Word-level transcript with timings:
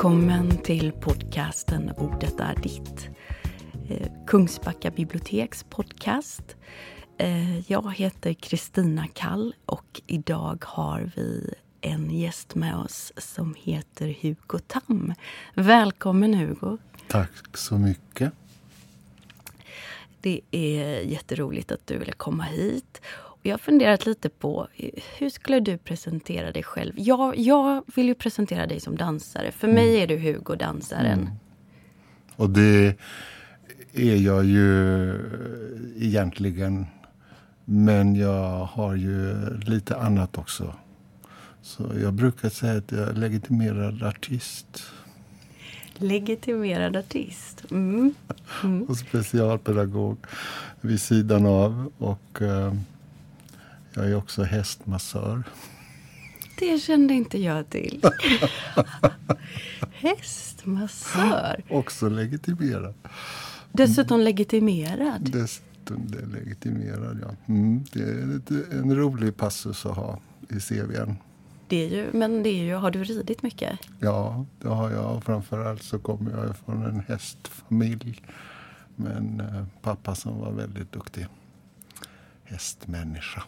Välkommen 0.00 0.58
till 0.58 0.92
podcasten 0.92 1.92
Ordet 1.96 2.40
är 2.40 2.54
ditt. 2.62 3.08
Eh, 3.88 4.10
Kungsbacka 4.26 4.90
biblioteks 4.90 5.64
podcast. 5.64 6.56
Eh, 7.18 7.70
jag 7.70 7.94
heter 7.94 8.34
Kristina 8.34 9.06
Kall 9.14 9.54
och 9.66 10.00
idag 10.06 10.64
har 10.66 11.10
vi 11.16 11.54
en 11.80 12.10
gäst 12.10 12.54
med 12.54 12.76
oss 12.76 13.12
som 13.16 13.54
heter 13.58 14.16
Hugo 14.20 14.58
Tam. 14.66 15.14
Välkommen 15.54 16.34
Hugo! 16.34 16.78
Tack 17.08 17.56
så 17.56 17.78
mycket. 17.78 18.32
Det 20.20 20.40
är 20.50 21.00
jätteroligt 21.00 21.72
att 21.72 21.86
du 21.86 21.98
ville 21.98 22.12
komma 22.12 22.44
hit. 22.44 23.00
Jag 23.42 23.52
har 23.52 23.58
funderat 23.58 24.06
lite 24.06 24.28
på 24.28 24.68
hur 25.18 25.30
skulle 25.30 25.60
du 25.60 25.78
presentera 25.78 26.52
dig 26.52 26.62
själv? 26.62 26.92
Jag, 26.96 27.38
jag 27.38 27.84
vill 27.94 28.06
ju 28.06 28.14
presentera 28.14 28.66
dig 28.66 28.80
som 28.80 28.96
dansare. 28.96 29.52
För 29.52 29.68
mig 29.68 29.88
mm. 29.88 30.02
är 30.02 30.06
du 30.06 30.16
Hugo, 30.18 30.56
dansaren. 30.56 31.20
Mm. 31.20 31.32
Och 32.36 32.50
det 32.50 32.96
är 33.92 34.16
jag 34.16 34.44
ju 34.44 35.14
egentligen. 35.96 36.86
Men 37.64 38.16
jag 38.16 38.64
har 38.64 38.94
ju 38.94 39.34
lite 39.58 39.96
annat 39.96 40.38
också. 40.38 40.74
Så 41.62 41.92
jag 42.02 42.14
brukar 42.14 42.48
säga 42.48 42.78
att 42.78 42.92
jag 42.92 43.08
är 43.08 43.12
legitimerad 43.12 44.02
artist. 44.02 44.82
Legitimerad 45.94 46.96
artist. 46.96 47.64
Mm. 47.70 48.14
Mm. 48.62 48.82
och 48.88 48.96
specialpedagog 48.96 50.16
vid 50.80 51.00
sidan 51.00 51.46
av. 51.46 51.92
Och 51.98 52.42
eh, 52.42 52.74
jag 53.94 54.10
är 54.10 54.14
också 54.14 54.42
hästmassör. 54.42 55.42
Det 56.58 56.78
kände 56.78 57.14
inte 57.14 57.38
jag 57.38 57.70
till. 57.70 58.02
Hästmassör. 59.92 61.64
Också 61.68 62.08
legitimerad. 62.08 62.94
Dessutom 63.72 64.20
legitimerad. 64.20 65.30
Dessutom 65.32 66.06
legitimerad, 66.32 67.18
ja. 67.22 67.54
Mm, 67.54 67.84
det 67.92 68.00
är 68.00 68.78
en 68.78 68.96
rolig 68.96 69.36
passus 69.36 69.86
att 69.86 69.96
ha 69.96 70.18
i 70.48 70.60
CVn. 70.60 71.16
Det 71.68 71.76
är 71.76 71.88
ju, 71.88 72.10
men 72.12 72.42
det 72.42 72.48
är 72.48 72.64
ju, 72.64 72.74
har 72.74 72.90
du 72.90 73.04
ridit 73.04 73.42
mycket? 73.42 73.78
Ja, 73.98 74.46
det 74.60 74.68
har 74.68 74.90
jag. 74.90 75.24
Framförallt 75.24 75.82
så 75.82 75.98
kommer 75.98 76.30
jag 76.30 76.56
från 76.56 76.82
en 76.82 77.00
hästfamilj 77.00 78.22
med 78.96 79.16
en 79.16 79.40
eh, 79.40 79.64
pappa 79.82 80.14
som 80.14 80.38
var 80.38 80.52
väldigt 80.52 80.92
duktig 80.92 81.26
hästmänniska. 82.44 83.42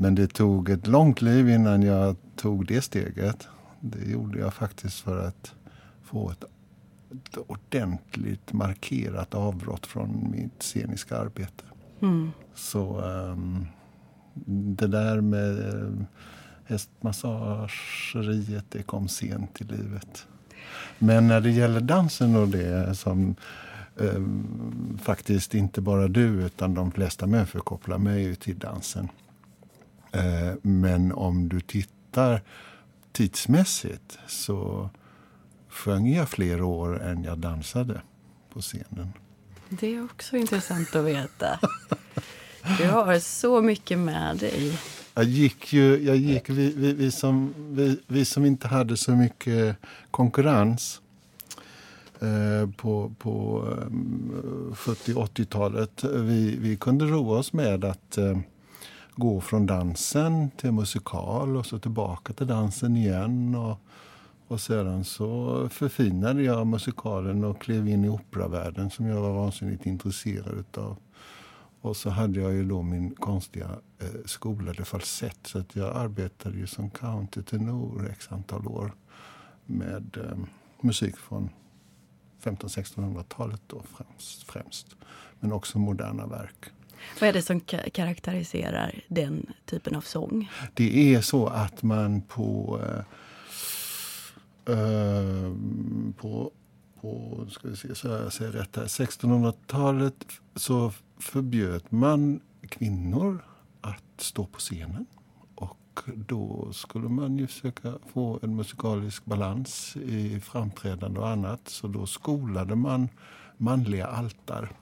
Men 0.00 0.14
det 0.14 0.26
tog 0.26 0.70
ett 0.70 0.86
långt 0.86 1.22
liv 1.22 1.48
innan 1.48 1.82
jag 1.82 2.16
tog 2.36 2.66
det 2.66 2.82
steget. 2.82 3.48
Det 3.80 4.10
gjorde 4.10 4.38
jag 4.38 4.54
faktiskt 4.54 5.00
för 5.00 5.26
att 5.26 5.54
få 6.04 6.30
ett, 6.30 6.44
ordentligt 7.46 8.52
markerat 8.52 9.34
avbrott 9.34 9.86
från 9.86 10.30
mitt 10.30 10.62
sceniska 10.62 11.18
arbete. 11.18 11.64
Mm. 12.00 12.30
Så 12.54 13.00
um, 13.00 13.66
det 14.74 14.86
där 14.86 15.20
med 15.20 15.74
uh, 15.74 16.02
hästmassageriet, 16.64 18.64
det 18.68 18.82
kom 18.82 19.08
sent 19.08 19.60
i 19.60 19.64
livet. 19.64 20.26
Men 20.98 21.28
när 21.28 21.40
det 21.40 21.50
gäller 21.50 21.80
dansen 21.80 22.36
och 22.36 22.48
det 22.48 22.94
som 22.94 23.34
um, 23.96 24.98
faktiskt 25.02 25.54
inte 25.54 25.80
bara 25.80 26.08
du 26.08 26.26
utan 26.26 26.74
de 26.74 26.92
flesta 26.92 27.26
människor 27.26 27.60
kopplar 27.60 27.98
mig 27.98 28.36
till 28.36 28.58
dansen 28.58 29.08
Eh, 29.08 29.14
men 30.62 31.12
om 31.12 31.48
du 31.48 31.60
tittar 31.60 32.42
tidsmässigt 33.12 34.18
så 34.26 34.90
sjöng 35.68 36.14
jag 36.14 36.28
fler 36.28 36.62
år 36.62 37.02
än 37.02 37.24
jag 37.24 37.38
dansade 37.38 38.00
på 38.52 38.60
scenen. 38.60 39.12
Det 39.68 39.94
är 39.94 40.04
också 40.04 40.36
intressant 40.36 40.96
att 40.96 41.04
veta. 41.04 41.60
Du 42.78 42.88
har 42.88 43.18
så 43.18 43.62
mycket 43.62 43.98
med 43.98 44.36
dig. 44.36 44.78
Jag 45.14 45.24
gick 45.24 45.72
ju, 45.72 46.04
jag 46.04 46.16
gick, 46.16 46.50
vi, 46.50 46.72
vi, 46.76 46.92
vi 46.92 47.10
som, 47.10 47.54
vi, 47.56 48.00
vi, 48.06 48.24
som 48.24 48.44
inte 48.44 48.68
hade 48.68 48.96
så 48.96 49.12
mycket 49.12 49.76
konkurrens 50.10 51.00
eh, 52.20 52.70
på, 52.76 53.12
på 53.18 53.64
eh, 53.72 53.86
70-80-talet. 54.74 56.04
Vi, 56.04 56.56
vi 56.60 56.76
kunde 56.76 57.04
roa 57.04 57.38
oss 57.38 57.52
med 57.52 57.84
att 57.84 58.18
eh, 58.18 58.38
gå 59.18 59.40
från 59.40 59.66
dansen 59.66 60.50
till 60.50 60.72
musikal 60.72 61.56
och 61.56 61.66
så 61.66 61.78
tillbaka 61.78 62.32
till 62.32 62.46
dansen 62.46 62.96
igen. 62.96 63.54
Och, 63.54 63.78
och 64.48 64.60
sedan 64.60 65.04
så 65.04 65.68
förfinade 65.68 66.42
jag 66.42 66.66
musikalen 66.66 67.44
och 67.44 67.60
klev 67.60 67.88
in 67.88 68.04
i 68.04 68.08
operavärlden 68.08 68.90
som 68.90 69.06
jag 69.06 69.20
var 69.20 69.32
vansinnigt 69.32 69.86
intresserad 69.86 70.64
av. 70.78 70.96
Och 71.80 71.96
så 71.96 72.10
hade 72.10 72.40
jag 72.40 72.52
ju 72.52 72.64
då 72.64 72.82
min 72.82 73.14
konstiga 73.14 73.70
eh, 73.98 74.24
skolade 74.24 74.84
falsett 74.84 75.38
så 75.42 75.58
att 75.58 75.76
jag 75.76 75.96
arbetade 75.96 76.56
ju 76.56 76.66
som 76.66 76.90
countertenor 76.90 78.08
x 78.10 78.28
antal 78.30 78.66
år 78.66 78.92
med 79.66 80.16
eh, 80.16 80.38
musik 80.80 81.16
från 81.16 81.50
1500-1600-talet 82.42 83.62
då 83.66 83.82
främst, 83.82 84.42
främst. 84.42 84.96
Men 85.40 85.52
också 85.52 85.78
moderna 85.78 86.26
verk. 86.26 86.72
Vad 87.20 87.28
är 87.28 87.32
det 87.32 87.42
som 87.42 87.60
karaktäriserar 87.92 89.00
den 89.08 89.46
typen 89.64 89.96
av 89.96 90.00
sång? 90.00 90.50
Det 90.74 91.14
är 91.14 91.20
så 91.20 91.46
att 91.46 91.82
man 91.82 92.20
på, 92.20 92.80
uh, 94.68 95.54
på, 96.16 96.52
på 97.00 97.46
ska 97.50 97.68
vi 97.68 97.76
se, 97.76 97.94
så 97.94 98.08
jag 98.08 98.32
säger 98.32 98.52
rätt 98.52 98.76
här, 98.76 98.84
1600-talet 98.84 100.26
så 100.54 100.92
förbjöd 101.18 101.82
man 101.88 102.40
kvinnor 102.68 103.44
att 103.80 104.02
stå 104.16 104.46
på 104.46 104.58
scenen. 104.58 105.06
Och 105.54 106.00
då 106.14 106.72
skulle 106.72 107.08
man 107.08 107.38
ju 107.38 107.46
försöka 107.46 107.94
få 108.12 108.38
en 108.42 108.56
musikalisk 108.56 109.24
balans 109.24 109.96
i 109.96 110.40
framträdande 110.40 111.20
och 111.20 111.28
annat. 111.28 111.60
Så 111.68 111.88
då 111.88 112.06
skolade 112.06 112.74
man 112.76 113.08
manliga 113.56 114.06
altar. 114.06 114.72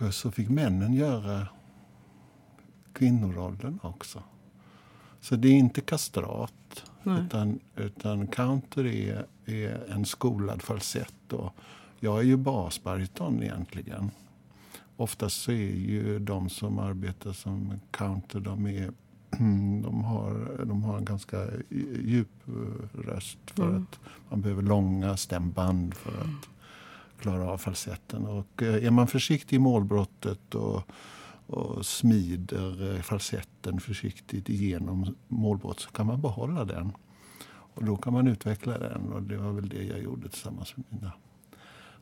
Och 0.00 0.14
så 0.14 0.30
fick 0.30 0.48
männen 0.48 0.94
göra 0.94 1.48
kvinnorollen 2.92 3.78
också. 3.82 4.22
Så 5.20 5.36
det 5.36 5.48
är 5.48 5.52
inte 5.52 5.80
kastrat, 5.80 6.84
utan, 7.04 7.60
utan 7.76 8.26
counter 8.26 8.86
är, 8.86 9.26
är 9.44 9.92
en 9.92 10.04
skolad 10.04 10.62
falsett. 10.62 11.32
Och 11.32 11.54
jag 12.00 12.18
är 12.18 12.22
ju 12.22 12.36
basbariton 12.36 13.42
egentligen. 13.42 14.10
Oftast 14.96 15.42
så 15.42 15.52
är 15.52 15.76
ju 15.76 16.18
de 16.18 16.48
som 16.48 16.78
arbetar 16.78 17.32
som 17.32 17.80
counter, 17.90 18.40
de, 18.40 18.66
är, 18.66 18.90
de, 19.82 20.04
har, 20.04 20.64
de 20.64 20.82
har 20.82 20.98
en 20.98 21.04
ganska 21.04 21.46
djup 22.04 22.42
röst 22.92 23.38
för 23.46 23.68
mm. 23.68 23.82
att 23.82 24.00
man 24.30 24.40
behöver 24.40 24.62
långa 24.62 25.16
stämband 25.16 25.94
för 25.94 26.20
att 26.20 26.53
klara 27.20 27.50
av 27.50 27.58
falsetten. 27.58 28.26
Och 28.26 28.62
eh, 28.62 28.86
är 28.86 28.90
man 28.90 29.06
försiktig 29.06 29.56
i 29.56 29.58
målbrottet 29.58 30.54
och, 30.54 30.82
och 31.46 31.86
smider 31.86 32.94
eh, 32.94 33.02
falsetten 33.02 33.80
försiktigt 33.80 34.48
igenom 34.48 35.14
målbrottet 35.28 35.82
så 35.82 35.90
kan 35.90 36.06
man 36.06 36.20
behålla 36.20 36.64
den. 36.64 36.92
Och 37.74 37.84
då 37.84 37.96
kan 37.96 38.12
man 38.12 38.26
utveckla 38.26 38.78
den 38.78 39.12
och 39.12 39.22
det 39.22 39.36
var 39.36 39.52
väl 39.52 39.68
det 39.68 39.82
jag 39.82 40.02
gjorde 40.02 40.28
tillsammans 40.28 40.76
med 40.76 40.86
mina 40.88 41.12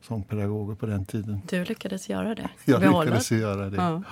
sångpedagoger 0.01 0.75
på 0.75 0.87
den 0.87 1.05
tiden. 1.05 1.41
Du 1.49 1.65
lyckades 1.65 2.09
göra 2.09 2.35
det? 2.35 2.51
Jag 2.65 2.81
Behålla. 2.81 3.05
lyckades 3.05 3.33
göra 3.33 3.71
det. 3.71 3.77
Ja. 3.77 4.03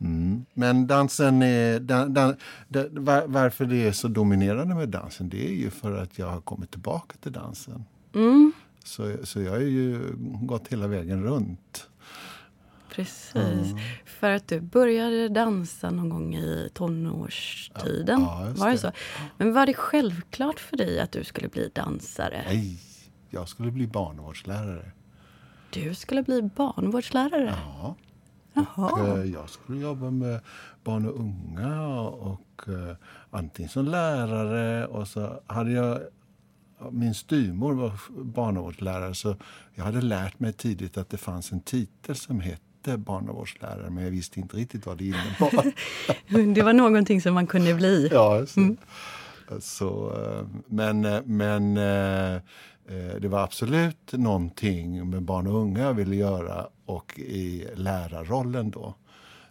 Mm. 0.00 0.44
Men 0.54 0.86
dansen 0.86 1.42
är, 1.42 1.80
dan, 1.80 2.14
dan, 2.14 2.36
dan, 2.68 3.04
var, 3.04 3.24
varför 3.26 3.64
det 3.64 3.76
är 3.76 3.92
så 3.92 4.08
dominerande 4.08 4.74
med 4.74 4.88
dansen 4.88 5.28
det 5.28 5.48
är 5.48 5.52
ju 5.54 5.70
för 5.70 6.02
att 6.02 6.18
jag 6.18 6.26
har 6.30 6.40
kommit 6.40 6.70
tillbaka 6.70 7.16
till 7.20 7.32
dansen. 7.32 7.84
Mm. 8.14 8.52
Så, 8.86 9.26
så 9.26 9.40
jag 9.42 9.50
har 9.50 9.58
ju 9.58 10.12
gått 10.40 10.68
hela 10.68 10.86
vägen 10.86 11.22
runt. 11.22 11.88
Precis. 12.90 13.34
Mm. 13.34 13.78
För 14.04 14.30
att 14.30 14.48
du 14.48 14.60
började 14.60 15.28
dansa 15.28 15.90
någon 15.90 16.08
gång 16.08 16.34
i 16.34 16.70
tonårstiden. 16.74 18.20
Ja, 18.20 18.52
var 18.56 18.70
det 18.70 18.78
så? 18.78 18.92
Men 19.36 19.52
var 19.52 19.66
det 19.66 19.74
självklart 19.74 20.60
för 20.60 20.76
dig 20.76 21.00
att 21.00 21.12
du 21.12 21.24
skulle 21.24 21.48
bli 21.48 21.70
dansare? 21.74 22.42
Nej, 22.46 22.80
jag 23.30 23.48
skulle 23.48 23.70
bli 23.70 23.86
barnvårdslärare. 23.86 24.90
Du 25.70 25.94
skulle 25.94 26.22
bli 26.22 26.42
barnvårdslärare? 26.42 27.54
Ja. 27.56 27.96
Och, 28.74 28.98
eh, 28.98 29.24
jag 29.24 29.50
skulle 29.50 29.80
jobba 29.80 30.10
med 30.10 30.40
barn 30.84 31.06
och 31.06 31.20
unga 31.20 31.90
och 31.98 32.68
eh, 32.68 32.96
antingen 33.30 33.68
som 33.68 33.84
lärare 33.84 34.86
och 34.86 35.08
så 35.08 35.40
hade 35.46 35.72
jag 35.72 36.00
min 36.90 37.14
styrmor 37.14 37.74
var 37.74 37.92
barnavårdslärare 38.24 39.14
så 39.14 39.36
jag 39.74 39.84
hade 39.84 40.00
lärt 40.00 40.40
mig 40.40 40.52
tidigt 40.52 40.96
att 40.96 41.10
det 41.10 41.16
fanns 41.16 41.52
en 41.52 41.60
titel 41.60 42.16
som 42.16 42.40
hette 42.40 42.96
barnavårdslärare 42.96 43.90
men 43.90 44.04
jag 44.04 44.10
visste 44.10 44.40
inte 44.40 44.56
riktigt 44.56 44.86
vad 44.86 44.98
det 44.98 45.04
innebar. 45.04 45.72
det 46.54 46.62
var 46.62 46.72
någonting 46.72 47.20
som 47.20 47.34
man 47.34 47.46
kunde 47.46 47.74
bli. 47.74 48.08
Ja, 48.12 48.44
mm. 48.56 48.76
Så, 49.60 50.12
eh, 50.22 50.46
men 50.66 51.00
men 51.24 51.76
eh, 51.76 52.40
det 53.20 53.28
var 53.28 53.44
absolut 53.44 54.12
någonting 54.12 55.10
med 55.10 55.22
barn 55.22 55.46
och 55.46 55.54
unga 55.54 55.82
jag 55.82 55.94
ville 55.94 56.16
göra 56.16 56.66
och 56.86 57.18
i 57.18 57.66
lärarrollen 57.74 58.70
då. 58.70 58.94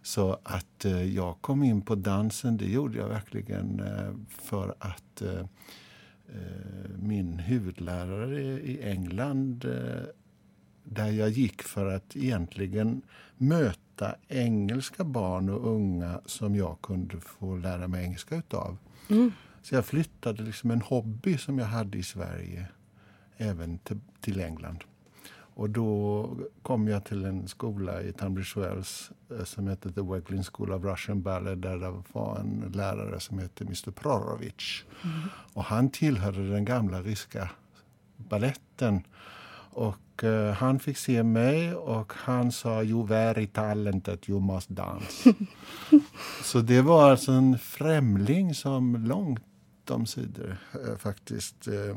Så 0.04 0.40
att 0.44 0.86
jag 1.14 1.36
kom 1.42 1.64
in 1.64 1.82
på 1.82 1.96
dansen, 1.96 2.58
det 2.58 2.66
gjorde 2.66 2.98
jag 2.98 3.08
verkligen 3.08 3.82
för 4.44 4.76
att 4.80 5.24
min 6.98 7.40
huvudlärare 7.40 8.42
i 8.42 8.82
England 8.84 9.66
där 10.84 11.12
jag 11.12 11.30
gick 11.30 11.62
för 11.62 11.86
att 11.86 12.16
egentligen 12.16 13.02
möta 13.38 14.16
engelska 14.28 15.04
barn 15.04 15.50
och 15.50 15.76
unga 15.76 16.22
som 16.26 16.56
jag 16.56 16.82
kunde 16.82 17.20
få 17.20 17.56
lära 17.56 17.88
mig 17.88 18.04
engelska 18.06 18.36
utav. 18.36 18.78
Mm. 19.10 19.32
Så 19.62 19.76
jag 19.76 19.86
flyttade 19.86 20.44
liksom 20.44 20.72
en 20.72 20.82
hobby 20.82 21.38
som 21.38 21.60
jag 21.60 21.66
hade 21.66 21.98
i 21.98 22.04
Sverige 22.04 22.68
även 23.38 23.78
till, 23.78 24.00
till 24.22 24.40
England. 24.42 24.84
Och 25.56 25.70
då 25.70 26.30
kom 26.62 26.88
jag 26.88 27.04
till 27.04 27.26
en 27.26 27.48
skola 27.48 28.02
i 28.02 28.14
Tunbridge 28.14 28.60
Wells 28.60 29.12
eh, 29.32 29.44
som 29.44 29.68
hette 29.68 29.92
The 29.92 30.02
Weglin 30.02 30.44
School 30.44 30.72
of 30.72 30.84
Russian 30.84 31.22
Ballet 31.22 31.62
där 31.62 31.78
det 31.78 31.94
var 32.12 32.40
en 32.40 32.72
lärare 32.74 33.20
som 33.20 33.40
hette 33.40 33.64
Mr 33.64 33.92
Prorovic. 33.92 34.84
Mm. 35.04 35.20
Och 35.54 35.64
han 35.64 35.90
tillhörde 35.90 36.50
den 36.50 36.66
gamla 36.66 37.02
ryska 37.02 37.50
balletten. 38.18 39.04
Och 39.72 40.24
uh, 40.24 40.52
han 40.52 40.80
fick 40.80 40.98
se 40.98 41.24
mig 41.24 41.76
och 41.76 42.14
han 42.16 42.52
sa 42.52 42.84
you 42.84 43.08
very 43.08 43.48
talented, 43.48 44.20
you 44.28 44.42
must 44.42 44.70
dance. 44.70 45.34
Så 46.44 46.62
det 46.62 46.82
var 46.82 47.12
alltså 47.12 47.32
en 47.32 47.60
främling 47.60 48.54
som 48.54 48.96
långt 49.06 49.42
omsidor 49.90 50.58
uh, 50.76 50.98
faktiskt 50.98 51.68
uh, 51.68 51.96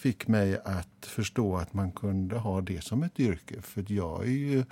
fick 0.00 0.28
mig 0.28 0.60
att 0.64 1.06
förstå 1.06 1.56
att 1.56 1.74
man 1.74 1.92
kunde 1.92 2.38
ha 2.38 2.60
det 2.60 2.84
som 2.84 3.02
ett 3.02 3.20
yrke. 3.20 3.62
För 3.62 3.84
jag 3.88 4.22
är 4.22 4.30
ju 4.30 4.64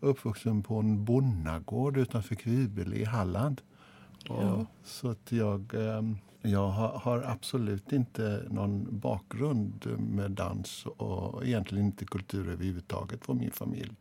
uppvuxen 0.00 0.62
på 0.62 0.76
en 0.76 1.04
bonnagård 1.04 1.96
utanför 1.96 2.34
Kvibele 2.34 2.96
i 2.96 3.04
Halland. 3.04 3.60
Ja. 4.28 4.66
så 4.84 5.10
att 5.10 5.32
jag 5.32 5.74
um, 5.74 6.18
jag 6.42 6.68
har, 6.68 7.24
absolut 7.26 7.92
inte 7.92 8.42
någon 8.50 8.86
bakgrund 8.90 9.86
med 9.98 10.30
dans 10.30 10.86
och 10.96 11.44
egentligen 11.46 11.86
inte 11.86 12.04
kultur 12.04 12.48
överhuvudtaget 12.48 13.24
från 13.24 13.38
min 13.38 13.50
familj. 13.50 13.92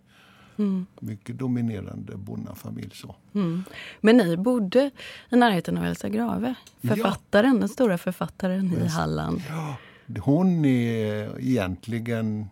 Mm. 0.57 0.85
Mycket 0.99 1.37
dominerande 1.37 2.17
bonnafamilj. 2.17 2.91
Så. 2.93 3.15
Mm. 3.33 3.63
Men 4.01 4.17
ni 4.17 4.37
bodde 4.37 4.91
i 5.29 5.35
närheten 5.35 5.77
av 5.77 5.85
Elsa 5.85 6.09
Grave, 6.09 6.55
författaren, 6.81 7.53
ja. 7.53 7.59
den 7.59 7.69
stora 7.69 7.97
författaren 7.97 8.73
i 8.73 8.87
Halland. 8.87 9.41
Ja, 9.49 9.75
hon 10.17 10.65
är 10.65 11.39
egentligen 11.39 12.49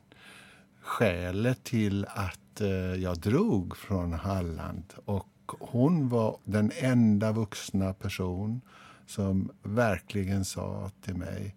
skälet 0.82 1.64
till 1.64 2.06
att 2.10 2.62
eh, 2.62 2.70
jag 2.96 3.18
drog 3.20 3.78
från 3.78 4.14
Halland. 4.14 4.94
Och 5.06 5.28
hon 5.60 6.10
var 6.10 6.38
den 6.44 6.72
enda 6.80 7.32
vuxna 7.32 7.94
person 7.94 8.62
som 9.08 9.52
verkligen 9.64 10.46
sa 10.46 10.92
till 11.02 11.16
mig 11.16 11.56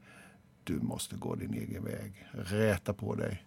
du 0.64 0.80
måste 0.80 1.16
gå 1.16 1.34
din 1.34 1.54
egen 1.54 1.84
väg. 1.84 2.26
Räta 2.32 2.92
på 2.92 3.14
dig. 3.14 3.44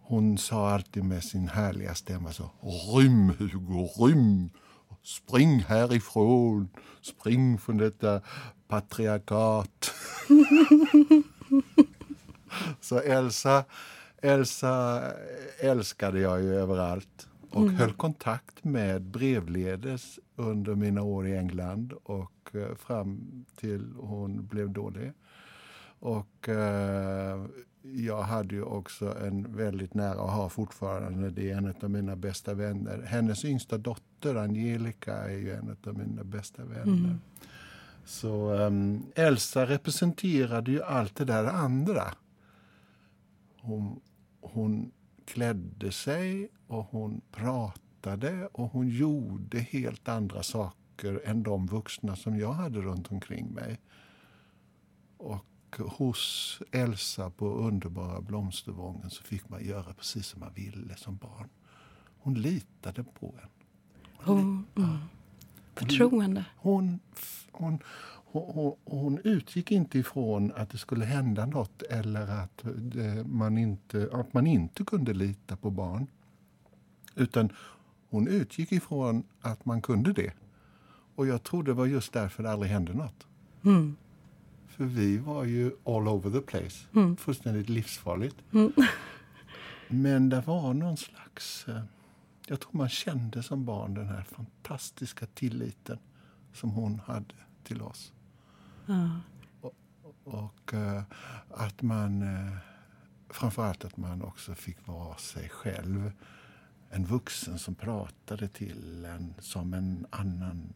Hon 0.00 0.38
sa 0.38 0.70
alltid 0.70 1.04
med 1.04 1.24
sin 1.24 1.48
härliga 1.48 1.94
stämma 1.94 2.32
så 2.32 2.50
Rym, 2.94 3.32
Hugo, 3.38 3.88
rym! 3.98 4.50
Spring 5.02 5.58
härifrån! 5.60 6.68
Spring 7.02 7.58
från 7.58 7.76
detta 7.76 8.20
patriarkat! 8.68 9.92
så 12.80 12.98
Elsa, 12.98 13.64
Elsa 14.22 15.02
älskade 15.58 16.20
jag 16.20 16.42
ju 16.42 16.54
överallt 16.54 17.28
och 17.50 17.62
mm. 17.62 17.74
höll 17.74 17.92
kontakt 17.92 18.64
med 18.64 19.02
brevledes 19.02 20.18
under 20.36 20.74
mina 20.74 21.02
år 21.02 21.26
i 21.26 21.36
England 21.36 21.92
och 22.02 22.32
Eh, 22.56 22.74
fram 22.74 23.44
till 23.56 23.92
hon 23.96 24.46
blev 24.46 24.70
dålig. 24.70 25.12
Och 25.98 26.48
eh, 26.48 27.46
jag 27.82 28.22
hade 28.22 28.54
ju 28.54 28.62
också 28.62 29.18
en 29.18 29.56
väldigt 29.56 29.94
nära, 29.94 30.20
och 30.20 30.30
har 30.30 30.48
fortfarande, 30.48 31.30
det 31.30 31.50
är 31.50 31.56
en 31.56 31.74
av 31.82 31.90
mina 31.90 32.16
bästa 32.16 32.54
vänner. 32.54 33.02
Hennes 33.06 33.44
yngsta 33.44 33.78
dotter 33.78 34.34
Angelica 34.34 35.14
är 35.14 35.36
ju 35.36 35.52
en 35.52 35.76
av 35.86 35.98
mina 35.98 36.24
bästa 36.24 36.64
vänner. 36.64 36.84
Mm. 36.84 37.20
Så 38.04 38.52
um, 38.52 39.06
Elsa 39.14 39.66
representerade 39.66 40.70
ju 40.70 40.82
allt 40.82 41.16
det 41.16 41.24
där 41.24 41.44
andra. 41.44 42.04
Hon, 43.66 44.00
hon 44.40 44.92
klädde 45.24 45.92
sig 45.92 46.48
och 46.66 46.84
hon 46.84 47.20
pratade 47.30 48.46
och 48.46 48.68
hon 48.68 48.88
gjorde 48.88 49.58
helt 49.58 50.08
andra 50.08 50.42
saker 50.42 51.20
än 51.24 51.42
de 51.42 51.66
vuxna 51.66 52.16
som 52.16 52.38
jag 52.38 52.52
hade 52.52 52.80
runt 52.80 53.12
omkring 53.12 53.46
mig. 53.46 53.80
Och 55.16 55.46
hos 55.78 56.58
Elsa 56.72 57.30
på 57.30 57.48
underbara 57.48 58.20
Blomstervången 58.20 59.10
så 59.10 59.22
fick 59.22 59.48
man 59.48 59.64
göra 59.64 59.94
precis 59.94 60.26
som 60.26 60.40
man 60.40 60.52
ville 60.54 60.96
som 60.96 61.16
barn. 61.16 61.48
Hon 62.18 62.34
litade 62.34 63.04
på 63.04 63.34
en. 63.42 63.48
Hon, 64.24 64.66
oh, 64.76 64.84
mm. 64.84 64.98
Förtroende. 65.74 66.44
Hon, 66.56 67.00
hon, 67.52 67.78
hon, 68.40 68.76
hon, 68.84 69.18
utgick 69.24 69.70
inte 69.70 69.98
ifrån 69.98 70.52
att 70.56 70.70
det 70.70 70.78
skulle 70.78 71.04
hända 71.04 71.46
nåt 71.46 71.82
eller 71.82 72.28
att, 72.42 72.64
man 73.24 73.58
inte, 73.58 74.08
att 74.12 74.34
man 74.34 74.46
inte 74.46 74.84
kunde 74.84 75.14
lita 75.14 75.56
på 75.56 75.70
barn. 75.70 76.06
Utan 77.14 77.52
hon 78.08 78.28
utgick 78.28 78.72
ifrån 78.72 79.22
att 79.40 79.64
man 79.64 79.82
kunde 79.82 80.12
det. 80.12 80.32
Och 81.14 81.26
jag 81.26 81.42
tror 81.42 81.62
det 81.62 81.72
var 81.72 81.86
just 81.86 82.12
därför 82.12 82.42
det 82.42 82.50
aldrig 82.50 82.72
hände 82.72 82.94
något. 82.94 83.26
Mm. 83.64 83.96
För 84.66 84.84
vi 84.84 85.18
var 85.18 85.44
ju 85.44 85.70
all 85.84 86.08
over 86.08 86.30
the 86.30 86.40
place. 86.40 86.86
Mm. 86.94 87.16
Fullständigt 87.16 87.68
livsfarligt. 87.68 88.36
Mm. 88.52 88.72
Men 89.88 90.28
det 90.28 90.40
var 90.40 90.74
någon 90.74 90.96
slags... 90.96 91.68
Eh, 91.68 91.82
jag 92.48 92.60
tror 92.60 92.76
man 92.76 92.88
kände 92.88 93.42
som 93.42 93.64
barn 93.64 93.94
den 93.94 94.08
här 94.08 94.22
fantastiska 94.22 95.26
tilliten 95.26 95.98
som 96.52 96.70
hon 96.70 97.00
hade 97.06 97.34
till 97.64 97.82
oss. 97.82 98.12
Ja. 98.86 99.20
Och, 99.60 99.74
och 100.24 100.74
uh, 100.74 101.02
att 101.50 101.82
man... 101.82 102.22
Uh, 102.22 102.56
framförallt 103.28 103.84
att 103.84 103.96
man 103.96 104.22
också 104.22 104.54
fick 104.54 104.86
vara 104.86 105.16
sig 105.16 105.48
själv. 105.48 106.12
En 106.90 107.04
vuxen 107.04 107.58
som 107.58 107.74
pratade 107.74 108.48
till 108.48 109.04
en 109.04 109.34
som 109.38 109.74
en 109.74 110.06
annan 110.10 110.72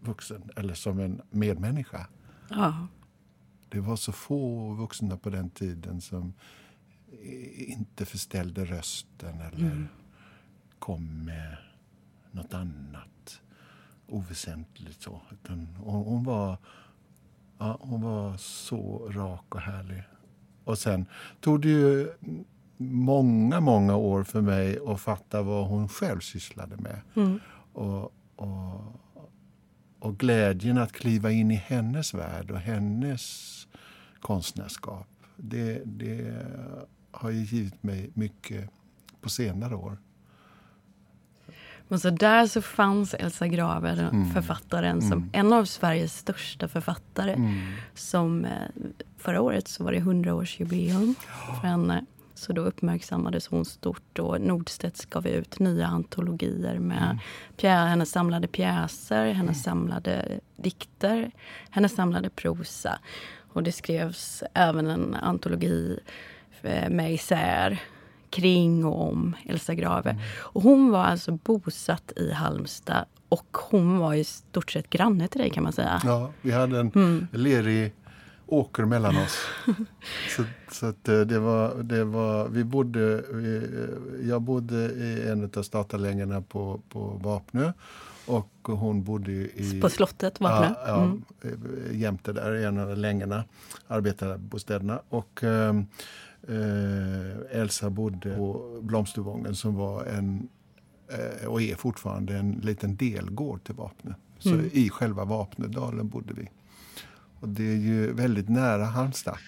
vuxen 0.00 0.50
eller 0.56 0.74
som 0.74 0.98
en 0.98 1.22
medmänniska. 1.30 2.06
Ja. 2.50 2.86
Det 3.68 3.80
var 3.80 3.96
så 3.96 4.12
få 4.12 4.72
vuxna 4.74 5.16
på 5.16 5.30
den 5.30 5.50
tiden 5.50 6.00
som 6.00 6.34
inte 7.54 8.04
förställde 8.04 8.64
rösten 8.64 9.40
eller 9.40 9.66
mm. 9.66 9.88
kom 10.78 11.24
med 11.24 11.56
nåt 12.30 12.54
annat 12.54 13.40
oväsentligt. 14.06 15.02
Så. 15.02 15.22
Utan 15.32 15.66
hon, 15.76 16.24
var, 16.24 16.58
ja, 17.60 17.78
hon 17.80 18.02
var 18.02 18.36
så 18.36 19.08
rak 19.10 19.54
och 19.54 19.60
härlig. 19.60 20.02
Och 20.64 20.78
sen 20.78 21.06
tog 21.40 21.62
det 21.62 21.68
ju 21.68 22.12
många, 22.76 23.60
många 23.60 23.96
år 23.96 24.24
för 24.24 24.40
mig 24.40 24.78
att 24.86 25.00
fatta 25.00 25.42
vad 25.42 25.66
hon 25.66 25.88
själv 25.88 26.20
sysslade 26.20 26.76
med. 26.76 27.00
Mm. 27.14 27.40
Och, 27.72 28.12
och 28.36 29.00
och 30.00 30.18
glädjen 30.18 30.78
att 30.78 30.92
kliva 30.92 31.30
in 31.30 31.50
i 31.50 31.54
hennes 31.54 32.14
värld 32.14 32.50
och 32.50 32.58
hennes 32.58 33.66
konstnärskap. 34.20 35.08
Det, 35.36 35.82
det 35.84 36.46
har 37.10 37.30
ju 37.30 37.44
givit 37.44 37.82
mig 37.82 38.10
mycket 38.14 38.70
på 39.20 39.28
senare 39.28 39.74
år. 39.74 39.98
Men 41.90 42.00
så 42.00 42.10
där 42.10 42.46
så 42.46 42.62
fanns 42.62 43.14
Elsa 43.14 43.46
Graver, 43.48 44.08
mm. 44.12 44.30
författaren, 44.30 44.98
mm. 44.98 45.10
som 45.10 45.30
en 45.32 45.52
av 45.52 45.64
Sveriges 45.64 46.18
största 46.18 46.68
författare. 46.68 47.32
Mm. 47.32 47.72
Som 47.94 48.44
eh, 48.44 48.50
Förra 49.18 49.40
året 49.40 49.68
så 49.68 49.84
var 49.84 49.92
det 49.92 49.98
100-årsjubileum 49.98 51.14
för 51.60 51.68
henne. 51.68 52.04
Så 52.34 52.52
då 52.52 52.62
uppmärksammades 52.62 53.46
hon 53.46 53.64
stort 53.64 54.18
och 54.18 54.40
Nordstedts 54.40 55.04
gav 55.04 55.26
ut 55.26 55.58
nya 55.58 55.86
antologier 55.86 56.78
med 56.78 57.02
mm. 57.02 57.18
pjä, 57.56 57.74
hennes 57.74 58.10
samlade 58.10 58.46
pjäser, 58.48 59.26
hennes 59.26 59.66
mm. 59.66 59.78
samlade 59.78 60.40
dikter, 60.56 61.30
hennes 61.70 61.94
samlade 61.94 62.30
prosa. 62.30 62.98
Och 63.52 63.62
det 63.62 63.72
skrevs 63.72 64.42
även 64.54 64.86
en 64.86 65.14
antologi 65.14 65.98
eh, 66.62 66.90
med 66.90 67.14
isär 67.14 67.80
kring 68.30 68.84
och 68.84 69.08
om 69.08 69.36
Elsa 69.46 69.74
Grave. 69.74 70.10
Mm. 70.10 70.22
Och 70.38 70.62
hon 70.62 70.90
var 70.90 71.04
alltså 71.04 71.32
bosatt 71.32 72.12
i 72.16 72.32
Halmstad 72.32 73.04
och 73.28 73.56
hon 73.70 73.98
var 73.98 74.14
i 74.14 74.24
stort 74.24 74.70
sett 74.70 74.90
granne 74.90 75.28
till 75.28 75.40
dig 75.40 75.50
kan 75.50 75.62
man 75.62 75.72
säga. 75.72 76.00
Ja, 76.04 76.30
vi 76.42 76.52
hade 76.52 76.80
en 76.80 76.92
mm. 76.94 77.26
lerig 77.32 77.92
åker 78.46 78.84
mellan 78.84 79.16
oss. 79.16 79.38
så 80.36 80.44
så 80.72 80.86
att 80.86 81.08
eh, 81.08 81.20
det 81.20 81.38
var, 81.38 81.82
det 81.82 82.04
var, 82.04 82.48
vi 82.48 82.64
bodde, 82.64 83.24
vi, 83.32 83.56
eh, 83.56 84.28
jag 84.28 84.42
bodde 84.42 84.76
i 84.76 85.28
en 85.28 85.50
av 85.56 85.62
statarlängorna 85.62 86.42
på, 86.42 86.80
på 86.88 87.20
Vapnö 87.22 87.72
och 88.26 88.50
hon 88.62 89.04
bodde 89.04 89.32
i... 89.32 89.80
På 89.82 89.90
slottet, 89.90 90.40
Vapnö? 90.40 90.74
Ja, 90.86 91.02
mm. 91.02 91.22
jämte 91.92 92.32
där, 92.32 92.54
i 92.56 92.64
en 92.64 92.78
av 92.78 92.96
längorna, 92.96 93.44
arbetarbostäderna. 93.86 95.00
Och 95.08 95.40
eh, 96.48 97.60
Elsa 97.60 97.90
bodde 97.90 98.36
på 98.36 98.80
Blomstervången 98.82 99.54
som 99.54 99.74
var 99.74 100.04
en, 100.04 100.48
eh, 101.08 101.46
och 101.46 101.62
är 101.62 101.74
fortfarande 101.74 102.36
en 102.36 102.52
liten 102.52 102.96
delgård 102.96 103.64
till 103.64 103.74
Vapnö. 103.74 104.14
Så 104.38 104.48
mm. 104.48 104.70
i 104.72 104.90
själva 104.90 105.24
Vapnödalen 105.24 106.08
bodde 106.08 106.34
vi. 106.34 106.48
Och 107.40 107.48
det 107.48 107.72
är 107.72 107.76
ju 107.76 108.12
väldigt 108.12 108.48
nära 108.48 108.84
Halmstad. 108.84 109.38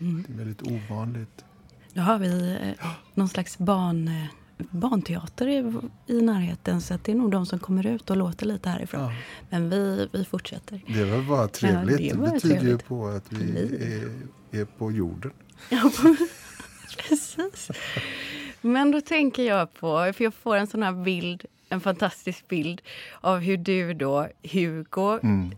Mm. 0.00 0.24
Det 0.26 0.32
är 0.32 0.36
väldigt 0.36 0.62
ovanligt. 0.62 1.44
Nu 1.92 2.02
har 2.02 2.18
vi 2.18 2.58
eh, 2.62 2.88
någon 3.14 3.28
slags 3.28 3.58
barn, 3.58 4.08
eh, 4.08 4.24
barnteater 4.70 5.48
i, 5.48 5.72
i 6.06 6.22
närheten 6.22 6.80
så 6.80 6.98
det 7.02 7.12
är 7.12 7.16
nog 7.16 7.30
de 7.30 7.46
som 7.46 7.58
kommer 7.58 7.86
ut 7.86 8.10
och 8.10 8.16
låter 8.16 8.46
lite 8.46 8.68
härifrån. 8.68 9.00
Ja. 9.00 9.12
Men 9.50 9.70
vi, 9.70 10.08
vi 10.12 10.24
fortsätter. 10.24 10.82
Det 10.86 11.04
var 11.04 11.22
bara 11.22 11.48
trevligt. 11.48 12.00
Ja, 12.00 12.14
det, 12.14 12.24
det 12.24 12.32
betyder 12.32 12.56
trevligt. 12.56 12.72
ju 12.72 12.78
på 12.78 13.06
att 13.08 13.32
vi 13.32 13.64
är, 14.52 14.60
är 14.60 14.64
på 14.64 14.92
jorden. 14.92 15.30
Ja, 15.68 15.90
precis. 16.98 17.70
Men 18.60 18.90
då 18.90 19.00
tänker 19.00 19.42
jag 19.42 19.74
på, 19.74 20.12
för 20.14 20.24
jag 20.24 20.34
får 20.34 20.56
en 20.56 20.66
sån 20.66 20.82
här 20.82 20.92
bild, 20.92 21.44
en 21.68 21.80
fantastisk 21.80 22.48
bild 22.48 22.82
av 23.20 23.38
hur 23.38 23.56
du 23.56 23.94
då, 23.94 24.28
Hugo, 24.52 25.18
mm. 25.22 25.54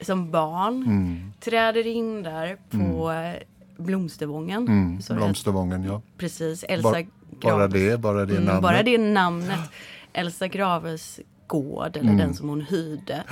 som 0.00 0.30
barn 0.30 0.82
mm. 0.82 1.32
träder 1.40 1.86
in 1.86 2.22
där 2.22 2.56
på 2.70 3.08
mm. 3.08 3.42
Blomstervången. 3.76 4.68
Mm, 4.68 4.98
Blomstervången, 5.10 5.84
ja. 5.84 6.02
Precis. 6.16 6.64
Elsa 6.64 6.90
ba 6.90 7.02
bara 7.40 7.68
det, 7.68 8.00
bara 8.00 8.26
det 8.26 8.32
mm, 8.32 8.44
namnet. 8.44 8.62
Bara 8.62 8.82
det 8.82 8.98
namnet. 8.98 9.70
Elsa 10.12 10.48
Graves 10.48 11.20
gård, 11.46 11.96
eller 11.96 12.10
mm. 12.10 12.18
den 12.18 12.34
som 12.34 12.48
hon 12.48 12.60
hyrde. 12.60 13.24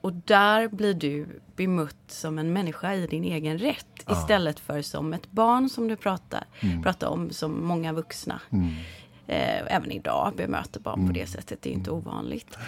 Och 0.00 0.12
där 0.12 0.68
blir 0.68 0.94
du 0.94 1.26
bemött 1.56 2.04
som 2.06 2.38
en 2.38 2.52
människa 2.52 2.94
i 2.94 3.06
din 3.06 3.24
egen 3.24 3.58
rätt 3.58 3.91
ja. 4.06 4.20
istället 4.20 4.60
för 4.60 4.82
som 4.82 5.12
ett 5.12 5.30
barn 5.30 5.68
som 5.68 5.88
du 5.88 5.96
pratar, 5.96 6.44
mm. 6.60 6.82
pratar 6.82 7.06
om 7.06 7.30
som 7.30 7.66
många 7.66 7.92
vuxna. 7.92 8.40
Mm. 8.50 8.68
Eh, 9.26 9.74
även 9.76 9.90
idag 9.90 10.32
bemöter 10.36 10.80
barn 10.80 10.98
mm. 10.98 11.06
på 11.06 11.12
det 11.12 11.26
sättet. 11.26 11.62
Det 11.62 11.70
är 11.70 11.74
inte 11.74 11.90
mm. 11.90 12.02
ovanligt. 12.02 12.58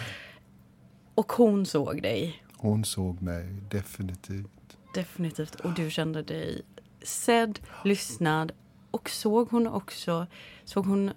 Och 1.15 1.31
hon 1.31 1.65
såg 1.65 2.01
dig. 2.01 2.43
Hon 2.57 2.85
såg 2.85 3.21
mig, 3.21 3.45
definitivt. 3.69 4.77
Definitivt. 4.93 5.55
Och 5.55 5.73
du 5.73 5.91
kände 5.91 6.21
dig 6.21 6.61
sedd, 7.03 7.59
lyssnad 7.83 8.51
och 8.91 9.09
såg 9.09 9.49
hon 9.51 9.67
också 9.67 10.27
såg 10.65 10.85
hon 10.85 11.11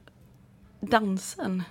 dansen? 0.81 1.63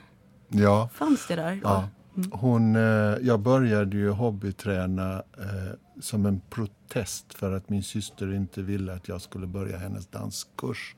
Ja. 0.48 0.89
Fanns 0.94 1.27
det 1.27 1.36
där? 1.36 1.60
Ja. 1.63 1.89
Hon, 2.32 2.76
eh, 2.76 2.82
jag 3.22 3.40
började 3.40 3.98
ju 3.98 4.10
hobbyträna 4.10 5.14
eh, 5.38 6.02
som 6.02 6.26
en 6.26 6.42
protest 6.50 7.34
för 7.34 7.52
att 7.52 7.70
min 7.70 7.84
syster 7.84 8.34
inte 8.34 8.62
ville 8.62 8.94
att 8.94 9.08
jag 9.08 9.22
skulle 9.22 9.48
börja 9.48 9.78
hennes 9.78 10.08
danskurs. 10.08 10.96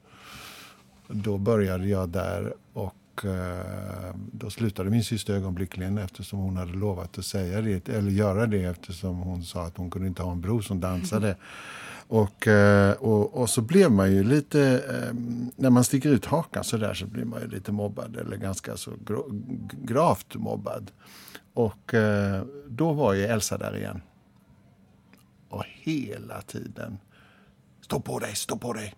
Då 1.08 1.38
började 1.38 1.88
jag 1.88 2.10
där 2.10 2.54
och 2.74 3.26
eh, 3.26 4.16
då 4.32 4.50
slutade 4.50 4.90
min 4.90 5.04
syster 5.04 5.34
ögonblickligen 5.34 5.98
eftersom 5.98 6.40
hon 6.40 6.58
hade 6.58 6.74
lovat 6.74 7.18
att 7.18 7.26
säga 7.26 7.62
det, 7.62 7.90
eller 7.90 8.12
göra 8.12 8.46
det 8.46 8.64
eftersom 8.64 9.18
hon 9.18 9.44
sa 9.44 9.66
att 9.66 9.78
hon 9.78 9.92
kunde 9.92 10.08
inte 10.08 10.24
ha 10.24 10.32
en 10.32 10.42
bror 10.42 10.62
som 10.62 10.80
dansade. 10.80 11.36
Och, 12.12 12.48
eh, 12.48 12.92
och, 12.92 13.34
och, 13.42 13.50
så 13.50 13.62
blev 13.62 13.92
man 13.92 14.12
ju 14.12 14.24
lite, 14.24 14.84
eh, 14.89 15.13
när 15.56 15.70
man 15.70 15.84
sticker 15.84 16.10
ut 16.10 16.25
hakan 16.25 16.63
så 16.63 16.78
där 16.78 16.94
så 16.94 17.06
blir 17.06 17.25
man 17.25 17.42
ju 17.42 17.48
lite 17.48 17.72
mobbad 17.72 18.16
eller 18.16 18.38
ganska 18.38 18.78
så 18.78 18.92
gravt 19.72 20.36
mobbad. 20.36 20.92
Och 21.54 21.94
eh, 21.94 22.44
då 22.68 22.94
var 22.94 23.13
ju 23.13 23.25
Elsa 23.25 23.58
där 23.58 23.78
igen. 23.78 24.01
Och 25.50 25.63
hela 25.66 26.42
tiden, 26.42 26.98
stå 27.82 28.00
på 28.00 28.20
dig, 28.20 28.36
stå 28.36 28.58
på 28.58 28.74
dig. 28.74 28.96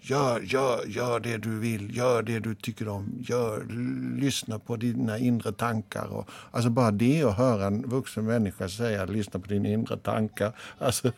Gör, 0.00 0.40
gör, 0.40 0.86
gör 0.86 1.20
det 1.20 1.36
du 1.36 1.58
vill, 1.58 1.96
gör 1.96 2.22
det 2.22 2.38
du 2.38 2.54
tycker 2.54 2.88
om. 2.88 3.18
Gör, 3.20 3.66
lyssna 4.20 4.58
på 4.58 4.76
dina 4.76 5.18
inre 5.18 5.52
tankar. 5.52 6.06
Och, 6.06 6.30
alltså 6.50 6.70
bara 6.70 6.90
det 6.90 7.22
att 7.22 7.36
höra 7.36 7.66
en 7.66 7.88
vuxen 7.88 8.24
människa 8.24 8.68
säga 8.68 9.04
lyssna 9.04 9.40
på 9.40 9.46
dina 9.46 9.68
inre 9.68 9.96
tankar. 9.96 10.52
Alltså, 10.78 11.12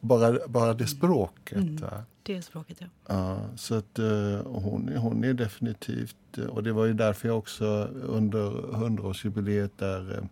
bara, 0.00 0.48
bara 0.48 0.74
det 0.74 0.86
språket. 0.86 1.58
Mm, 1.58 1.78
det 2.22 2.42
språket, 2.42 2.76
ja. 2.80 2.86
ja 3.08 3.40
så 3.56 3.74
att, 3.74 3.98
uh, 3.98 4.42
hon, 4.42 4.88
hon 4.96 5.24
är 5.24 5.34
definitivt... 5.34 6.16
Och 6.48 6.62
det 6.62 6.72
var 6.72 6.84
ju 6.84 6.92
därför 6.92 7.28
jag 7.28 7.38
också 7.38 7.66
under 7.92 8.74
hundraårsjubileet 8.76 9.78
där 9.78 10.28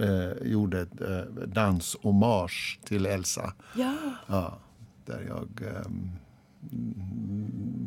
uh, 0.00 0.50
gjorde 0.52 0.80
ett 0.80 1.00
uh, 1.00 1.46
danshommage 1.46 2.80
till 2.84 3.06
Elsa. 3.06 3.54
Ja. 3.76 3.94
ja 4.26 4.58
där 5.04 5.24
jag 5.28 5.74
um, 5.86 6.10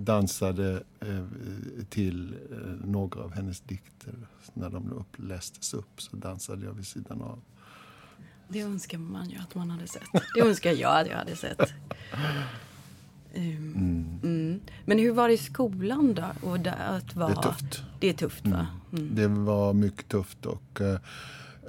dansade 0.04 0.84
till 1.90 2.36
några 2.84 3.24
av 3.24 3.32
hennes 3.32 3.62
dikter. 3.62 4.14
När 4.54 4.70
de 4.70 4.92
upplästes 4.92 5.74
upp 5.74 6.02
så 6.02 6.16
dansade 6.16 6.66
jag 6.66 6.74
vid 6.74 6.88
sidan 6.88 7.22
av. 7.22 7.42
Det 8.48 8.62
önskar 8.62 8.98
man 8.98 9.30
ju 9.30 9.38
att 9.38 9.56
man 9.56 9.70
hade 9.70 9.88
sett. 9.88 10.04
Det 10.36 10.42
önskar 10.42 10.72
jag 10.72 11.02
att 11.02 11.08
jag 11.08 11.18
hade 11.18 11.36
sett. 11.36 11.60
Um, 13.36 14.20
mm. 14.24 14.60
Men 14.86 15.00
hur 15.00 15.12
var 15.12 15.28
det 15.28 15.34
i 15.34 15.38
skolan 15.38 16.14
då? 16.14 16.50
Och 16.50 16.56
att 16.68 17.16
vara, 17.16 17.28
det 17.28 17.34
är 17.34 17.42
tufft. 17.42 17.84
Det 18.00 18.10
är 18.10 18.14
tufft 18.14 18.48
va? 18.48 18.68
Mm. 18.92 19.04
mm. 19.04 19.16
Det 19.16 19.28
var 19.28 19.74
mycket 19.74 20.08
tufft 20.08 20.46
och 20.46 20.82
uh, 20.82 20.98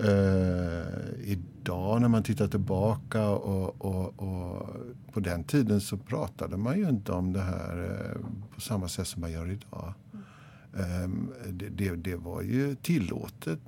uh, 0.05 0.85
idag 1.25 2.01
när 2.01 2.09
man 2.09 2.23
tittar 2.23 2.49
tillbaka 2.49 3.29
och, 3.29 3.85
och, 3.85 4.23
och, 4.23 4.69
på 5.13 5.21
den 5.21 5.45
tiden 5.45 5.81
så 5.81 5.97
pratade 5.97 6.57
man 6.57 6.79
ju 6.79 6.89
inte 6.89 7.13
om 7.13 7.33
det 7.33 7.43
här 7.43 7.85
uh, 7.85 8.27
på 8.55 8.61
samma 8.61 8.89
sätt 8.89 9.07
som 9.09 9.21
man 9.21 9.33
gör 9.33 9.51
idag. 9.51 9.95
Ehm, 10.79 11.33
det, 11.47 11.69
det, 11.69 11.97
det, 11.97 12.17
var 12.17 12.43
ju 12.43 12.75
tillåtet 12.75 13.61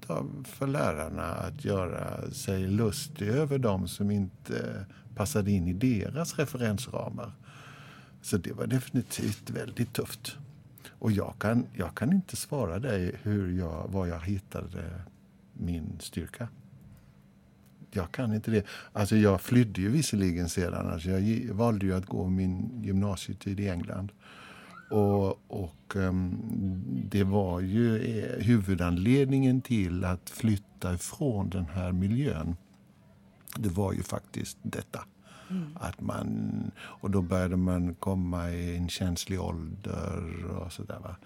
för 0.45 0.67
lärarna 0.67 1.25
att 1.25 1.65
göra 1.65 2.31
sig 2.31 2.67
lustig 2.67 3.29
över 3.29 3.59
dem 3.59 3.89
som 3.89 4.11
inte 4.11 4.87
passade 5.15 5.51
in 5.51 5.69
i 5.69 5.73
deras 5.73 6.39
referensramar. 6.39 7.33
Så 8.23 8.37
det 8.37 8.53
var 8.53 8.67
definitivt 8.67 9.51
väldigt 9.51 9.93
tufft. 9.93 10.37
Och 10.91 11.13
jag 11.13 11.35
kan, 11.39 11.67
jag 11.75 11.95
kan 11.95 12.13
inte 12.13 12.37
svara 12.37 12.79
dig 12.79 13.15
hur 13.23 13.59
jag, 13.59 13.89
var 13.89 14.07
jag 14.07 14.21
hittade 14.21 15.01
min 15.53 15.97
styrka. 16.01 16.49
Jag 17.91 18.13
kan 18.13 18.35
inte 18.35 18.51
det. 18.51 18.67
Alltså 18.93 19.17
jag 19.17 19.41
flydde 19.41 19.81
ju 19.81 19.89
visserligen 19.89 20.49
sedan. 20.49 20.91
Alltså 20.91 21.11
jag 21.11 21.55
valde 21.55 21.87
ju 21.87 21.95
att 21.95 22.07
gå 22.07 22.29
min 22.29 22.83
gymnasietid 22.83 23.61
i 23.61 23.69
England. 23.69 24.13
Och, 24.91 25.41
och 25.51 25.97
um, 25.97 26.39
det 27.11 27.25
var 27.25 27.61
ju 27.61 27.97
eh, 27.97 28.45
huvudanledningen 28.45 29.61
till 29.61 30.05
att 30.05 30.31
flytta 30.31 30.95
ifrån 30.95 31.51
den 31.51 31.67
här 31.67 31.93
miljön. 31.93 32.57
Det 33.57 33.69
var 33.69 33.93
ju 33.93 34.03
faktiskt 34.03 34.59
detta. 34.63 35.05
Mm. 35.51 35.77
Att 35.81 36.01
man, 36.01 36.71
och 36.79 37.11
då 37.11 37.23
började 37.23 37.57
man 37.57 37.95
komma 37.95 38.51
i 38.51 38.77
en 38.77 38.89
känslig 38.89 39.41
ålder 39.41 40.45
och 40.45 40.73
sådär. 40.73 40.99
Va? 40.99 41.17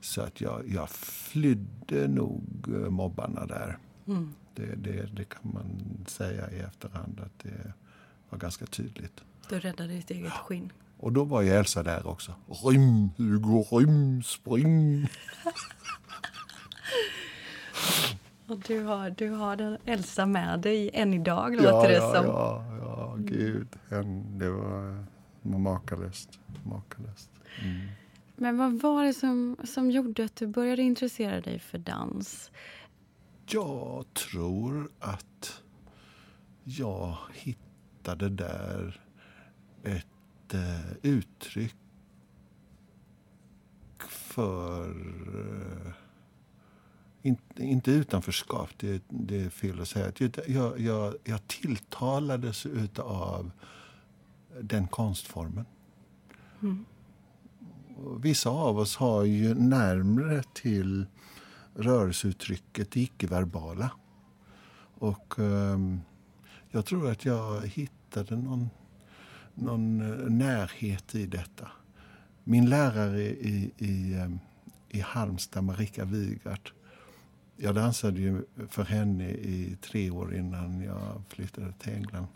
Så 0.00 0.22
att 0.22 0.40
jag, 0.40 0.68
jag 0.68 0.90
flydde 0.90 2.08
nog 2.08 2.44
eh, 2.68 2.90
mobbarna 2.90 3.46
där. 3.46 3.78
Mm. 4.06 4.34
Det, 4.54 4.74
det, 4.74 5.06
det, 5.16 5.24
kan 5.24 5.52
man 5.54 5.80
säga 6.06 6.50
i 6.50 6.58
efterhand 6.58 7.20
att 7.20 7.38
det 7.42 7.72
var 8.30 8.38
ganska 8.38 8.66
tydligt. 8.66 9.24
Du 9.48 9.60
räddade 9.60 9.92
ditt 9.92 10.10
eget 10.10 10.32
skinn? 10.32 10.72
Och 11.00 11.12
då 11.12 11.24
var 11.24 11.42
ju 11.42 11.50
Elsa 11.50 11.82
där 11.82 12.06
också. 12.06 12.34
Rym, 12.64 13.10
Hugo, 13.16 13.66
rym, 13.70 14.22
spring. 14.22 15.08
Och 18.46 18.58
du 18.58 18.82
har, 18.82 19.10
du 19.10 19.30
har 19.30 19.56
den 19.56 19.78
Elsa 19.84 20.26
med 20.26 20.60
dig 20.60 20.90
än 20.92 21.14
idag, 21.14 21.56
låter 21.56 21.68
ja, 21.70 21.88
det 21.88 21.94
ja, 21.94 22.14
som. 22.14 22.26
Ja, 22.26 22.64
ja, 22.80 23.16
gud. 23.18 23.68
Det 24.38 24.50
var 24.50 25.04
makalöst. 25.42 26.40
makalöst. 26.64 27.30
Mm. 27.62 27.88
Men 28.36 28.56
vad 28.56 28.80
var 28.80 29.04
det 29.04 29.14
som, 29.14 29.56
som 29.64 29.90
gjorde 29.90 30.24
att 30.24 30.36
du 30.36 30.46
började 30.46 30.82
intressera 30.82 31.40
dig 31.40 31.58
för 31.58 31.78
dans? 31.78 32.50
Jag 33.46 34.04
tror 34.14 34.90
att 34.98 35.62
jag 36.64 37.16
hittade 37.32 38.28
där 38.28 39.00
ett 39.84 40.06
eh, 40.54 40.92
uttryck 41.02 41.76
för... 44.08 44.90
Eh, 45.34 45.92
inte, 47.22 47.62
inte 47.62 47.90
utanförskap, 47.90 48.68
det, 48.76 49.02
det 49.08 49.44
är 49.44 49.50
fel 49.50 49.80
att 49.80 49.88
säga. 49.88 50.12
Jag, 50.46 50.80
jag, 50.80 51.14
jag 51.24 51.48
tilltalades 51.48 52.66
av 52.98 53.50
den 54.60 54.88
konstformen. 54.88 55.64
Mm. 56.62 56.84
Vissa 58.20 58.50
av 58.50 58.78
oss 58.78 58.96
har 58.96 59.24
ju 59.24 59.54
närmre 59.54 60.42
till 60.54 61.06
rörelseuttrycket 61.74 62.90
det 62.90 63.00
icke-verbala. 63.00 63.90
Och 64.98 65.38
um, 65.38 66.00
jag 66.70 66.86
tror 66.86 67.10
att 67.10 67.24
jag 67.24 67.66
hittade 67.66 68.36
någon, 68.36 68.70
någon 69.60 70.00
eh, 70.00 70.30
närhet 70.30 71.14
i 71.14 71.26
detta. 71.26 71.68
Min 72.44 72.68
lärare 72.70 73.22
i, 73.22 73.72
i, 73.78 74.14
ehm, 74.14 74.38
i 74.88 75.00
Halmstad, 75.00 75.64
Marika 75.64 76.04
Wigart, 76.04 76.72
jag 77.56 77.74
dansade 77.74 78.20
ju 78.20 78.42
för 78.68 78.84
henne 78.84 79.30
i 79.30 79.76
tre 79.80 80.10
år 80.10 80.34
innan 80.34 80.80
jag 80.80 81.22
flyttade 81.28 81.72
till 81.72 81.92
England. 81.92 82.26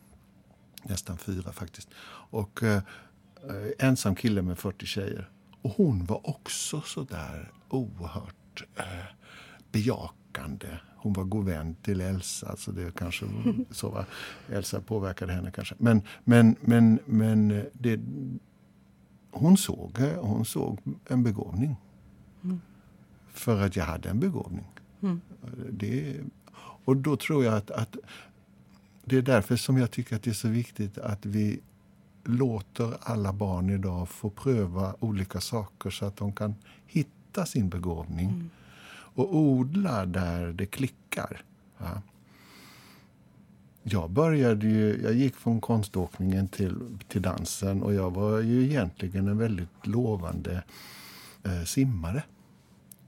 Nästan 0.82 1.18
fyra 1.18 1.52
faktiskt. 1.52 1.88
Och 2.30 2.62
eh, 2.62 2.82
eh 3.48 3.86
ensam 3.86 4.14
kille 4.14 4.42
med 4.42 4.58
40 4.58 4.86
tjejer. 4.86 5.30
Och 5.62 5.70
hon 5.70 6.04
var 6.04 6.28
också 6.28 6.80
så 6.80 7.02
där 7.02 7.52
oerhört 7.68 8.64
eh, 8.76 8.84
bejakande. 9.72 10.23
Hon 10.96 11.12
var 11.12 11.24
god 11.24 11.44
vän 11.44 11.76
till 11.82 12.00
Elsa, 12.00 12.48
alltså 12.48 12.72
det 12.72 12.94
kanske 12.94 13.26
så 13.70 13.88
var. 13.88 14.04
Elsa 14.48 14.80
påverkade 14.80 15.32
henne 15.32 15.50
kanske. 15.50 15.74
Men, 15.78 16.02
men, 16.24 16.56
men, 16.60 16.98
men 17.06 17.64
det, 17.72 18.00
hon, 19.30 19.56
såg, 19.56 19.98
hon 20.20 20.44
såg 20.44 20.78
en 21.08 21.22
begåvning. 21.22 21.76
Mm. 22.44 22.60
För 23.28 23.62
att 23.62 23.76
jag 23.76 23.84
hade 23.84 24.08
en 24.08 24.20
begåvning. 24.20 24.66
Mm. 25.02 25.20
Det, 25.70 26.20
och 26.84 26.96
då 26.96 27.16
tror 27.16 27.44
jag 27.44 27.54
att, 27.54 27.70
att 27.70 27.96
det 29.04 29.16
är 29.16 29.22
därför 29.22 29.56
som 29.56 29.76
jag 29.76 29.90
tycker 29.90 30.16
att 30.16 30.22
det 30.22 30.30
är 30.30 30.34
så 30.34 30.48
viktigt 30.48 30.98
att 30.98 31.26
vi 31.26 31.60
låter 32.24 32.96
alla 33.00 33.32
barn 33.32 33.70
idag 33.70 34.08
få 34.08 34.30
pröva 34.30 34.94
olika 35.00 35.40
saker 35.40 35.90
så 35.90 36.06
att 36.06 36.16
de 36.16 36.32
kan 36.32 36.54
hitta 36.86 37.46
sin 37.46 37.68
begåvning. 37.68 38.28
Mm. 38.28 38.50
Och 39.14 39.36
odla 39.36 40.06
där 40.06 40.52
det 40.52 40.66
klickar. 40.66 41.42
Ja. 41.78 42.02
Jag 43.86 44.10
började 44.10 44.66
ju, 44.66 45.02
jag 45.02 45.14
gick 45.14 45.36
från 45.36 45.60
konståkningen 45.60 46.48
till, 46.48 46.98
till 47.08 47.22
dansen 47.22 47.82
och 47.82 47.94
jag 47.94 48.10
var 48.10 48.40
ju 48.40 48.64
egentligen 48.64 49.28
en 49.28 49.38
väldigt 49.38 49.86
lovande 49.86 50.62
eh, 51.44 51.64
simmare. 51.64 52.22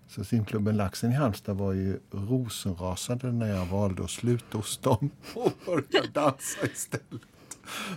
Så 0.09 0.25
simklubben 0.25 0.77
Laxen 0.77 1.13
i 1.13 1.15
Halmstad 1.15 1.57
var 1.57 1.73
ju 1.73 2.01
rosenrasande 2.11 3.33
när 3.33 3.47
jag 3.47 3.67
valde 3.67 4.05
att 4.05 4.11
sluta 4.11 4.59
hos 4.59 4.79
dem 4.79 5.11
och 5.35 5.53
börja 5.67 6.07
dansa 6.13 6.67
istället. 6.73 7.23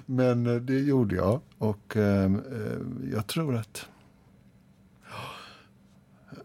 Men 0.06 0.48
eh, 0.48 0.56
det 0.56 0.80
gjorde 0.80 1.16
jag. 1.16 1.42
Och 1.58 1.98
eh, 1.98 2.34
eh 2.34 2.80
jag 3.14 3.28
tror 3.28 3.56
att... 3.56 3.86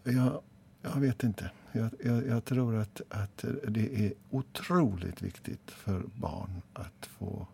Jag, 0.03 0.42
jag 0.85 1.01
vet 1.01 1.23
inte. 1.23 1.51
Jag, 1.73 1.90
jag, 2.05 2.27
jag, 2.27 2.44
tror 2.44 2.77
att, 2.77 3.01
att 3.09 3.44
det 3.68 4.07
är 4.07 4.12
otroligt 4.31 5.23
viktigt 5.23 5.70
för 5.70 6.03
barn 6.14 6.62
att 6.73 7.07
få 7.07 7.47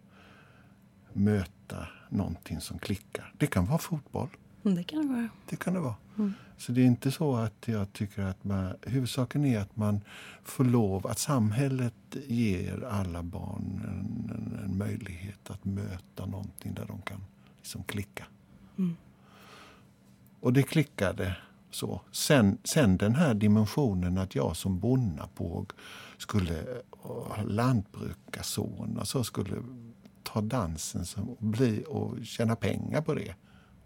möta 1.13 1.89
någonting 2.09 2.61
som 2.61 2.79
klickar. 2.79 3.35
Det 3.39 3.47
kan 3.47 3.67
vara 3.67 3.79
fotboll. 3.79 4.29
Mm, 4.65 4.77
det 4.77 4.85
kan 4.85 5.07
det 5.07 5.15
vara. 5.15 5.29
Det 5.49 5.57
kan 5.57 5.75
det 5.75 5.81
vara. 5.81 5.95
Mm. 6.19 6.33
Så 6.57 6.73
det 6.73 6.81
är 6.81 6.87
inte 6.87 7.11
så 7.11 7.37
att 7.37 7.69
jag 7.69 7.93
tycker 7.93 8.23
att 8.23 8.45
man, 8.45 8.75
huvudsaken 8.83 9.45
är 9.45 9.59
att 9.61 9.77
man 9.77 10.01
får 10.45 10.65
lov, 10.65 11.07
att 11.07 11.19
samhället 11.19 12.17
ger 12.27 12.85
alla 12.85 13.23
barn 13.23 13.83
en, 13.89 14.31
en, 14.31 14.65
en 14.65 14.79
möjlighet 14.79 15.51
att 15.51 15.65
möta 15.65 16.27
någonting 16.27 16.75
där 16.75 16.85
de 16.87 17.03
kan 17.03 17.21
liksom 17.57 17.83
klicka. 17.85 18.27
Mm. 18.79 18.97
Och 20.41 20.53
det 20.53 20.63
klickade 20.63 21.37
så. 21.71 22.01
Sen, 22.13 22.59
sen 22.65 22.97
den 22.97 23.15
här 23.15 23.35
dimensionen 23.35 24.19
att 24.19 24.35
jag 24.35 24.57
som 24.57 24.79
bonnapåg 24.79 25.73
skulle 26.19 26.65
lantbrukarson 27.45 28.99
och 29.01 29.09
så 29.09 29.25
skulle 29.25 29.57
ta 30.23 30.41
dansen 30.41 31.07
som, 31.07 31.37
bli, 31.39 31.85
och 31.89 32.25
tjäna 32.25 32.57
pengar 32.57 33.01
på 33.01 33.15
det 33.15 33.35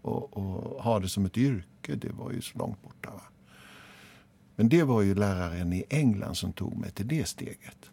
och, 0.01 0.37
och, 0.37 0.83
ha 0.83 0.99
det 0.99 1.09
som 1.09 1.25
ett 1.25 1.37
yrke, 1.37 1.95
det 1.95 2.11
var 2.11 2.31
ju 2.31 2.41
så 2.41 2.57
långt 2.57 2.81
borta. 2.83 3.09
Va? 3.09 3.21
Men 4.55 4.69
det 4.69 4.83
var 4.83 5.01
ju 5.01 5.15
läraren 5.15 5.73
i 5.73 5.83
England 5.89 6.35
som 6.35 6.53
tog 6.53 6.77
mig 6.77 6.91
till 6.91 7.07
det 7.07 7.27
steget. 7.27 7.91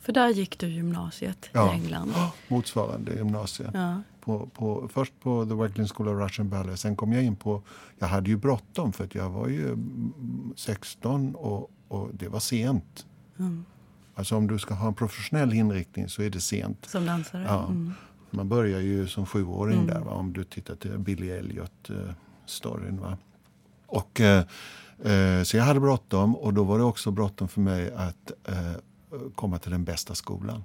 För 0.00 0.12
där 0.12 0.28
gick 0.28 0.58
du 0.58 0.68
gymnasiet 0.68 1.50
ja. 1.52 1.72
i 1.72 1.74
England? 1.74 2.12
Ja, 2.14 2.32
motsvarande 2.48 3.14
gymnasiet. 3.14 3.70
Ja. 3.74 4.02
På, 4.28 4.46
på, 4.46 4.88
först 4.92 5.12
på 5.20 5.46
The 5.46 5.54
Wakeling 5.54 5.88
School 5.88 6.08
of 6.08 6.22
Russian 6.22 6.48
Ballet. 6.48 6.80
Sen 6.80 6.96
kom 6.96 7.12
jag 7.12 7.24
in 7.24 7.36
på... 7.36 7.62
Jag 7.98 8.06
hade 8.06 8.30
ju 8.30 8.36
bråttom 8.36 8.92
för 8.92 9.04
att 9.04 9.14
jag 9.14 9.30
var 9.30 9.48
ju 9.48 9.76
16 10.56 11.34
och, 11.34 11.70
och 11.88 12.10
det 12.12 12.28
var 12.28 12.40
sent. 12.40 13.06
Mm. 13.38 13.64
Alltså 14.14 14.36
om 14.36 14.46
du 14.46 14.58
ska 14.58 14.74
ha 14.74 14.88
en 14.88 14.94
professionell 14.94 15.52
inriktning 15.52 16.08
så 16.08 16.22
är 16.22 16.30
det 16.30 16.40
sent. 16.40 16.86
Som 16.86 17.06
dansare? 17.06 17.44
Ja. 17.48 17.66
Mm. 17.66 17.92
Man 18.30 18.48
börjar 18.48 18.80
ju 18.80 19.08
som 19.08 19.26
sjuåring 19.26 19.80
mm. 19.80 19.86
där, 19.86 20.00
va? 20.00 20.12
om 20.12 20.32
du 20.32 20.44
tittar 20.44 20.74
till 20.74 20.98
Billy 20.98 21.30
Elliot-storyn. 21.30 22.98
Eh, 22.98 23.14
och, 23.86 24.20
eh, 24.20 25.42
så 25.42 25.56
jag 25.56 25.64
hade 25.64 25.80
bråttom 25.80 26.36
och 26.36 26.54
då 26.54 26.64
var 26.64 26.78
det 26.78 26.84
också 26.84 27.10
bråttom 27.10 27.48
för 27.48 27.60
mig 27.60 27.92
att 27.94 28.32
eh, 28.44 28.72
komma 29.34 29.58
till 29.58 29.70
den 29.70 29.84
bästa 29.84 30.14
skolan. 30.14 30.64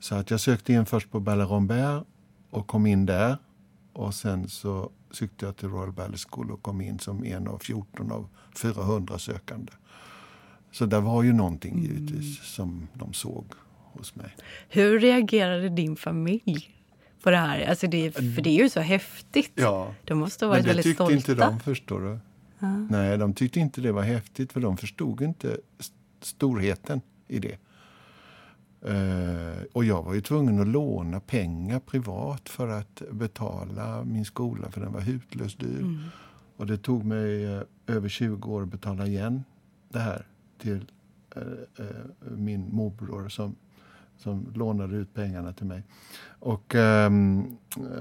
Så 0.00 0.14
att 0.14 0.30
jag 0.30 0.40
sökte 0.40 0.72
in 0.72 0.86
först 0.86 1.10
på 1.10 1.20
Ballet 1.20 1.48
Rombert 1.50 2.04
och 2.50 2.66
kom 2.66 2.86
in 2.86 3.06
där. 3.06 3.36
Och 3.92 4.14
sen 4.14 4.48
så 4.48 4.90
sökte 5.10 5.46
jag 5.46 5.56
till 5.56 5.68
Royal 5.68 5.92
Ballet 5.92 6.20
School 6.30 6.50
och 6.50 6.62
kom 6.62 6.80
in 6.80 6.98
som 6.98 7.24
en 7.24 7.48
av 7.48 7.58
14 7.58 8.12
av 8.12 8.28
400 8.56 9.18
sökande. 9.18 9.72
Så 10.72 10.86
det 10.86 11.00
var 11.00 11.22
ju 11.22 11.32
någonting 11.32 11.72
mm. 11.72 11.84
givetvis 11.84 12.44
som 12.44 12.88
de 12.94 13.12
såg 13.12 13.44
hos 13.92 14.14
mig. 14.14 14.36
Hur 14.68 15.00
reagerade 15.00 15.68
din 15.68 15.96
familj 15.96 16.74
på 17.22 17.30
det 17.30 17.36
här? 17.36 17.68
Alltså 17.68 17.86
det, 17.86 18.12
för 18.12 18.42
det 18.42 18.50
är 18.50 18.62
ju 18.62 18.68
så 18.68 18.80
häftigt. 18.80 19.52
Ja, 19.54 19.94
de 20.04 20.18
måste 20.18 20.44
ha 20.44 20.50
varit 20.50 20.66
men 20.66 20.76
det 20.76 20.82
tyckte 20.82 21.12
inte 21.12 21.34
de, 21.34 21.60
förstår 21.60 22.00
du. 22.00 22.18
Ja. 22.58 22.76
Nej, 22.76 23.18
de 23.18 23.34
tyckte 23.34 23.60
inte 23.60 23.80
det 23.80 23.92
var 23.92 24.02
häftigt 24.02 24.52
för 24.52 24.60
de 24.60 24.76
förstod 24.76 25.20
inte 25.20 25.58
storheten 26.20 27.00
i 27.28 27.38
det. 27.38 27.58
Uh, 28.86 29.62
och 29.72 29.84
jag 29.84 30.02
var 30.02 30.14
ju 30.14 30.20
tvungen 30.20 30.60
att 30.60 30.68
låna 30.68 31.20
pengar 31.20 31.80
privat 31.80 32.48
för 32.48 32.68
att 32.68 33.02
betala 33.10 34.04
min 34.04 34.24
skola, 34.24 34.70
för 34.70 34.80
den 34.80 34.92
var 34.92 35.00
hutlöst 35.00 35.58
dyr. 35.58 35.80
Mm. 35.80 35.98
Och 36.56 36.66
det 36.66 36.78
tog 36.78 37.04
mig 37.04 37.56
uh, 37.56 37.62
över 37.86 38.08
20 38.08 38.50
år 38.50 38.62
att 38.62 38.68
betala 38.68 39.06
igen 39.06 39.44
det 39.88 39.98
här 39.98 40.26
till 40.58 40.90
uh, 41.36 41.42
min 42.36 42.68
morbror 42.74 43.28
som 43.28 43.56
som 44.18 44.52
lånade 44.54 44.96
ut 44.96 45.14
pengarna 45.14 45.52
till 45.52 45.66
mig. 45.66 45.82
Och, 46.28 46.74
um, 46.74 47.56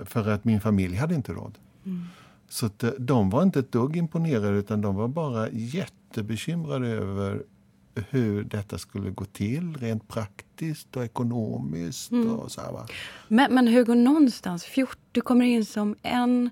för 0.06 0.30
att 0.30 0.46
min 0.46 0.62
familj 0.62 0.96
hade 0.96 1.16
inte 1.16 1.34
råd. 1.34 1.58
Mm. 1.86 2.04
Så 2.50 2.66
att, 2.66 2.84
eh, 2.84 2.92
de 3.00 3.30
var 3.30 3.44
inte 3.44 3.60
ett 3.60 3.72
dugg 3.72 3.98
imponerade 3.98 4.58
utan 4.58 4.82
de 4.82 4.96
var 4.96 5.08
bara 5.08 5.50
jättebekymrade 5.50 6.88
över 6.88 7.44
hur 8.10 8.44
detta 8.44 8.78
skulle 8.78 9.10
gå 9.10 9.26
till 9.26 9.78
rent 9.78 10.08
praktiskt 10.08 10.98
och 10.98 11.04
ekonomiskt. 11.04 12.12
Mm. 12.12 12.32
Och 12.32 12.52
så 12.52 12.62
här, 12.62 12.72
men, 13.28 13.54
men 13.54 13.68
Hugo, 13.68 13.96
någonstans, 13.96 14.64
fjort, 14.64 14.98
du 15.12 15.22
kommer 15.22 15.46
in 15.46 15.66
som 15.66 15.96
en 16.02 16.50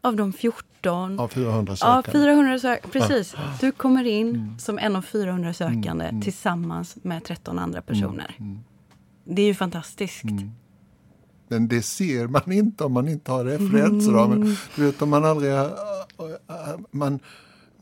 av 0.00 0.16
de 0.16 0.32
14... 0.32 1.20
Av 1.20 1.28
400 1.28 1.76
sökande. 1.76 2.02
Ja, 2.06 2.12
400 2.12 2.58
sök 2.58 2.92
precis. 2.92 3.34
Du 3.60 3.72
kommer 3.72 4.04
in 4.04 4.28
mm. 4.28 4.58
som 4.58 4.78
en 4.78 4.96
av 4.96 5.02
400 5.02 5.54
sökande 5.54 6.04
mm. 6.04 6.22
tillsammans 6.22 6.96
med 7.02 7.24
13 7.24 7.58
andra 7.58 7.82
personer. 7.82 8.36
Mm. 8.38 8.50
mm. 8.50 8.64
Det 9.24 9.42
är 9.42 9.46
ju 9.46 9.54
fantastiskt. 9.54 10.24
Mm. 10.24 10.50
Men 11.48 11.68
det 11.68 11.82
ser 11.82 12.26
man 12.26 12.52
inte 12.52 12.84
om 12.84 12.92
man 12.92 13.08
inte 13.08 13.32
har 13.32 13.44
referenser. 13.44 14.24
Mm. 14.24 14.54
Du 14.76 14.84
vet, 14.84 15.02
om 15.02 15.10
man 15.10 15.24
aldrig... 15.24 15.52
Man, 16.90 17.20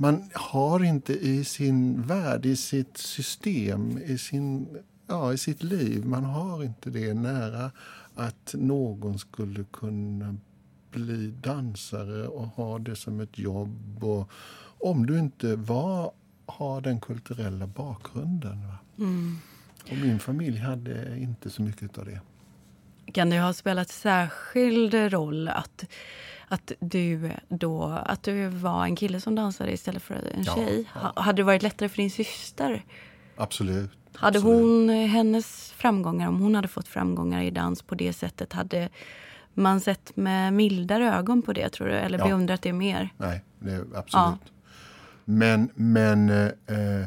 man 0.00 0.30
har 0.34 0.84
inte 0.84 1.12
i 1.12 1.44
sin 1.44 2.02
värld, 2.02 2.46
i 2.46 2.56
sitt 2.56 2.96
system, 2.96 3.98
i, 3.98 4.18
sin, 4.18 4.68
ja, 5.06 5.32
i 5.32 5.38
sitt 5.38 5.62
liv, 5.62 6.06
man 6.06 6.24
har 6.24 6.64
inte 6.64 6.90
det 6.90 7.14
nära 7.14 7.70
att 8.14 8.54
någon 8.54 9.18
skulle 9.18 9.64
kunna 9.64 10.36
bli 10.90 11.34
dansare 11.42 12.28
och 12.28 12.46
ha 12.46 12.78
det 12.78 12.96
som 12.96 13.20
ett 13.20 13.38
jobb. 13.38 14.04
Och, 14.04 14.30
om 14.80 15.06
du 15.06 15.18
inte 15.18 15.56
var, 15.56 16.12
har 16.46 16.80
den 16.80 17.00
kulturella 17.00 17.66
bakgrunden. 17.66 18.58
Mm. 18.98 19.38
Och 19.90 19.96
min 19.96 20.18
familj 20.18 20.58
hade 20.58 21.18
inte 21.18 21.50
så 21.50 21.62
mycket 21.62 21.98
av 21.98 22.04
det. 22.04 22.20
Kan 23.12 23.30
det 23.30 23.40
ha 23.40 23.52
spelat 23.52 23.88
särskild 23.88 24.94
roll 24.94 25.48
att, 25.48 25.84
att 26.48 26.72
du 26.80 27.30
då 27.48 27.84
att 28.06 28.22
du 28.22 28.48
var 28.48 28.84
en 28.84 28.96
kille 28.96 29.20
som 29.20 29.34
dansade 29.34 29.72
istället 29.72 30.02
för 30.02 30.14
en 30.14 30.42
Ja, 30.44 30.54
tjej. 30.54 30.88
ja. 30.94 31.00
Ha- 31.00 31.22
Hade 31.22 31.36
det 31.36 31.42
varit 31.42 31.62
lättare 31.62 31.88
för 31.88 31.96
din 31.96 32.10
syster? 32.10 32.84
Absolut. 33.36 33.90
Hade 34.14 34.38
absolut. 34.38 34.56
hon 34.60 34.90
eh, 34.90 35.06
hennes 35.06 35.72
framgångar, 35.72 36.28
om 36.28 36.40
hon 36.40 36.54
hade 36.54 36.68
fått 36.68 36.88
framgångar 36.88 37.42
i 37.42 37.50
dans 37.50 37.82
på 37.82 37.94
det 37.94 38.12
sättet, 38.12 38.52
hade 38.52 38.88
man 39.54 39.80
sett 39.80 40.16
med 40.16 40.52
mildare 40.52 41.14
ögon 41.14 41.42
på 41.42 41.52
det 41.52 41.68
tror 41.68 41.86
du? 41.86 41.92
Eller 41.94 42.18
Ja. 42.18 42.24
beundrat 42.24 42.62
det 42.62 42.72
mer? 42.72 43.08
Nej, 43.16 43.44
det 43.58 43.84
absolut. 43.94 44.52
Men, 45.24 45.70
men 45.74 46.28
eh, 46.30 46.46
eh, 46.66 47.06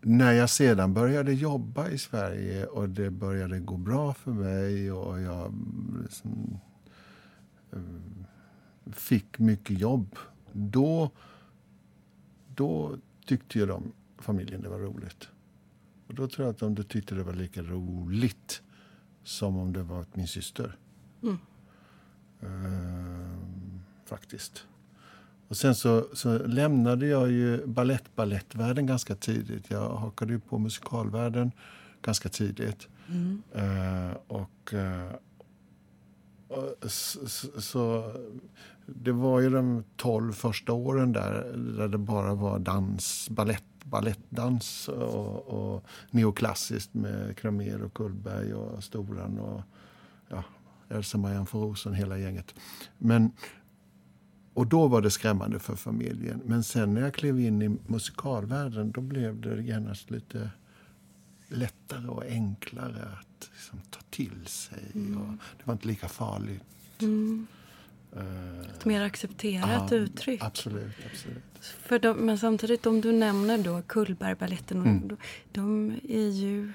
när 0.00 0.32
jag 0.32 0.50
sedan 0.50 0.94
började 0.94 1.32
jobba 1.32 1.88
i 1.88 1.98
Sverige 1.98 2.66
och 2.66 2.88
det 2.88 3.10
började 3.10 3.58
gå 3.60 3.76
bra 3.76 4.14
för 4.14 4.30
mig 4.30 4.92
och 4.92 5.20
jag 5.20 5.54
liksom, 6.02 6.50
eh, 6.52 6.58
fick 8.92 9.38
mycket 9.38 9.78
jobb, 9.78 10.16
då, 10.52 11.10
då 12.54 12.96
tyckte 13.26 13.58
ju 13.58 13.66
de, 13.66 13.92
familjen 14.18 14.62
det 14.62 14.68
var 14.68 14.78
roligt. 14.78 15.28
Och 16.06 16.14
då 16.14 16.28
tror 16.28 16.46
jag 16.46 16.52
att 16.52 16.76
de 16.76 16.84
tyckte 16.84 17.14
det 17.14 17.22
var 17.22 17.32
lika 17.32 17.62
roligt 17.62 18.62
som 19.24 19.56
om 19.56 19.72
det 19.72 19.82
var 19.82 20.04
min 20.14 20.28
syster. 20.28 20.76
Ehm, 22.42 23.80
faktiskt. 24.06 24.66
Och 25.48 25.56
sen 25.56 25.74
så, 25.74 26.06
så 26.12 26.38
lämnade 26.46 27.06
jag 27.06 27.30
ju 27.30 27.66
ballett 27.66 28.14
ballettvärlden 28.16 28.86
ganska 28.86 29.14
tidigt. 29.14 29.70
Jag 29.70 29.96
hakade 29.96 30.32
ju 30.32 30.40
på 30.40 30.58
musikalvärlden 30.58 31.52
ganska 32.02 32.28
tidigt. 32.28 32.88
Eh, 33.52 34.16
och, 34.26 34.74
eh, 34.74 35.12
och 35.12 35.14
s- 35.14 35.31
så 37.58 38.12
det 38.86 39.12
var 39.12 39.40
ju 39.40 39.50
de 39.50 39.84
tolv 39.96 40.32
första 40.32 40.72
åren 40.72 41.12
där, 41.12 41.56
där 41.76 41.88
det 41.88 41.98
bara 41.98 42.34
var 42.34 42.58
dans, 42.58 43.28
ballett, 43.30 43.64
ballettdans 43.84 44.88
och, 44.88 45.46
och 45.46 45.84
neoklassiskt 46.10 46.94
med 46.94 47.36
Kramer 47.36 47.82
och 47.82 47.94
Kullberg 47.94 48.54
och 48.54 48.84
Storan 48.84 49.38
och 49.38 49.62
ja, 50.28 50.44
Elsa 50.88 51.18
Marianne 51.18 51.46
von 51.52 51.62
Rosen, 51.62 51.94
hela 51.94 52.18
gänget. 52.18 52.54
Men, 52.98 53.32
och 54.54 54.66
då 54.66 54.88
var 54.88 55.02
det 55.02 55.10
skrämmande 55.10 55.58
för 55.58 55.76
familjen. 55.76 56.42
Men 56.44 56.62
sen 56.62 56.94
när 56.94 57.00
jag 57.00 57.14
klev 57.14 57.40
in 57.40 57.62
i 57.62 57.76
musikalvärlden 57.86 58.90
då 58.92 59.00
blev 59.00 59.40
det 59.40 59.62
genast 59.62 60.10
lite 60.10 60.50
lättare 61.52 62.06
och 62.08 62.22
enklare 62.24 63.02
att 63.20 63.50
liksom, 63.52 63.80
ta 63.90 64.00
till 64.10 64.46
sig. 64.46 64.82
Och 64.94 65.32
det 65.58 65.64
var 65.64 65.72
inte 65.72 65.86
lika 65.86 66.08
farligt. 66.08 66.62
Eh, 68.16 68.70
Ett 68.76 68.84
mer 68.84 69.02
accepterat 69.02 69.90
ja, 69.90 69.96
uttryck. 69.96 70.42
Absolut, 70.44 70.92
absolut. 71.12 71.42
För 71.60 71.98
de, 71.98 72.16
men 72.16 72.38
samtidigt, 72.38 72.86
om 72.86 73.00
du 73.00 73.12
nämner 73.12 73.58
då 73.58 73.82
Cullbergbaletten, 73.82 74.76
Mm. 74.82 75.08
de, 75.08 75.16
de 75.52 75.90
är 76.08 76.28
ju... 76.30 76.72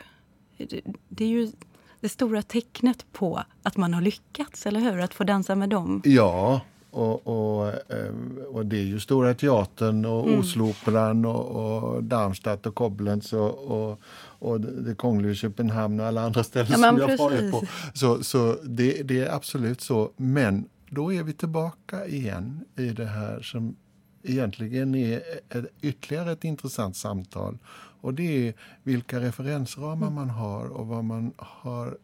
Det, 0.58 0.82
det 1.10 1.24
är 1.24 1.30
ju 1.30 1.52
det 2.00 2.10
stora 2.10 2.42
tecknet 2.42 3.06
på 3.12 3.44
att 3.64 3.78
man 3.78 3.94
har 3.94 4.02
lyckats, 4.02 4.66
eller 4.66 4.80
hur? 4.80 5.00
Att 5.00 5.14
få 5.14 5.24
dansa 5.24 5.56
med 5.56 5.70
dem. 5.70 6.02
Ja, 6.06 6.62
och, 6.92 7.28
och, 7.28 7.68
eh, 7.68 8.14
och 8.48 8.66
det 8.66 8.78
är 8.78 8.84
ju 8.84 9.00
Stora 9.00 9.34
Teatern 9.34 10.06
och 10.06 10.28
Oslooperan 10.28 11.26
och, 11.26 11.46
och 11.46 12.04
Darmstadt 12.04 12.66
och 12.66 12.76
Koblenz 12.76 13.34
och, 13.34 13.58
och, 13.58 14.00
och 14.40 14.62
det 14.62 14.96
Kungliga 14.96 15.34
Köpenhamn 15.34 16.00
och 16.00 16.06
alla 16.06 16.22
andra 16.22 16.44
ställen 16.44 16.82
Ja, 16.82 16.90
som 16.90 16.98
jag 16.98 17.18
varit 17.18 17.52
på. 17.52 17.64
Så, 17.94 18.24
så 18.24 18.58
det, 18.64 19.04
det 19.04 19.20
är 19.20 19.36
absolut 19.36 19.82
så. 19.82 20.12
Men 20.18 20.70
då 20.90 21.14
är 21.14 21.24
vi 21.24 21.34
tillbaka 21.34 22.08
igen 22.08 22.66
i 22.76 22.90
det 22.90 23.06
här 23.06 23.42
som 23.42 23.76
egentligen 24.24 24.96
är 24.96 25.22
ett, 25.50 25.66
ytterligare 25.82 26.32
ett 26.32 26.44
intressant 26.44 26.96
samtal. 26.96 27.58
Och 28.02 28.14
det 28.14 28.48
är 28.48 28.54
vilka 28.84 29.20
referensramar 29.20 30.10
man 30.10 30.30
har 30.30 30.66
och 30.66 30.88
vad 30.88 31.04
man 31.04 31.34
har 31.38 31.98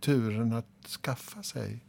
turen 0.00 0.52
att 0.52 0.66
skaffa 1.02 1.42
sig 1.42 1.84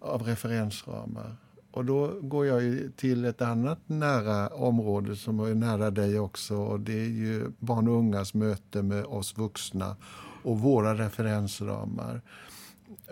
av 0.00 0.22
referensramar. 0.22 1.36
Och 1.74 1.84
då 1.84 2.20
går 2.20 2.46
jag 2.46 2.62
ju 2.62 2.90
till 2.90 3.24
ett 3.24 3.42
annat 3.42 3.78
nära 3.86 4.48
område 4.48 5.16
som 5.16 5.40
är 5.40 5.54
nära 5.54 5.90
dig 5.90 6.18
också. 6.18 6.56
Och 6.56 6.80
det 6.80 7.00
är 7.00 7.08
ju 7.08 7.50
barn 7.58 7.88
och 7.88 7.94
ungas 7.94 8.34
möte 8.34 8.82
med 8.82 9.04
oss 9.04 9.38
vuxna 9.38 9.96
och 10.42 10.60
våra 10.60 10.94
referensramar. 10.94 12.20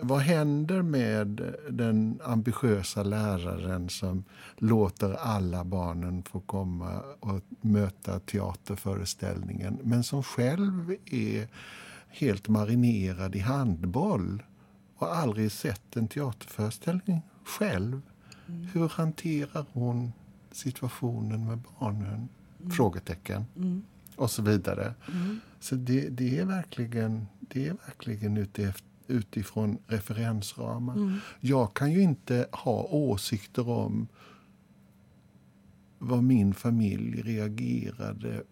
Vad 0.01 0.19
händer 0.19 0.81
med 0.81 1.55
den 1.69 2.19
ambitiösa 2.23 3.03
läraren 3.03 3.89
som 3.89 4.23
låter 4.57 5.13
alla 5.13 5.63
barnen 5.63 6.23
få 6.23 6.39
komma 6.39 7.01
och 7.19 7.41
möta 7.61 8.19
teaterföreställningen 8.19 9.79
men 9.83 10.03
som 10.03 10.23
själv 10.23 10.95
är 11.05 11.47
helt 12.07 12.47
marinerad 12.47 13.35
i 13.35 13.39
handboll 13.39 14.43
och 14.97 15.15
aldrig 15.15 15.51
sett 15.51 15.95
en 15.95 16.07
teaterföreställning 16.07 17.21
själv. 17.45 18.01
Hur 18.45 18.89
hanterar 18.89 19.65
hon 19.73 20.13
situationen 20.51 21.45
med 21.45 21.59
barnen? 21.79 22.29
Frågetecken. 22.71 23.45
Och 24.15 24.31
så 24.31 24.41
vidare. 24.41 24.93
Så 25.59 25.75
det, 25.75 26.09
det 26.09 26.39
är 26.39 26.45
verkligen, 26.45 27.27
det 27.39 27.67
är 27.67 27.73
verkligen 27.85 28.37
utif- 28.37 28.83
utifrån 29.07 29.77
referensramar. 29.87 31.19
Jag 31.39 31.73
kan 31.73 31.91
ju 31.91 32.01
inte 32.01 32.47
ha 32.51 32.83
åsikter 32.83 33.69
om 33.69 34.07
vad 35.99 36.23
min 36.23 36.53
familj 36.53 37.21
reagerade 37.21 38.43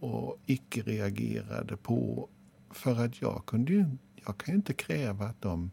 och 0.00 0.38
icke 0.46 0.82
reagerade 0.82 1.76
på. 1.76 2.28
För 2.70 3.04
att 3.04 3.20
jag, 3.22 3.42
kunde 3.46 3.72
ju, 3.72 3.84
jag 4.26 4.38
kan 4.38 4.52
ju 4.54 4.56
inte 4.56 4.72
kräva 4.72 5.24
att 5.26 5.42
de 5.42 5.70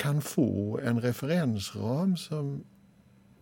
kan 0.00 0.22
få 0.22 0.80
en 0.84 1.00
referensram 1.00 2.16
som 2.16 2.64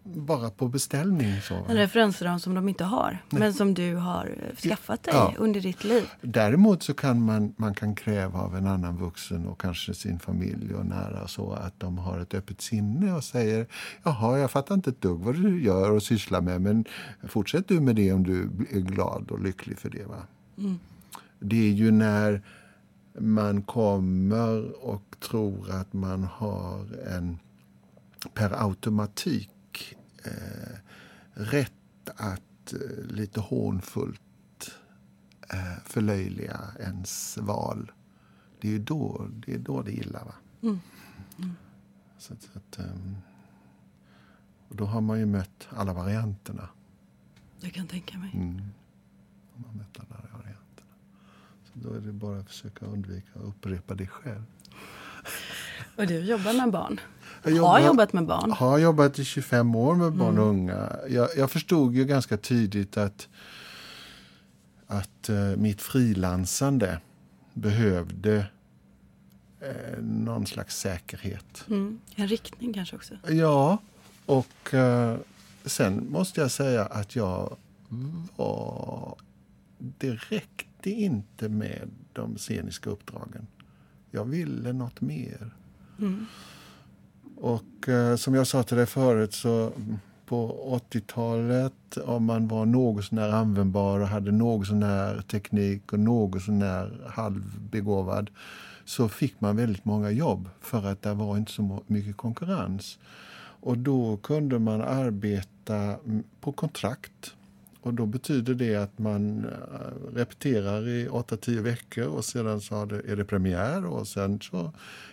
bara 0.05 0.51
på 0.51 0.69
beställning. 0.69 1.41
Så. 1.41 1.55
En 1.55 1.77
referensram 1.77 2.41
som 2.41 2.55
de 2.55 2.69
inte 2.69 2.85
har, 2.85 3.19
men 3.31 3.55
som 3.55 3.75
du 3.75 3.95
har 3.95 4.27
eh, 4.27 4.57
skaffat 4.57 5.03
dig 5.03 5.15
Ja. 5.15 5.35
under 5.39 5.61
ditt 5.61 5.85
liv. 5.85 6.05
Däremot 6.23 6.83
så 6.83 6.95
kan 6.95 7.23
man, 7.23 7.55
man 7.57 7.75
kan 7.75 7.95
kräva 7.95 8.41
av 8.41 8.57
en 8.57 8.67
annan 8.67 8.97
vuxen 8.97 9.47
och 9.47 9.61
kanske 9.61 9.95
sin 9.95 10.19
familj 10.19 10.75
och 10.75 10.87
nära 10.87 11.29
så 11.29 11.53
att 11.53 11.81
de 11.81 11.99
har 11.99 12.19
ett 12.19 12.35
öppet 12.35 12.61
sinne 12.61 13.13
och 13.13 13.25
säger 13.25 13.67
jaha, 14.03 14.39
jag 14.39 14.51
fattar 14.51 14.75
inte 14.75 14.91
ett 14.91 15.01
dugg 15.01 15.21
vad 15.21 15.35
du 15.35 15.63
gör 15.65 15.91
och 15.91 16.03
sysslar 16.03 16.41
med 16.41 16.61
men 16.61 16.85
fortsätt 17.29 17.69
du 17.69 17.81
med 17.81 17.97
det 17.97 18.13
om 18.13 18.23
du 18.25 18.51
är 18.71 18.81
glad 18.81 19.31
och 19.31 19.41
lycklig 19.41 19.79
för 19.79 19.91
det. 19.91 20.05
Va? 20.05 20.23
Det 21.41 21.69
är 21.69 21.73
ju 21.73 21.91
när 21.91 22.43
man 23.21 23.63
kommer 23.63 24.85
och 24.85 25.17
tror 25.21 25.71
att 25.71 25.93
man 25.93 26.25
har 26.25 26.99
en 27.07 27.39
per 28.35 28.63
automatik 28.63 29.97
eh, 30.25 30.79
rätt 31.33 31.73
att 32.17 32.73
eh, 32.73 33.05
lite 33.07 33.41
hånfullt 33.41 34.21
eh, 35.53 35.83
förlöjliga 35.85 36.61
ens 36.81 37.39
val. 37.39 37.93
Det 38.61 38.69
är 38.69 38.73
ju 38.73 38.79
då 38.79 39.29
det, 39.47 39.55
är 39.55 39.59
då 39.59 39.83
det 39.83 39.93
illa. 39.93 40.25
Va? 40.25 40.35
Så 42.19 42.33
att, 42.33 42.43
så 42.43 42.59
att, 42.59 42.79
ehm, 42.79 43.17
och 44.69 44.77
då 44.77 44.85
har 44.85 45.01
man 45.01 45.19
ju 45.19 45.27
mött 45.27 45.69
alla 45.71 45.93
varianterna. 45.93 46.69
Jag 47.61 47.73
kan 47.73 47.87
tänka 47.87 48.19
mig. 48.19 48.31
Mm. 48.35 48.63
Har 49.55 49.63
man 49.63 49.77
mött 49.77 49.99
alla 49.99 50.21
varianterna. 50.21 50.93
Så 51.65 51.68
då 51.83 51.93
är 51.95 52.01
det 52.01 52.13
bara 52.13 52.39
att 52.39 52.49
försöka 52.49 52.87
undvika 52.87 53.29
att 53.35 53.45
upprepa 53.45 53.95
det 53.95 54.07
själv. 54.07 54.43
Och 55.97 56.07
du 56.07 56.19
jobbar 56.21 56.53
med 56.53 56.71
barn. 56.71 57.01
Jag 57.43 57.51
Har 57.51 57.57
jobbar- 57.59 57.87
jobbat 57.87 58.13
med 58.13 58.27
barn. 58.27 58.51
har 58.53 58.79
jobbat 58.79 59.19
i 59.19 59.25
25 59.25 59.75
år 59.75 59.95
med 59.95 60.13
barn 60.13 60.39
och 60.39 60.47
unga. 60.47 60.93
Jag, 61.09 61.29
jag 61.37 61.51
förstod 61.51 61.95
ju 61.95 62.05
ganska 62.05 62.37
tidigt 62.37 62.97
att, 62.97 63.29
att 64.87 65.29
eh, 65.29 65.37
mitt 65.57 65.83
frilansande 65.83 67.01
behövde 67.55 68.47
eh, 69.61 69.99
någon 70.03 70.47
slags 70.47 70.77
säkerhet. 70.79 71.65
Mm. 71.69 72.01
En 72.17 72.29
riktning 72.29 72.73
kanske 72.73 72.97
också. 72.97 73.15
Ja, 73.29 73.79
och 74.27 74.75
eh, 74.75 75.17
sen 75.65 76.07
måste 76.11 76.41
jag 76.41 76.51
säga 76.51 76.85
att 76.85 77.17
jag 77.17 77.57
var... 78.37 79.17
Det 79.79 80.15
räckte 80.79 80.91
inte 80.91 81.49
med 81.49 81.91
de 82.13 82.37
sceniska 82.37 82.91
uppdragen. 82.91 83.47
Jag 84.11 84.25
ville 84.25 84.73
något 84.73 85.01
mer. 85.01 85.51
Och 87.37 87.89
eh, 87.89 88.17
som 88.17 88.35
jag 88.35 88.47
sa 88.47 88.63
till 88.63 88.77
dig 88.77 88.87
förut 88.87 89.35
så 89.35 89.73
på 90.27 90.81
80-talet 90.91 91.97
om 92.05 92.25
man 92.25 92.49
var 92.49 92.67
något 92.67 93.05
sånär 93.05 93.29
användbar 93.29 94.01
och 94.01 94.09
hade 94.09 94.33
något 94.33 94.67
sånär 94.67 95.23
teknik 95.31 95.93
och 95.93 95.99
något 95.99 96.43
sånär 96.43 97.01
halvbegåvad 97.07 98.31
så 98.85 99.09
fick 99.09 99.41
man 99.41 99.57
väldigt 99.57 99.85
många 99.85 100.11
jobb 100.11 100.49
för 100.61 100.87
att 100.87 101.03
det 101.03 101.15
var 101.15 101.37
inte 101.37 101.53
så 101.53 101.83
mycket 101.87 102.17
konkurrens. 102.17 102.99
Och 103.63 103.79
då 103.79 104.17
kunde 104.17 104.59
man 104.59 104.81
arbeta 104.81 105.97
på 106.41 106.53
kontrakt. 106.53 107.35
Och 107.81 107.95
då 107.95 108.07
betyder 108.07 108.55
det 108.55 108.77
att 108.77 108.99
man 108.99 109.45
eh, 109.45 110.15
repeterar 110.15 110.89
i 110.89 111.09
8-10 111.09 111.61
veckor 111.61 112.07
och 112.07 112.25
sedan 112.25 112.61
så 112.61 112.83
är 112.83 113.17
det 113.17 113.25
premiär 113.25 113.87
och 113.87 114.09
sen 114.09 114.41
så 114.41 114.73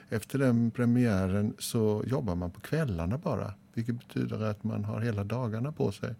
efter 0.09 0.39
den 0.39 0.71
premiären 0.71 1.53
så 1.59 2.03
jobbar 2.07 2.35
man 2.35 2.51
på 2.51 2.59
kvällarna 2.59 3.17
bara. 3.17 3.53
Vilket 3.73 3.99
betyder 3.99 4.41
att 4.41 4.63
man 4.63 4.85
har 4.85 5.01
hela 5.01 5.23
dagarna 5.23 5.71
på 5.71 5.91
sig. 5.91 6.15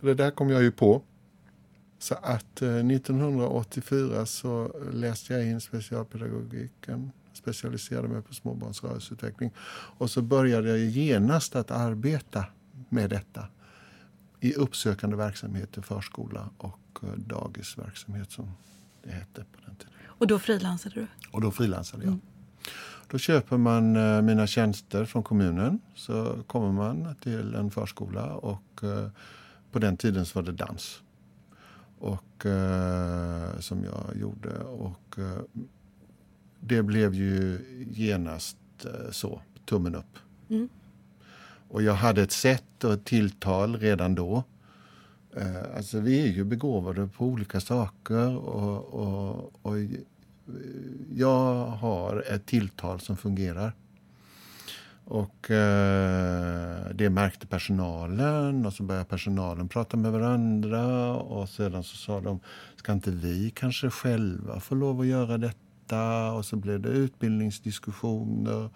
Det 0.00 0.14
där 0.14 0.30
kom 0.30 0.50
jag 0.50 0.62
ju 0.62 0.72
på. 0.72 1.02
Så 1.98 2.14
att 2.14 2.62
eh, 2.62 2.76
1984 2.76 4.26
så 4.26 4.72
läste 4.92 5.32
jag 5.34 5.46
in 5.46 5.60
specialpedagogiken, 5.60 7.10
specialiserade 7.32 8.08
mig 8.08 8.22
på 8.22 8.34
småbarnsrörelseutveckling. 8.34 9.50
Och 9.98 10.10
så 10.10 10.22
började 10.22 10.68
jag 10.68 10.78
genast 10.78 11.56
att 11.56 11.70
arbeta 11.70 12.44
med 12.88 13.10
detta 13.10 13.48
i 14.48 14.54
uppsökande 14.54 15.16
verksamhet 15.16 15.78
i 15.78 15.82
förskola 15.82 16.48
och 16.58 16.98
eh, 17.02 17.08
dagisverksamhet 17.08 18.32
som 18.32 18.52
det 19.02 19.10
hette 19.10 19.44
på 19.52 19.60
den 19.66 19.76
tiden. 19.76 19.92
Och 20.06 20.26
då 20.26 20.38
frilansade 20.38 20.94
du? 20.94 21.06
Och 21.30 21.40
då 21.40 21.50
frilansade 21.50 22.02
jag. 22.02 22.08
Mm. 22.08 22.20
Då 23.10 23.18
köper 23.18 23.56
man 23.56 23.96
eh, 23.96 24.22
mina 24.22 24.46
tjänster 24.46 25.04
från 25.04 25.22
kommunen. 25.22 25.80
Så 25.94 26.42
kommer 26.46 26.72
man 26.72 27.14
till 27.20 27.54
en 27.54 27.70
förskola 27.70 28.34
och 28.34 28.80
på 29.72 29.78
den 29.78 29.96
tiden 29.96 30.26
så 30.26 30.38
var 30.38 30.46
det 30.46 30.52
dans 30.52 31.02
och, 32.04 32.46
eh, 32.46 33.58
som 33.58 33.84
jag 33.84 34.16
gjorde. 34.16 34.58
Och 34.58 35.18
eh, 35.18 35.64
det 36.60 36.82
blev 36.82 37.14
ju 37.14 37.60
genast 37.90 38.56
eh, 38.84 39.10
så, 39.10 39.40
tummen 39.64 39.94
upp. 39.94 40.18
Mm. 40.48 40.68
Och 41.74 41.82
jag 41.82 41.94
hade 41.94 42.22
ett 42.22 42.32
sätt 42.32 42.84
och 42.84 42.92
ett 42.92 43.04
tilltal 43.04 43.76
redan 43.76 44.14
då. 44.14 44.42
Eh, 45.36 45.76
alltså 45.76 46.00
vi 46.00 46.22
är 46.22 46.32
ju 46.32 46.44
begåvade 46.44 47.08
på 47.08 47.24
olika 47.24 47.60
saker 47.60 48.36
och, 48.36 48.94
och, 48.94 49.52
och 49.62 49.76
jag 51.14 51.66
har 51.66 52.24
ett 52.30 52.46
tilltal 52.46 53.00
som 53.00 53.16
fungerar. 53.16 53.72
Och 55.04 55.50
eh, 55.50 56.88
det 56.94 57.10
märkte 57.10 57.46
personalen 57.46 58.66
och 58.66 58.72
så 58.72 58.82
började 58.82 59.06
personalen 59.06 59.68
prata 59.68 59.96
med 59.96 60.12
varandra 60.12 61.14
och 61.14 61.48
sedan 61.48 61.84
så 61.84 61.96
sa 61.96 62.20
de, 62.20 62.40
ska 62.76 62.92
inte 62.92 63.10
vi 63.10 63.50
kanske 63.50 63.90
själva 63.90 64.60
få 64.60 64.74
lov 64.74 65.00
att 65.00 65.06
göra 65.06 65.38
detta? 65.38 66.32
Och 66.32 66.44
så 66.44 66.56
blev 66.56 66.80
det 66.80 66.88
utbildningsdiskussioner. 66.88 68.70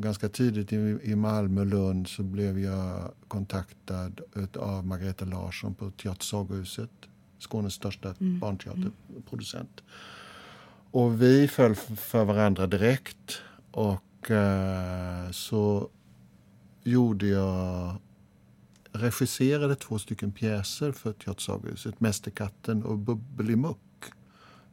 Ganska 0.00 0.28
tidigt 0.28 0.72
i, 0.72 1.16
Malmö 1.16 1.60
och 1.60 1.66
Lund 1.66 2.08
så 2.08 2.22
blev 2.22 2.58
jag 2.58 3.12
kontaktad 3.28 4.20
av 4.56 4.86
Margareta 4.86 5.24
Larsson 5.24 5.74
på 5.74 5.90
Teatersagohuset, 5.90 6.90
Skånes 7.38 7.72
största 7.74 8.14
mm. 8.20 8.38
barnteaterproducent. 8.38 9.82
Och 10.90 11.22
vi 11.22 11.48
föll 11.48 11.74
för 11.74 12.24
varandra 12.24 12.66
direkt. 12.66 13.42
Och 13.70 14.02
och 14.18 14.30
eh, 14.30 15.30
så 15.30 15.88
gjorde 16.82 17.26
jag 17.26 17.96
regisserade 18.92 19.76
två 19.76 19.98
stycken 19.98 20.32
pjäser 20.32 20.92
för 20.92 21.12
Teatersagohuset, 21.12 22.00
Mästerkatten 22.00 22.82
och 22.82 22.98
Bubbelimuck. 22.98 23.78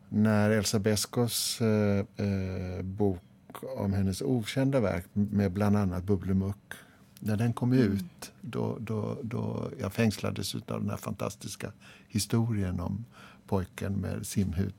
När 0.10 0.50
Elsa 0.50 0.80
Beskows 0.80 1.62
eh, 1.62 2.06
eh, 2.16 2.82
bok 2.84 3.22
om 3.63 3.94
hennes 3.94 4.22
okända 4.22 4.80
verk 4.80 5.06
med 5.13 5.52
bland 5.52 5.78
annat 5.78 6.04
Bubbelimuck 6.04 6.74
när 7.20 7.38
den 7.38 7.54
kom 7.54 7.74
mm. 7.74 7.91
ut, 7.91 8.32
då, 8.41 8.78
då, 8.80 9.18
då 9.24 9.70
jag 9.80 9.94
fängslades 9.94 10.56
av 10.56 10.62
den 10.82 10.89
här 10.89 10.98
fantastiska 10.98 11.72
historien 12.08 12.80
om 12.80 13.06
pojken 13.48 13.94
med 13.94 14.26
simhud 14.26 14.74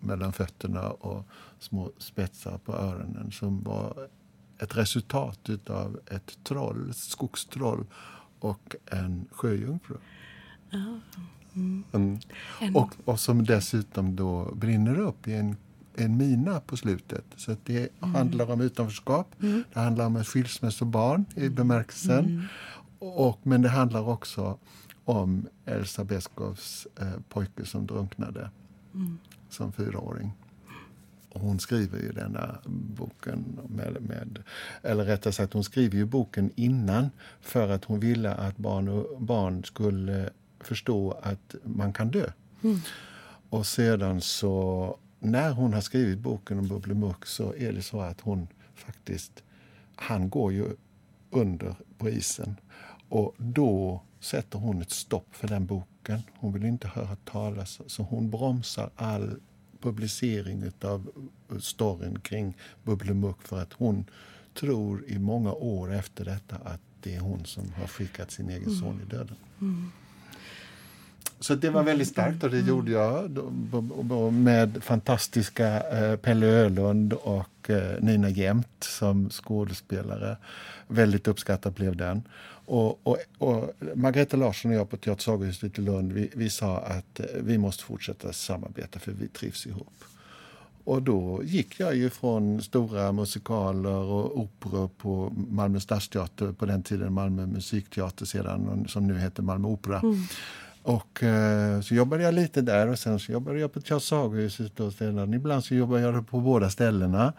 mellan 0.00 0.32
fötterna 0.32 0.90
och 0.90 1.26
små 1.58 1.92
spetsar 1.98 2.58
på 2.58 2.72
öronen 2.72 3.32
som 3.32 3.62
var 3.62 4.08
ett 4.58 4.76
resultat 4.76 5.50
av 5.66 6.00
ett 6.10 6.38
troll, 6.44 6.90
ett 6.90 6.96
skogstroll 6.96 7.86
och 8.38 8.76
en 8.86 9.28
sjöjungfru. 9.30 9.96
Mm. 10.72 11.00
Mm. 11.92 12.18
Och, 12.74 12.94
och 13.04 13.20
som 13.20 13.44
dessutom 13.44 14.16
då 14.16 14.54
brinner 14.54 14.98
upp 14.98 15.28
i 15.28 15.34
en, 15.34 15.56
en 15.96 16.16
mina 16.16 16.60
på 16.60 16.76
slutet. 16.76 17.24
Så 17.36 17.56
det 17.64 17.88
mm. 18.02 18.14
handlar 18.14 18.50
om 18.50 18.60
utanförskap, 18.60 19.42
mm. 19.42 19.64
det 19.72 19.80
handlar 19.80 20.06
om 20.06 20.24
skilsmässobarn 20.24 21.24
i 21.34 21.40
mm. 21.40 21.54
bemärkelsen. 21.54 22.24
Mm. 22.24 22.42
Och, 22.98 23.40
men 23.42 23.62
det 23.62 23.68
handlar 23.68 24.08
också 24.08 24.58
om 25.04 25.46
Elsa 25.64 26.04
Beskows 26.04 26.86
eh, 27.00 27.20
pojke 27.28 27.66
som 27.66 27.86
drunknade 27.86 28.50
som 29.48 29.72
fyraåring. 29.72 30.32
Och 31.28 31.40
hon 31.40 31.60
skriver 31.60 31.98
ju 31.98 32.12
denna 32.12 32.58
boken, 32.66 33.58
med, 33.68 34.02
med, 34.02 34.42
eller 34.82 35.04
rättare 35.04 35.32
sagt 35.32 35.52
hon 35.52 35.64
skriver 35.64 35.96
ju 35.96 36.04
boken 36.04 36.50
innan 36.54 37.10
för 37.40 37.68
att 37.68 37.84
hon 37.84 38.00
ville 38.00 38.34
att 38.34 38.56
barn, 38.56 38.88
och, 38.88 39.22
barn 39.22 39.64
skulle 39.64 40.30
förstå 40.60 41.20
att 41.22 41.54
man 41.64 41.92
kan 41.92 42.10
dö. 42.10 42.26
Mm. 42.62 42.80
Och 43.50 43.66
sedan 43.66 44.20
så, 44.20 44.98
när 45.24 45.52
hon 45.52 45.72
har 45.72 45.80
skrivit 45.80 46.18
boken 46.18 46.58
om 46.58 46.68
Bubblemuck 46.68 47.26
så 47.26 47.54
är 47.54 47.72
det 47.72 47.82
så 47.82 48.00
att 48.00 48.20
hon 48.20 48.46
faktiskt, 48.74 49.42
han 49.96 50.28
går 50.28 50.52
ju 50.52 50.64
under 51.30 51.74
på 51.98 52.08
isen. 52.08 52.56
Och 53.08 53.34
då 53.38 54.02
sätter 54.20 54.58
hon 54.58 54.82
ett 54.82 54.90
stopp 54.90 55.26
för 55.30 55.48
den 55.48 55.66
boken. 55.66 56.22
Hon 56.34 56.52
vill 56.52 56.64
inte 56.64 56.88
höra 56.88 57.16
talas, 57.16 57.80
så 57.86 58.02
hon 58.02 58.30
bromsar 58.30 58.90
all 58.96 59.40
publicering 59.80 60.64
av 60.80 61.10
storyn 61.60 62.20
kring 62.20 62.56
Bubblemuck 62.82 63.42
för 63.42 63.62
att 63.62 63.72
hon 63.72 64.04
tror 64.54 65.04
i 65.06 65.18
många 65.18 65.52
år 65.52 65.92
efter 65.92 66.24
detta 66.24 66.56
att 66.56 66.80
det 67.00 67.14
är 67.14 67.20
hon 67.20 67.44
som 67.44 67.72
har 67.72 67.86
skickat 67.86 68.30
sin 68.30 68.50
egen 68.50 68.62
mm. 68.62 68.74
son 68.74 69.00
i 69.00 69.10
döden. 69.10 69.36
Mm. 69.60 69.90
Så 71.40 71.54
det 71.54 71.70
var 71.70 71.82
väldigt 71.82 72.08
starkt 72.08 72.44
och 72.44 72.50
det 72.50 72.56
mm. 72.56 72.68
gjorde 72.68 72.90
jag 72.92 74.32
med 74.32 74.82
fantastiska 74.82 75.80
eh, 75.80 76.16
Pelle 76.16 76.46
Ölund 76.46 77.12
och 77.12 77.70
eh, 77.70 78.00
Nina 78.00 78.28
Jämt 78.28 78.76
som 78.80 79.30
skådespelare. 79.30 80.36
Väldigt 80.88 81.28
uppskattad 81.28 81.72
blev 81.72 81.96
den. 81.96 82.22
Och, 82.66 83.06
och, 83.06 83.18
och 83.38 83.70
Margareta 83.94 84.36
Larsson 84.36 84.70
och 84.70 84.76
jag 84.76 84.90
på 84.90 84.96
Teatersagohuset 84.96 85.78
i 85.78 85.82
Lund 85.82 86.12
vi, 86.12 86.30
vi 86.34 86.50
sa 86.50 86.78
att 86.78 87.20
eh, 87.20 87.26
vi 87.40 87.58
måste 87.58 87.84
fortsätta 87.84 88.32
samarbeta 88.32 88.98
för 88.98 89.12
vi 89.12 89.28
trivs 89.28 89.66
ihop. 89.66 90.04
Och 90.84 91.02
då 91.02 91.40
gick 91.44 91.80
jag 91.80 91.96
ju 91.96 92.10
från 92.10 92.62
stora 92.62 93.12
musikaler 93.12 93.90
och 93.90 94.38
operor 94.38 94.88
på 94.98 95.32
Malmö 95.50 95.80
stadsteater, 95.80 96.52
på 96.52 96.66
den 96.66 96.82
tiden 96.82 97.12
Malmö 97.12 97.46
musikteater 97.46 98.26
sedan, 98.26 98.86
som 98.88 99.06
nu 99.06 99.18
heter 99.18 99.42
Malmö 99.42 99.68
opera. 99.68 99.98
Mm. 99.98 100.18
Och 100.84 101.22
eh, 101.22 101.80
så 101.80 101.94
jobbade 101.94 102.22
jag 102.22 102.34
lite 102.34 102.62
där 102.62 102.88
och 102.88 102.98
sen 102.98 103.18
så 103.18 103.32
jobbade 103.32 103.60
jag 103.60 103.72
på 103.72 103.80
Teatersagohuset 103.80 104.80
och 104.80 104.92
sedan 104.92 105.34
ibland 105.34 105.64
så 105.64 105.74
jobbade 105.74 106.02
jag 106.02 106.28
på 106.28 106.40
båda 106.40 106.70
ställena. 106.70 107.32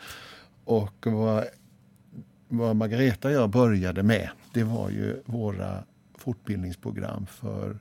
Och 0.64 1.08
vad, 1.08 1.46
vad 2.48 2.76
Margareta 2.76 3.28
och 3.28 3.34
jag 3.34 3.50
började 3.50 4.04
med 4.04 4.30
det 4.54 4.64
var 4.64 4.90
ju 4.90 5.22
våra 5.26 5.84
fortbildningsprogram 6.18 7.26
för, 7.26 7.80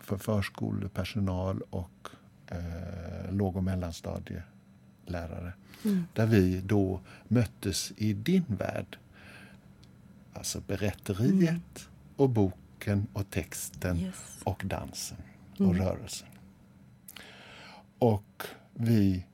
för 0.00 0.16
förskolepersonal 0.16 1.62
och 1.70 2.08
eh, 2.48 3.32
låg 3.32 3.56
och 3.56 3.64
mellanstadielärare. 3.64 5.52
Mm. 5.84 6.04
Där 6.14 6.26
vi 6.26 6.60
då 6.60 7.00
möttes 7.28 7.92
i 7.96 8.12
din 8.12 8.44
värld. 8.46 8.98
Alltså 10.32 10.60
berätteriet 10.66 11.40
mm. 11.40 11.60
och 12.16 12.30
boken 12.30 12.61
och 13.12 13.30
texten 13.30 13.98
yes. 13.98 14.40
och 14.44 14.62
dansen 14.64 15.18
och 15.52 15.60
mm. 15.60 15.76
rörelsen. 15.76 16.28
Och 17.98 18.42
vi 18.74 19.26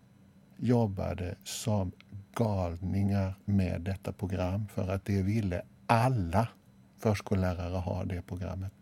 jobbade 0.56 1.34
som 1.44 1.92
galningar 2.34 3.34
med 3.44 3.80
detta 3.80 4.12
program 4.12 4.68
för 4.68 4.88
att 4.88 5.04
det 5.04 5.22
ville 5.22 5.62
alla 5.86 6.48
förskollärare 6.96 7.76
ha 7.76 8.04
det 8.04 8.22
programmet. 8.22 8.72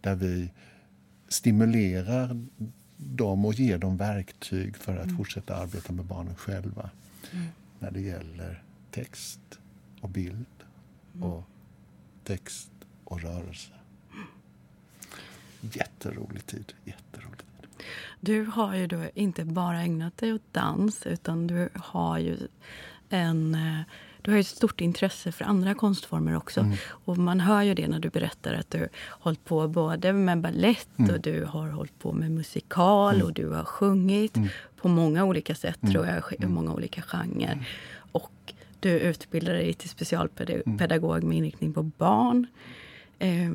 Där 0.00 0.14
vi 0.14 0.52
stimulerar 1.28 2.46
dem 2.96 3.44
och 3.44 3.54
ger 3.54 3.78
dem 3.78 3.96
verktyg 3.96 4.76
för 4.76 4.96
att 4.96 5.04
mm. 5.04 5.16
fortsätta 5.16 5.56
arbeta 5.56 5.92
med 5.92 6.04
barnen 6.04 6.34
själva. 6.34 6.90
Mm. 7.32 7.46
När 7.78 7.90
det 7.90 8.00
gäller 8.00 8.62
text 8.90 9.40
och 10.00 10.08
bild 10.08 10.46
mm. 11.14 11.28
och 11.28 11.44
text 12.24 12.70
och 13.04 13.22
rörelse. 13.22 13.72
Jätterolig 15.60 16.46
tid. 16.46 16.72
Jätterolig 16.84 17.38
tid. 17.38 17.86
Du 18.20 18.44
har 18.44 18.74
ju 18.74 18.86
då 18.86 19.04
inte 19.14 19.44
bara 19.44 19.82
ägnat 19.82 20.16
dig 20.16 20.32
åt 20.32 20.52
dans 20.52 21.06
utan 21.06 21.46
du 21.46 21.68
har 21.74 22.18
ju 22.18 22.36
en 23.08 23.54
eh, 23.54 23.80
du 24.22 24.30
har 24.30 24.38
ett 24.38 24.46
stort 24.46 24.80
intresse 24.80 25.32
för 25.32 25.44
andra 25.44 25.74
konstformer 25.74 26.36
också. 26.36 26.60
Mm. 26.60 26.76
Och 26.88 27.18
man 27.18 27.40
hör 27.40 27.62
ju 27.62 27.74
det 27.74 27.88
när 27.88 27.98
du 27.98 28.08
berättar 28.10 28.54
att 28.54 28.70
du 28.70 28.78
har 28.78 28.88
hållit 28.94 29.44
på 29.44 29.68
både 29.68 30.12
med 30.12 30.40
ballett 30.40 30.98
mm. 30.98 31.14
och 31.14 31.20
du 31.20 31.44
har 31.44 31.68
hållit 31.68 31.98
på 31.98 32.12
med 32.12 32.30
musikal 32.30 33.14
mm. 33.14 33.26
och 33.26 33.32
du 33.32 33.48
har 33.48 33.64
sjungit 33.64 34.36
mm. 34.36 34.48
på 34.76 34.88
många 34.88 35.24
olika 35.24 35.54
sätt, 35.54 35.82
mm. 35.82 35.92
tror 35.92 36.06
jag, 36.06 36.32
i 36.32 36.42
mm. 36.42 36.54
många 36.54 36.72
olika 36.72 37.02
genrer. 37.02 37.66
Och 38.12 38.52
du 38.80 38.90
utbildar 38.90 39.52
dig 39.52 39.74
till 39.74 39.88
specialpedagog 39.88 41.22
med 41.22 41.38
inriktning 41.38 41.72
på 41.72 41.82
barn. 41.82 42.46
Eh, 43.18 43.50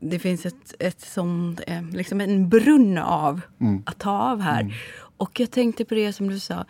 det 0.00 0.18
finns 0.18 0.46
ett, 0.46 0.74
ett 0.78 1.00
sånt, 1.00 1.60
eh, 1.66 1.90
liksom 1.90 2.20
en 2.20 2.48
brunn 2.48 2.98
av 2.98 3.40
att 3.86 3.98
ta 3.98 4.10
av 4.10 4.40
här. 4.40 4.74
Och 5.18 5.40
jag 5.40 5.50
tänkte 5.50 5.84
på 5.84 5.94
det 5.94 6.12
som 6.12 6.28
du 6.28 6.40
sa. 6.40 6.64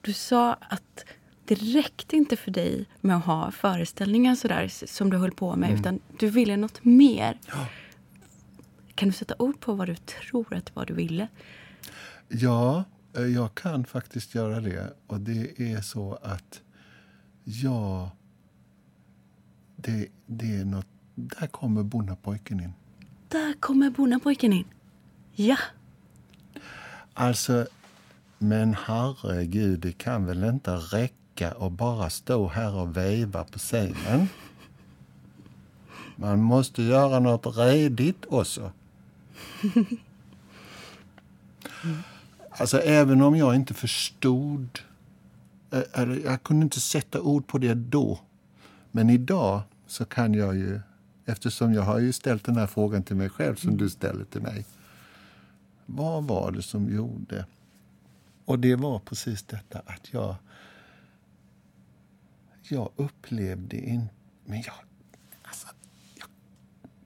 Du 0.00 0.12
sa 0.12 0.52
att 0.52 1.04
det 1.44 1.54
räckte 1.54 2.16
inte 2.16 2.36
för 2.36 2.50
dig 2.50 2.86
med 3.00 3.16
att 3.16 3.24
ha 3.24 3.50
föreställningar 3.50 4.34
sådär 4.34 4.68
som 4.86 5.10
du 5.10 5.16
höll 5.16 5.32
på 5.32 5.56
med, 5.56 5.68
mm. 5.68 5.80
utan 5.80 6.00
du 6.18 6.30
ville 6.30 6.56
något 6.56 6.84
mer. 6.84 7.38
Ja. 7.48 7.66
Kan 8.94 9.08
du 9.08 9.12
sätta 9.12 9.34
ord 9.38 9.60
på 9.60 9.72
vad 9.72 9.88
du 9.88 9.96
tror 9.96 10.54
att 10.54 10.76
vad 10.76 10.86
du 10.86 10.94
ville? 10.94 11.28
Ja, 12.28 12.84
eh, 13.16 13.22
jag 13.22 13.54
kan 13.54 13.84
faktiskt 13.84 14.34
göra 14.34 14.60
det. 14.60 14.92
Och 15.06 15.20
det 15.20 15.60
är 15.72 15.80
så 15.80 16.18
att 16.22 16.60
ja, 17.44 18.10
det, 19.76 20.08
det 20.26 20.56
är 20.56 20.64
något... 20.64 20.86
Där 21.14 21.46
kommer 21.46 21.82
bonnapojken 21.82 22.60
in. 22.60 22.72
Där 23.28 23.54
kommer 23.60 23.90
bonnapojken 23.90 24.52
in. 24.52 24.64
Ja. 25.32 25.56
Alltså, 27.14 27.66
men 28.38 28.76
herregud, 28.84 29.80
det 29.80 29.92
kan 29.92 30.26
väl 30.26 30.44
inte 30.44 30.70
räcka 30.70 31.50
att 31.50 31.72
bara 31.72 32.10
stå 32.10 32.48
här 32.48 32.74
och 32.74 32.96
veva 32.96 33.44
på 33.44 33.58
scenen. 33.58 34.28
Man 36.16 36.42
måste 36.42 36.82
göra 36.82 37.20
något 37.20 37.56
redigt 37.56 38.24
också. 38.28 38.72
Alltså 42.50 42.80
även 42.80 43.22
om 43.22 43.36
jag 43.36 43.54
inte 43.54 43.74
förstod, 43.74 44.78
eh, 45.70 45.82
eller 45.92 46.16
jag 46.24 46.42
kunde 46.42 46.64
inte 46.64 46.80
sätta 46.80 47.20
ord 47.20 47.46
på 47.46 47.58
det 47.58 47.74
då. 47.74 48.20
Men 48.90 49.10
idag 49.10 49.62
så 49.86 50.04
kan 50.04 50.34
jag 50.34 50.56
ju, 50.56 50.80
eftersom 51.24 51.74
jag 51.74 51.82
har 51.82 51.98
ju 51.98 52.12
ställt 52.12 52.44
den 52.44 52.56
här 52.56 52.66
frågan 52.66 53.02
till 53.02 53.16
mig 53.16 53.28
själv 53.28 53.54
som 53.54 53.76
du 53.76 53.90
ställer 53.90 54.24
till 54.24 54.42
mig. 54.42 54.66
Vad 55.86 56.24
var 56.24 56.52
det 56.52 56.62
som 56.62 56.94
gjorde? 56.94 57.46
Och 58.44 58.58
det 58.58 58.76
var 58.76 58.98
precis 58.98 59.42
detta 59.42 59.78
att 59.86 60.12
jag 60.12 60.36
jag 62.68 62.90
upplevde 62.96 63.76
inte... 63.76 64.14
Men 64.44 64.62
jag, 64.62 64.74
alltså, 65.42 65.66
jag, 66.14 66.28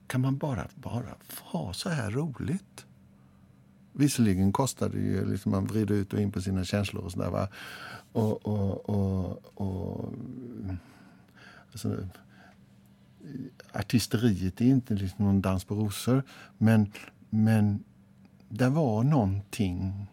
kan 0.07 0.21
man 0.21 0.37
bara, 0.37 0.67
bara 0.75 1.15
ha 1.39 1.73
så 1.73 1.89
här 1.89 2.11
roligt? 2.11 2.85
Visserligen 3.93 4.51
kostar 4.51 4.89
det 4.89 4.99
ju, 4.99 5.31
liksom, 5.31 5.51
man 5.51 5.67
vrider 5.67 5.95
ut 5.95 6.13
och 6.13 6.19
in 6.19 6.31
på 6.31 6.41
sina 6.41 6.63
känslor 6.63 7.03
och 7.03 7.11
sådär. 7.11 7.47
Och, 8.11 8.47
och, 8.47 8.89
och, 8.89 9.61
och 9.61 10.13
alltså, 11.71 12.07
artisteriet 13.71 14.61
är 14.61 14.65
inte 14.65 14.93
liksom 14.93 15.25
någon 15.25 15.41
dans 15.41 15.63
på 15.63 15.75
rosor. 15.75 16.23
Men, 16.57 16.91
men 17.29 17.83
det 18.49 18.69
var 18.69 19.03
någonting 19.03 20.07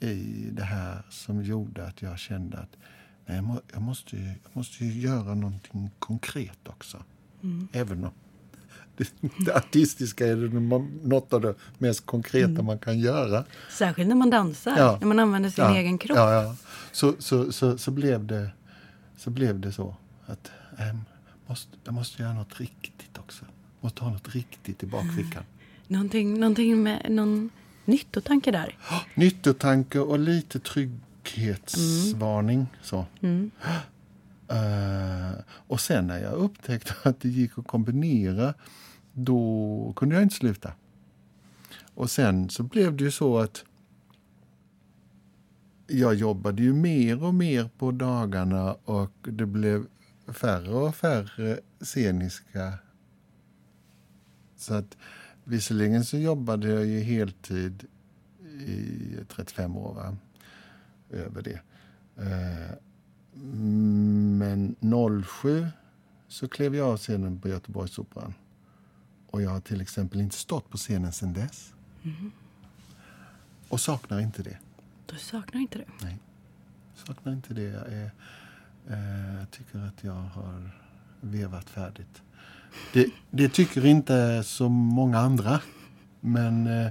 i 0.00 0.48
det 0.52 0.64
här 0.64 1.02
som 1.10 1.42
gjorde 1.42 1.86
att 1.86 2.02
jag 2.02 2.18
kände 2.18 2.58
att 2.58 2.76
jag, 3.26 3.44
må, 3.44 3.60
jag, 3.72 3.82
måste, 3.82 4.16
jag 4.16 4.50
måste 4.52 4.84
göra 4.84 5.34
någonting 5.34 5.90
konkret 5.98 6.68
också. 6.68 7.02
Mm. 7.42 7.68
Även 7.72 8.04
om 8.04 8.12
det, 9.46 9.56
artistiska 9.56 10.26
är 10.26 10.36
det 10.36 10.60
något 11.08 11.32
av 11.32 11.40
det 11.40 11.54
mest 11.78 12.06
konkreta 12.06 12.50
mm. 12.50 12.66
man 12.66 12.78
kan 12.78 12.98
göra. 12.98 13.44
Särskilt 13.70 14.08
när 14.08 14.16
man 14.16 14.30
dansar, 14.30 14.78
ja. 14.78 14.98
när 15.00 15.06
man 15.06 15.18
använder 15.18 15.50
sin 15.50 15.64
ja. 15.64 15.76
egen 15.76 15.98
kropp. 15.98 16.16
Ja. 16.16 16.56
Så, 16.92 17.14
så, 17.18 17.52
så, 17.52 17.78
så, 17.78 17.90
blev 17.90 18.26
det, 18.26 18.50
så 19.16 19.30
blev 19.30 19.60
det 19.60 19.72
så 19.72 19.96
att 20.26 20.50
äh, 20.78 20.96
måste, 21.50 21.76
jag 21.84 21.94
måste 21.94 22.22
göra 22.22 22.34
något 22.34 22.60
riktigt 22.60 23.18
också. 23.18 23.44
Måste 23.80 24.04
ha 24.04 24.10
något 24.10 24.34
riktigt 24.34 24.82
i 24.82 24.86
bakfickan. 24.86 25.42
Någonting, 25.86 26.40
någonting 26.40 26.82
med 26.82 27.06
någon 27.10 27.50
nyttotanke 27.84 28.50
där? 28.50 28.76
Nyttotanke 29.14 29.98
och 29.98 30.18
lite 30.18 30.58
trygg 30.58 30.90
trygghetsvarning. 31.22 32.58
Mm. 32.58 32.68
Så. 32.82 33.06
Mm. 33.20 33.50
Uh, 34.52 35.40
och 35.66 35.80
sen 35.80 36.06
när 36.06 36.18
jag 36.18 36.32
upptäckte 36.32 36.94
att 37.02 37.20
det 37.20 37.28
gick 37.28 37.58
att 37.58 37.66
kombinera, 37.66 38.54
då 39.12 39.92
kunde 39.96 40.14
jag 40.14 40.22
inte 40.22 40.34
sluta. 40.34 40.72
Och 41.94 42.10
sen 42.10 42.50
så 42.50 42.62
blev 42.62 42.96
det 42.96 43.04
ju 43.04 43.10
så 43.10 43.38
att 43.38 43.64
jag 45.86 46.14
jobbade 46.14 46.62
ju 46.62 46.72
mer 46.72 47.24
och 47.24 47.34
mer 47.34 47.70
på 47.78 47.90
dagarna 47.90 48.76
och 48.84 49.12
det 49.22 49.46
blev 49.46 49.86
färre 50.32 50.74
och 50.74 50.94
färre 50.94 51.60
sceniska. 51.80 52.78
Så 54.56 54.74
att 54.74 54.96
visserligen 55.44 56.04
så 56.04 56.18
jobbade 56.18 56.68
jag 56.68 56.86
ju 56.86 57.00
heltid 57.00 57.84
i 58.66 59.16
35 59.28 59.76
år. 59.76 59.94
Va? 59.94 60.16
över 61.10 61.42
det. 61.42 61.60
Eh, 62.16 62.76
men 64.38 64.76
07 65.24 65.68
så 66.28 66.48
klev 66.48 66.76
jag 66.76 66.88
av 66.88 66.96
scenen 66.96 67.40
på 67.40 67.48
Göteborgsoperan. 67.48 68.34
Och 69.26 69.42
jag 69.42 69.50
har 69.50 69.60
till 69.60 69.80
exempel 69.80 70.20
inte 70.20 70.36
stått 70.36 70.70
på 70.70 70.76
scenen 70.76 71.12
sedan 71.12 71.32
dess. 71.32 71.74
Mm. 72.02 72.32
Och 73.68 73.80
saknar 73.80 74.20
inte 74.20 74.42
det. 74.42 74.58
Du 75.06 75.16
saknar 75.16 75.60
inte 75.60 75.78
det? 75.78 75.84
Nej. 76.02 76.18
Saknar 76.94 77.32
inte 77.32 77.54
det. 77.54 77.62
Jag 77.62 77.92
är, 77.92 78.10
eh, 78.90 79.46
tycker 79.50 79.78
att 79.78 80.04
jag 80.04 80.12
har 80.12 80.70
vevat 81.20 81.70
färdigt. 81.70 82.22
Det, 82.92 83.06
det 83.30 83.48
tycker 83.48 83.86
inte 83.86 84.42
så 84.44 84.68
många 84.68 85.18
andra. 85.18 85.60
Men 86.20 86.66
eh, 86.66 86.88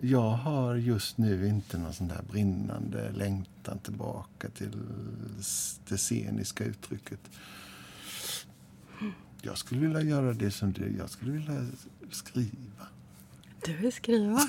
jag 0.00 0.30
har 0.30 0.74
just 0.74 1.18
nu 1.18 1.48
inte 1.48 1.78
någon 1.78 1.92
sån 1.92 2.08
där 2.08 2.22
brinnande 2.30 3.10
längtan 3.12 3.78
tillbaka 3.78 4.48
till 4.48 4.72
det 5.88 5.96
sceniska 5.96 6.64
uttrycket. 6.64 7.20
Jag 9.42 9.58
skulle 9.58 9.80
vilja 9.80 10.00
göra 10.00 10.32
det 10.32 10.50
som 10.50 10.72
du. 10.72 10.96
Jag 10.98 11.10
skulle 11.10 11.32
vilja 11.32 11.66
skriva. 12.10 12.86
Du 13.64 13.76
vill 13.76 13.92
skriva? 13.92 14.40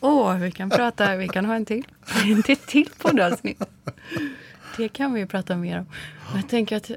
Åh, 0.00 0.34
oh, 0.34 0.38
vi 0.38 0.50
kan 0.50 0.70
prata. 0.70 1.16
Vi 1.16 1.28
kan 1.28 1.44
ha 1.44 1.54
en 1.54 1.64
till. 1.64 1.86
En 2.24 2.42
till 2.42 2.90
poddavsnitt. 2.98 3.62
Det 4.76 4.88
kan 4.88 5.14
vi 5.14 5.26
prata 5.26 5.56
mer 5.56 5.78
om. 5.78 5.86
Jag 6.34 6.48
tänker 6.48 6.76
att 6.76 6.90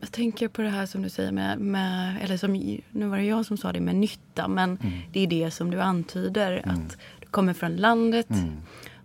jag 0.00 0.12
tänker 0.12 0.48
på 0.48 0.62
det 0.62 0.68
här 0.68 0.86
som 0.86 1.02
du 1.02 1.10
säger 1.10 1.32
med, 1.32 1.58
med 1.58 2.22
eller 2.22 2.36
som, 2.36 2.52
nu 2.90 3.06
var 3.06 3.16
det 3.16 3.24
jag 3.24 3.46
som 3.46 3.56
sa 3.56 3.72
det 3.72 3.80
med 3.80 3.96
nytta, 3.96 4.48
men 4.48 4.78
mm. 4.82 4.98
det 5.12 5.20
är 5.20 5.26
det 5.26 5.50
som 5.50 5.70
du 5.70 5.80
antyder, 5.80 6.62
mm. 6.64 6.70
att 6.70 6.96
du 7.20 7.26
kommer 7.26 7.54
från 7.54 7.76
landet, 7.76 8.30
mm. 8.30 8.56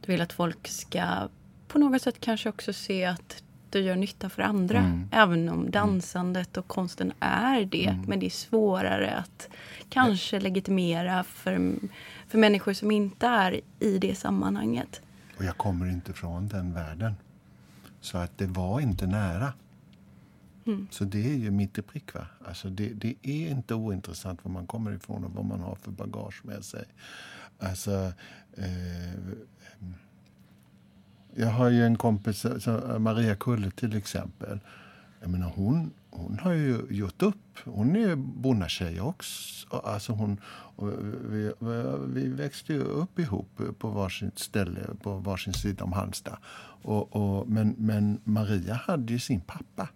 du 0.06 0.12
vill 0.12 0.22
att 0.22 0.34
folk 0.34 0.68
ska 0.68 1.30
på 1.68 1.80
något 1.80 2.02
sätt 2.02 2.20
kanske 2.20 2.50
också 2.50 2.74
se 2.74 3.06
att 3.06 3.44
du 3.70 3.80
gör 3.80 3.96
nytta 3.96 4.30
för 4.30 4.42
andra. 4.42 4.78
Mm. 4.78 5.10
Även 5.12 5.50
om 5.50 5.72
dansandet 5.72 6.58
och 6.58 6.68
konsten 6.68 7.14
är 7.20 7.66
det, 7.66 7.88
mm. 7.88 8.06
men 8.08 8.20
det 8.20 8.26
är 8.26 8.30
svårare 8.30 9.16
att 9.16 9.50
kanske 9.90 10.40
legitimera 10.40 11.24
för, 11.24 11.74
för 12.28 12.38
människor 12.38 12.74
som 12.74 12.92
inte 12.92 13.28
är 13.28 13.62
i 13.80 13.98
det 13.98 14.16
sammanhanget. 14.16 15.02
Och 15.38 15.44
jag 15.44 15.58
kommer 15.58 15.90
inte 15.90 16.14
från 16.14 16.48
den 16.48 16.74
världen. 16.74 17.16
Så 18.02 18.18
att 18.18 18.38
det 18.38 18.48
var 18.48 18.80
inte 18.80 19.08
nära. 19.08 19.54
Mm. 20.66 20.88
Så 20.92 21.04
det 21.04 21.30
är 21.34 21.38
ju 21.38 21.52
mitt 21.52 21.78
i 21.78 21.82
prick. 21.82 22.14
Va? 22.14 22.28
Alltså 22.46 22.70
det, 22.70 22.90
det, 22.90 23.16
är 23.22 23.50
inte 23.50 23.76
ointressant 23.76 24.46
var 24.46 24.52
man 24.52 24.68
kommer 24.68 24.92
ifrån 24.92 25.24
och 25.24 25.32
vad 25.32 25.46
man 25.46 25.60
har 25.60 25.76
för 25.76 25.92
bagage 25.92 26.46
med 26.46 26.66
sig. 26.66 26.86
Alltså, 27.60 28.14
eh, 28.58 29.14
jag 31.36 31.48
har 31.50 31.70
ju 31.70 31.86
en 31.86 31.98
kompis, 31.98 32.46
Maria 33.00 33.36
Kulle 33.36 33.72
till 33.72 33.96
exempel. 33.96 34.60
Jag 35.28 35.32
menar, 35.32 35.52
hon, 35.56 35.94
hon 36.10 36.40
har 36.40 36.54
ju 36.54 36.82
gjort 36.90 37.22
upp. 37.22 37.60
Hon 37.66 37.96
är 37.96 38.16
bonnatjej 38.16 39.02
också. 39.02 39.68
Alltså 39.84 40.14
hon, 40.14 40.38
vi, 41.30 41.52
vi 42.08 42.28
växte 42.28 42.74
ju 42.74 42.80
upp 42.80 43.20
ihop 43.20 43.62
på 43.80 43.90
varsitt 43.90 44.40
ställe 44.40 44.80
på 45.02 45.18
varsin 45.18 45.54
sida 45.54 45.84
om 45.84 45.94
Halmstad. 45.94 46.38
Och, 46.82 47.16
och, 47.16 47.50
men, 47.50 47.76
men 47.78 48.20
Maria 48.24 48.74
hade 48.74 49.14
ju 49.14 49.20
sin 49.20 49.42
pappa 49.42 49.90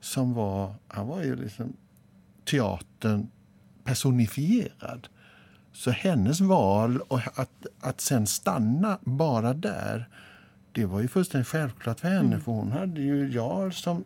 som 0.00 0.34
var, 0.34 0.74
han 0.88 1.06
var 1.06 1.22
ju 1.22 1.36
liksom 1.36 1.72
teatern 2.44 3.28
personifierad. 3.84 5.08
Så 5.72 5.90
hennes 5.90 6.40
val 6.40 7.00
och 7.08 7.20
att, 7.34 7.66
att 7.80 8.00
sen 8.00 8.26
stanna 8.26 8.98
bara 9.02 9.54
där, 9.54 10.08
det 10.72 10.86
var 10.86 11.00
ju 11.00 11.08
fullständigt 11.08 11.48
självklart 11.48 12.00
för 12.00 12.08
henne. 12.08 12.26
Mm. 12.26 12.40
För 12.40 12.52
hon 12.52 12.72
hade 12.72 13.00
ju 13.00 13.28
jag 13.32 13.74
som, 13.74 14.04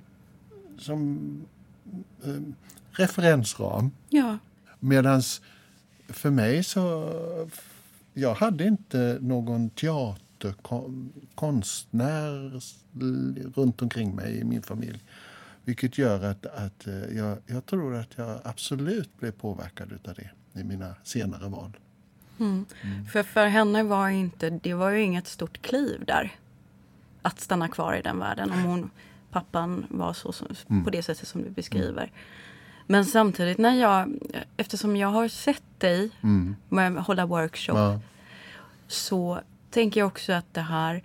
som 0.78 1.30
eh, 2.24 2.40
referensram. 2.90 3.90
Ja. 4.08 4.38
Medan 4.80 5.22
för 6.08 6.30
mig 6.30 6.64
så... 6.64 7.14
Jag 8.14 8.34
hade 8.34 8.66
inte 8.66 9.18
någon 9.20 9.70
teaterkonstnär 9.70 12.60
runt 13.54 13.82
omkring 13.82 14.14
mig 14.14 14.38
i 14.38 14.44
min 14.44 14.62
familj. 14.62 15.04
Vilket 15.64 15.98
gör 15.98 16.24
att, 16.24 16.46
att 16.46 16.86
eh, 16.86 16.94
jag, 16.94 17.38
jag 17.46 17.66
tror 17.66 17.96
att 17.96 18.10
jag 18.16 18.40
absolut 18.44 19.20
blev 19.20 19.30
påverkad 19.30 19.92
av 19.92 20.14
det 20.14 20.30
i 20.60 20.64
mina 20.64 20.94
senare 21.04 21.48
val. 21.48 21.76
Mm. 22.38 22.64
Mm. 22.82 23.06
För, 23.06 23.22
för 23.22 23.46
henne 23.46 23.82
var 23.82 24.08
inte, 24.08 24.50
det 24.50 24.74
var 24.74 24.90
ju 24.90 25.02
inget 25.02 25.26
stort 25.26 25.62
kliv 25.62 26.04
där. 26.06 26.36
Att 27.22 27.40
stanna 27.40 27.68
kvar 27.68 27.94
i 27.94 28.02
den 28.02 28.18
världen 28.18 28.50
om 28.50 28.62
hon, 28.62 28.90
pappan 29.30 29.86
var 29.90 30.12
så, 30.12 30.32
mm. 30.70 30.84
på 30.84 30.90
det 30.90 31.02
sättet 31.02 31.28
som 31.28 31.42
du 31.42 31.50
beskriver. 31.50 32.02
Mm. 32.02 32.14
Men 32.86 33.04
samtidigt 33.04 33.58
när 33.58 33.74
jag, 33.74 34.18
eftersom 34.56 34.96
jag 34.96 35.08
har 35.08 35.28
sett 35.28 35.62
dig 35.78 36.10
mm. 36.22 36.56
med 36.68 36.92
hålla 36.92 37.26
workshop 37.26 37.76
ja. 37.76 38.00
så 38.86 39.40
tänker 39.70 40.00
jag 40.00 40.06
också 40.06 40.32
att 40.32 40.54
det 40.54 40.60
här 40.60 41.02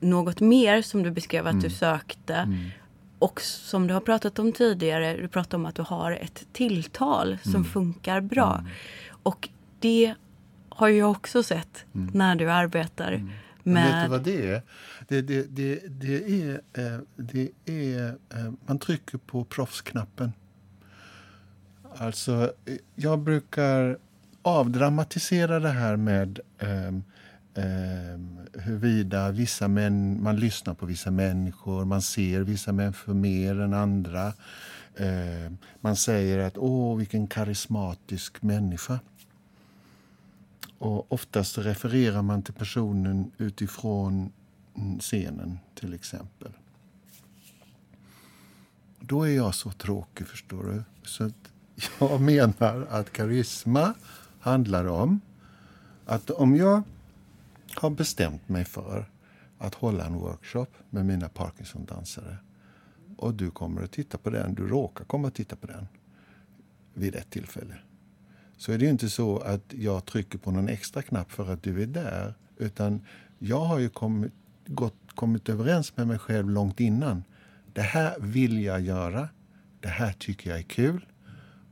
något 0.00 0.40
mer 0.40 0.82
som 0.82 1.02
du 1.02 1.10
beskrev 1.10 1.46
att 1.46 1.52
mm. 1.52 1.62
du 1.62 1.70
sökte 1.70 2.34
mm. 2.34 2.70
och 3.18 3.40
som 3.40 3.86
du 3.86 3.94
har 3.94 4.00
pratat 4.00 4.38
om 4.38 4.52
tidigare, 4.52 5.16
du 5.16 5.28
pratade 5.28 5.56
om 5.56 5.66
att 5.66 5.74
du 5.74 5.82
har 5.82 6.12
ett 6.12 6.46
tilltal 6.52 7.38
som 7.42 7.54
mm. 7.54 7.64
funkar 7.64 8.20
bra. 8.20 8.56
Mm. 8.58 8.70
Och 9.22 9.48
det 9.80 10.14
har 10.68 10.88
jag 10.88 11.10
också 11.10 11.42
sett 11.42 11.84
när 11.92 12.36
du 12.36 12.50
arbetar 12.50 13.22
med... 13.62 13.92
vet 13.94 14.04
du 14.04 14.10
vad 14.10 14.22
det 14.22 14.50
är? 14.50 14.62
Det, 15.08 15.22
det, 15.22 15.56
det, 15.56 15.82
det 15.88 16.42
är, 16.42 16.60
eh, 16.72 17.00
det 17.16 17.50
är 17.64 18.08
eh, 18.08 18.52
man 18.66 18.78
trycker 18.78 19.18
på 19.18 19.44
proffsknappen. 19.44 20.32
Alltså, 21.96 22.52
eh, 22.64 22.76
jag 22.94 23.18
brukar 23.18 23.98
avdramatisera 24.42 25.60
det 25.60 25.68
här 25.68 25.96
med 25.96 26.40
eh, 26.58 26.86
eh, 27.64 28.20
huruvida 28.52 29.30
vissa 29.30 29.68
män, 29.68 30.22
man 30.22 30.36
lyssnar 30.36 30.74
på 30.74 30.86
vissa 30.86 31.10
människor, 31.10 31.84
man 31.84 32.02
ser 32.02 32.40
vissa 32.40 32.72
människor 32.72 33.14
mer 33.14 33.60
än 33.60 33.74
andra. 33.74 34.32
Eh, 34.96 35.52
man 35.80 35.96
säger 35.96 36.38
att 36.38 36.58
åh, 36.58 36.96
vilken 36.96 37.26
karismatisk 37.26 38.42
människa. 38.42 39.00
Och 40.78 41.12
oftast 41.12 41.58
refererar 41.58 42.22
man 42.22 42.42
till 42.42 42.54
personen 42.54 43.30
utifrån 43.38 44.32
scenen, 45.00 45.58
till 45.74 45.94
exempel. 45.94 46.52
Då 49.00 49.22
är 49.22 49.36
jag 49.36 49.54
så 49.54 49.70
tråkig, 49.70 50.26
förstår 50.26 50.64
du. 50.64 50.82
Så 51.02 51.30
jag 51.98 52.20
menar 52.20 52.86
att 52.90 53.12
karisma 53.12 53.94
handlar 54.40 54.84
om 54.84 55.20
att 56.06 56.30
om 56.30 56.56
jag 56.56 56.82
har 57.74 57.90
bestämt 57.90 58.48
mig 58.48 58.64
för 58.64 59.10
att 59.58 59.74
hålla 59.74 60.04
en 60.04 60.14
workshop 60.14 60.66
med 60.90 61.06
mina 61.06 61.28
Parkinson-dansare 61.28 62.36
och 63.16 63.34
du 63.34 63.50
kommer 63.50 63.82
att 63.82 63.92
titta 63.92 64.18
på 64.18 64.30
den, 64.30 64.54
du 64.54 64.68
råkar 64.68 65.04
komma 65.04 65.28
att 65.28 65.34
titta 65.34 65.56
på 65.56 65.66
den 65.66 65.86
vid 66.94 67.14
ett 67.14 67.30
tillfälle 67.30 67.74
så 68.56 68.72
är 68.72 68.78
det 68.78 68.86
inte 68.86 69.10
så 69.10 69.38
att 69.38 69.74
jag 69.74 70.04
trycker 70.04 70.38
på 70.38 70.50
någon 70.50 70.68
extra 70.68 71.02
knapp 71.02 71.32
för 71.32 71.52
att 71.52 71.62
du 71.62 71.82
är 71.82 71.86
där. 71.86 72.34
Utan 72.56 73.00
jag 73.38 73.60
har 73.60 73.78
ju 73.78 73.88
kommit, 73.88 74.32
gått, 74.66 74.96
kommit 75.14 75.48
överens 75.48 75.96
med 75.96 76.06
mig 76.06 76.18
själv 76.18 76.50
långt 76.50 76.80
innan. 76.80 77.24
Det 77.72 77.82
här 77.82 78.14
vill 78.20 78.62
jag 78.62 78.80
göra. 78.80 79.28
Det 79.80 79.88
här 79.88 80.12
tycker 80.12 80.50
jag 80.50 80.58
är 80.58 80.62
kul. 80.62 81.06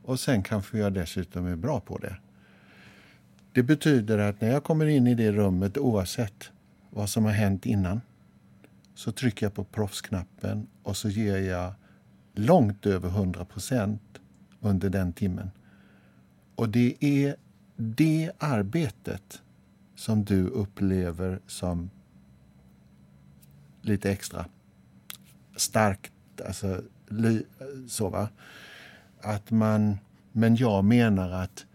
Och 0.03 0.20
sen 0.20 0.43
kanske 0.43 0.78
jag 0.78 0.93
dessutom 0.93 1.47
är 1.47 1.57
bra 1.57 1.80
på 1.80 1.99
det. 1.99 2.16
Det 3.53 3.62
betyder 3.62 4.18
att 4.18 4.40
när 4.40 4.51
jag 4.51 4.64
kommer 4.64 4.86
in 4.86 5.07
i 5.07 5.14
det 5.14 5.32
rummet, 5.32 5.78
oavsett 5.78 6.51
vad 6.90 7.09
som 7.09 7.24
har 7.24 7.32
hänt 7.32 7.66
innan, 7.66 8.01
så 8.95 9.12
trycker 9.12 9.47
jag 9.47 9.55
på 9.55 9.64
proffsknappen 9.64 10.66
och 10.82 10.97
så 10.97 11.09
ger 11.09 11.38
jag 11.38 11.72
långt 12.34 12.86
över 12.86 13.09
100 13.09 13.45
procent 13.45 14.20
under 14.61 14.90
den 14.90 15.12
timmen. 15.12 15.51
Och 16.55 16.68
det 16.68 16.95
är 17.01 17.36
det 17.76 18.30
arbetet 18.38 19.43
som 19.95 20.24
du 20.24 20.47
upplever 20.47 21.40
som 21.47 21.90
lite 23.83 24.11
extra 24.11 24.47
starkt. 25.57 26.12
Alltså, 26.47 26.83
så 27.89 28.09
va? 28.09 28.28
Att 29.20 29.51
man, 29.51 29.99
men 30.33 30.57
jag 30.57 30.85
menar 30.85 31.30
att 31.30 31.66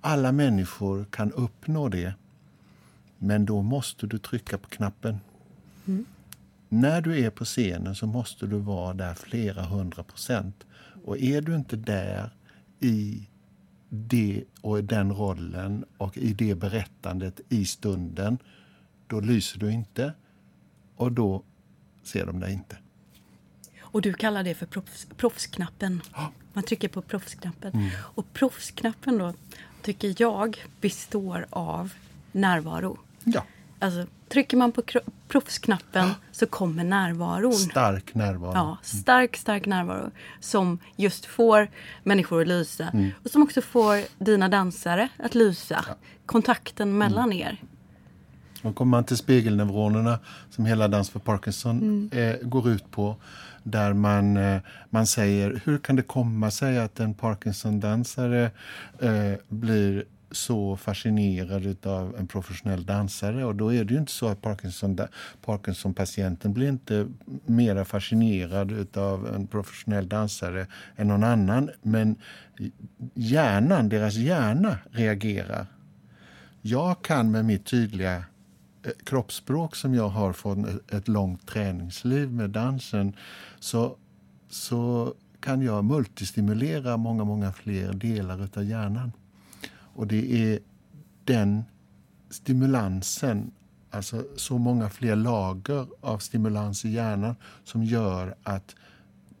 alla 0.00 0.32
människor 0.32 1.04
kan 1.04 1.32
uppnå 1.32 1.88
det. 1.88 2.14
Men 3.18 3.46
då 3.46 3.62
måste 3.62 4.06
du 4.06 4.18
trycka 4.18 4.58
på 4.58 4.68
knappen. 4.68 5.20
Mm. 5.86 6.04
När 6.68 7.00
du 7.00 7.20
är 7.20 7.30
på 7.30 7.44
scenen 7.44 7.94
så 7.94 8.06
måste 8.06 8.46
du 8.46 8.58
vara 8.58 8.94
där 8.94 9.14
flera 9.14 9.62
hundra 9.62 10.02
procent. 10.02 10.66
Och 11.04 11.18
är 11.18 11.40
du 11.40 11.54
inte 11.54 11.76
där 11.76 12.30
i 12.80 13.28
det 13.88 14.44
och 14.60 14.84
den 14.84 15.12
rollen 15.12 15.84
och 15.96 16.16
i 16.16 16.32
det 16.32 16.54
berättandet 16.54 17.40
i 17.48 17.64
stunden, 17.64 18.38
då 19.06 19.20
lyser 19.20 19.58
du 19.58 19.72
inte 19.72 20.12
och 20.96 21.12
då 21.12 21.42
ser 22.02 22.26
de 22.26 22.40
dig 22.40 22.52
inte. 22.52 22.76
Och 23.80 24.02
du 24.02 24.12
kallar 24.12 24.42
det 24.42 24.54
för 24.54 24.66
proffs, 24.66 25.06
proffsknappen. 25.16 26.02
Man 26.52 26.64
trycker 26.64 26.88
på 26.88 27.02
proffsknappen. 27.02 27.72
Mm. 27.72 27.90
Och 27.96 28.32
proffsknappen 28.32 29.18
då, 29.18 29.34
tycker 29.82 30.14
jag, 30.18 30.64
består 30.80 31.46
av 31.50 31.92
närvaro. 32.32 32.98
Ja. 33.24 33.44
Alltså, 33.78 34.06
trycker 34.28 34.56
man 34.56 34.72
på 34.72 34.82
proffsknappen 35.28 36.10
så 36.32 36.46
kommer 36.46 36.84
närvaron. 36.84 37.52
Stark 37.52 38.14
närvaro. 38.14 38.52
Ja, 38.54 38.78
stark, 38.82 39.36
stark 39.36 39.66
närvaro. 39.66 40.10
Som 40.40 40.78
just 40.96 41.26
får 41.26 41.68
människor 42.02 42.40
att 42.40 42.48
lysa. 42.48 42.88
Mm. 42.88 43.10
Och 43.24 43.30
som 43.30 43.42
också 43.42 43.62
får 43.62 44.24
dina 44.24 44.48
dansare 44.48 45.08
att 45.16 45.34
lysa. 45.34 45.84
Ja. 45.88 45.94
Kontakten 46.26 46.98
mellan 46.98 47.32
mm. 47.32 47.38
er. 47.38 47.62
Och 48.62 48.74
kommer 48.74 48.90
man 48.90 49.04
till 49.04 49.16
spegelneuronerna 49.16 50.18
som 50.50 50.66
hela 50.66 50.88
Dans 50.88 51.10
för 51.10 51.20
Parkinson 51.20 51.78
mm. 51.78 52.10
eh, 52.12 52.48
går 52.48 52.68
ut 52.68 52.90
på. 52.90 53.16
Där 53.62 53.92
man, 53.92 54.36
eh, 54.36 54.60
man 54.90 55.06
säger, 55.06 55.60
hur 55.64 55.78
kan 55.78 55.96
det 55.96 56.02
komma 56.02 56.50
sig 56.50 56.78
att 56.78 57.00
en 57.00 57.14
Parkinson-dansare 57.14 58.50
eh, 58.98 59.34
blir 59.48 60.04
så 60.30 60.76
fascinerad 60.76 61.86
av 61.86 62.16
en 62.18 62.26
professionell 62.26 62.86
dansare. 62.86 63.44
Och 63.44 63.54
då 63.54 63.74
är 63.74 63.84
det 63.84 63.94
ju 63.94 64.00
inte 64.00 64.12
så 64.12 64.28
att 64.28 64.42
Parkinson, 64.42 64.98
Parkinson-patienten 65.44 66.52
blir 66.52 66.68
inte 66.68 67.08
mer 67.46 67.84
fascinerad 67.84 68.96
av 68.96 69.34
en 69.34 69.46
professionell 69.46 70.08
dansare 70.08 70.66
än 70.96 71.08
någon 71.08 71.24
annan. 71.24 71.70
Men 71.82 72.16
hjärnan, 73.14 73.88
deras 73.88 74.14
hjärna 74.14 74.78
reagerar. 74.90 75.66
Jag 76.62 77.02
kan 77.02 77.30
med 77.30 77.44
mitt 77.44 77.66
tydliga 77.66 78.24
Eh, 78.82 78.92
kroppsspråk 79.04 79.76
som 79.76 79.94
jag 79.94 80.08
har 80.08 80.32
från 80.32 80.80
ett 80.88 81.08
långt 81.08 81.46
träningsliv 81.46 82.32
med 82.32 82.50
dansen 82.50 83.16
så, 83.60 83.96
så 84.48 85.14
kan 85.40 85.62
jag 85.62 85.84
multistimulera 85.84 86.96
många, 86.96 87.24
många 87.24 87.52
fler 87.52 87.92
delar 87.92 88.48
av 88.56 88.64
hjärnan. 88.64 89.12
Och 89.72 90.06
det 90.06 90.32
är 90.32 90.58
den 91.24 91.64
stimulansen, 92.30 93.50
alltså 93.90 94.24
så 94.36 94.58
många 94.58 94.90
fler 94.90 95.16
lager 95.16 95.86
av 96.00 96.18
stimulans 96.18 96.84
i 96.84 96.88
hjärnan 96.88 97.36
som 97.64 97.84
gör 97.84 98.34
att 98.42 98.76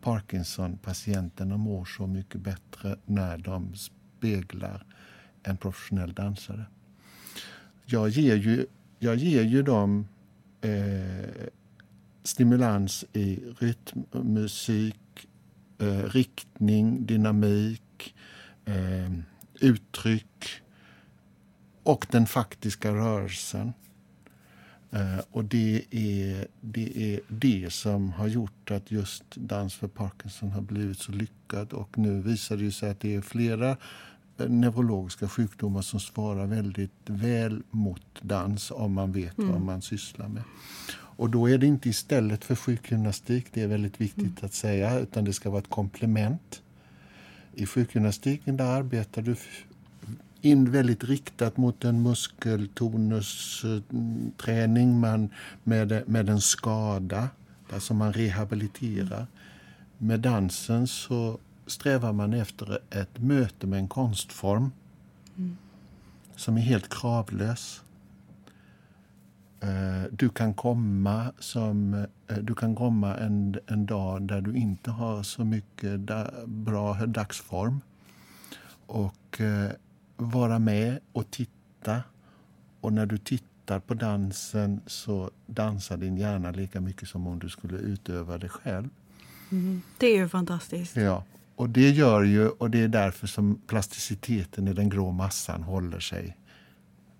Parkinson-patienterna 0.00 1.56
mår 1.56 1.84
så 1.84 2.06
mycket 2.06 2.40
bättre 2.40 2.96
när 3.06 3.38
de 3.38 3.74
speglar 3.74 4.84
en 5.42 5.56
professionell 5.56 6.12
dansare. 6.12 6.64
Jag 7.84 8.08
ger 8.08 8.36
ju, 8.36 8.66
jag 9.02 9.16
ger 9.16 9.42
ju 9.42 9.62
dem 9.62 10.08
eh, 10.60 11.46
stimulans 12.22 13.04
i 13.12 13.42
rytmmusik, 13.58 15.28
eh, 15.78 16.04
riktning, 16.04 17.06
dynamik, 17.06 18.14
eh, 18.64 19.12
uttryck 19.60 20.48
och 21.82 22.06
den 22.10 22.26
faktiska 22.26 22.94
rörelsen. 22.94 23.72
Eh, 24.90 25.18
och 25.30 25.44
det 25.44 25.84
är, 25.90 26.46
det 26.60 27.14
är 27.14 27.20
det 27.28 27.72
som 27.72 28.12
har 28.12 28.26
gjort 28.26 28.70
att 28.70 28.90
just 28.90 29.24
Dans 29.34 29.74
för 29.74 29.88
Parkinson 29.88 30.50
har 30.50 30.62
blivit 30.62 30.98
så 30.98 31.12
lyckad. 31.12 31.72
Och 31.72 31.98
nu 31.98 32.20
visar 32.20 32.56
det 32.56 32.72
sig 32.72 32.90
att 32.90 33.00
det 33.00 33.14
är 33.14 33.20
flera 33.20 33.70
eh, 33.70 33.76
neurologiska 34.36 35.28
sjukdomar 35.28 35.82
som 35.82 36.00
svarar 36.00 36.46
väldigt 36.46 36.90
väl 37.06 37.62
mot 37.70 38.02
dans 38.22 38.70
om 38.70 38.92
man 38.92 39.12
vet 39.12 39.38
mm. 39.38 39.52
vad 39.52 39.60
man 39.60 39.82
sysslar 39.82 40.28
med. 40.28 40.42
Och 40.94 41.30
då 41.30 41.50
är 41.50 41.58
det 41.58 41.66
inte 41.66 41.88
istället 41.88 42.44
för 42.44 42.54
sjukgymnastik, 42.54 43.46
det 43.52 43.62
är 43.62 43.66
väldigt 43.66 44.00
viktigt 44.00 44.22
mm. 44.22 44.36
att 44.42 44.54
säga, 44.54 44.98
utan 44.98 45.24
det 45.24 45.32
ska 45.32 45.50
vara 45.50 45.60
ett 45.60 45.70
komplement. 45.70 46.62
I 47.54 47.66
sjukgymnastiken 47.66 48.56
där 48.56 48.64
arbetar 48.64 49.22
du 49.22 49.36
in 50.40 50.70
väldigt 50.70 51.04
riktat 51.04 51.56
mot 51.56 51.84
en 51.84 52.02
muskeltonusträning 52.02 55.00
man, 55.00 55.28
med, 55.62 56.02
med 56.06 56.28
en 56.28 56.40
skada, 56.40 57.28
alltså 57.72 57.94
man 57.94 58.12
rehabiliterar. 58.12 59.26
Med 59.98 60.20
dansen 60.20 60.86
så 60.86 61.38
strävar 61.66 62.12
man 62.12 62.32
efter 62.32 62.78
ett 62.90 63.18
möte 63.18 63.66
med 63.66 63.78
en 63.78 63.88
konstform 63.88 64.72
mm. 65.36 65.56
som 66.36 66.56
är 66.56 66.60
helt 66.60 66.88
kravlös. 66.88 67.82
Eh, 69.60 70.02
du 70.10 70.28
kan 70.28 70.54
komma, 70.54 71.32
som, 71.38 71.94
eh, 72.28 72.36
du 72.36 72.54
kan 72.54 72.74
komma 72.74 73.16
en, 73.16 73.58
en 73.66 73.86
dag 73.86 74.22
där 74.22 74.40
du 74.40 74.56
inte 74.56 74.90
har 74.90 75.22
så 75.22 75.44
mycket 75.44 76.00
bra 76.46 76.94
dagsform. 77.06 77.80
Och 78.86 79.40
eh, 79.40 79.70
vara 80.16 80.58
med 80.58 80.98
och 81.12 81.30
titta. 81.30 82.02
Och 82.80 82.92
när 82.92 83.06
du 83.06 83.18
tittar 83.18 83.80
på 83.80 83.94
dansen 83.94 84.80
så 84.86 85.30
dansar 85.46 85.96
din 85.96 86.16
hjärna 86.16 86.50
lika 86.50 86.80
mycket 86.80 87.08
som 87.08 87.26
om 87.26 87.38
du 87.38 87.48
skulle 87.48 87.78
utöva 87.78 88.38
det 88.38 88.48
själv. 88.48 88.88
Mm. 89.50 89.82
Det 89.98 90.06
är 90.06 90.16
ju 90.16 90.28
fantastiskt. 90.28 90.96
Ja, 90.96 91.24
och 91.56 91.68
det 91.68 91.90
gör 91.90 92.22
ju, 92.22 92.48
och 92.48 92.70
det 92.70 92.82
är 92.82 92.88
därför 92.88 93.26
som 93.26 93.60
plasticiteten 93.66 94.68
i 94.68 94.72
den 94.72 94.88
grå 94.88 95.12
massan 95.12 95.62
håller 95.62 96.00
sig 96.00 96.36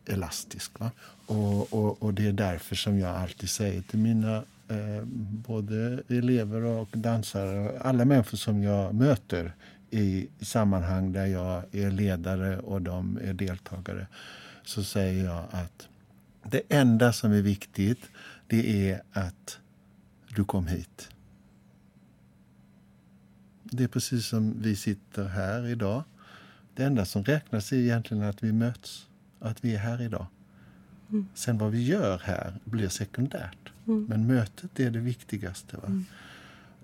elastisk. 0.06 0.80
Va? 0.80 0.90
Och, 1.26 1.72
och, 1.72 2.02
och 2.02 2.14
det 2.14 2.26
är 2.26 2.32
därför 2.32 2.76
som 2.76 2.98
jag 2.98 3.16
alltid 3.16 3.48
säger 3.48 3.82
till 3.82 3.98
mina 3.98 4.36
eh, 4.68 5.04
både 5.46 6.02
elever 6.08 6.62
och 6.62 6.88
dansare, 6.92 7.80
alla 7.80 8.04
människor 8.04 8.36
som 8.36 8.62
jag 8.62 8.94
möter 8.94 9.54
i 9.90 10.28
sammanhang 10.40 11.12
där 11.12 11.26
jag 11.26 11.62
är 11.72 11.90
ledare 11.90 12.58
och 12.58 12.82
de 12.82 13.18
är 13.22 13.34
deltagare 13.34 14.06
så 14.64 14.84
säger 14.84 15.24
jag 15.24 15.44
att 15.50 15.88
det 16.44 16.62
enda 16.68 17.12
som 17.12 17.32
är 17.32 17.42
viktigt 17.42 18.10
det 18.46 18.90
är 18.90 19.02
att 19.12 19.58
du 20.28 20.44
kom 20.44 20.66
hit. 20.66 21.08
Det 23.72 23.84
är 23.84 23.88
precis 23.88 24.26
som 24.26 24.62
vi 24.62 24.76
sitter 24.76 25.24
här 25.24 25.66
idag. 25.66 26.02
Det 26.74 26.84
enda 26.84 27.04
som 27.04 27.24
räknas 27.24 27.72
är 27.72 27.76
egentligen 27.76 28.22
att 28.22 28.42
vi 28.42 28.52
möts, 28.52 29.06
att 29.40 29.64
vi 29.64 29.74
är 29.74 29.78
här 29.78 30.02
idag. 30.02 30.26
Mm. 31.10 31.26
Sen 31.34 31.58
vad 31.58 31.70
vi 31.70 31.82
gör 31.82 32.18
här 32.24 32.54
blir 32.64 32.88
sekundärt. 32.88 33.72
Mm. 33.86 34.04
Men 34.04 34.26
mötet 34.26 34.80
är 34.80 34.90
det 34.90 34.98
viktigaste. 34.98 35.76
Va? 35.76 35.86
Mm. 35.86 36.04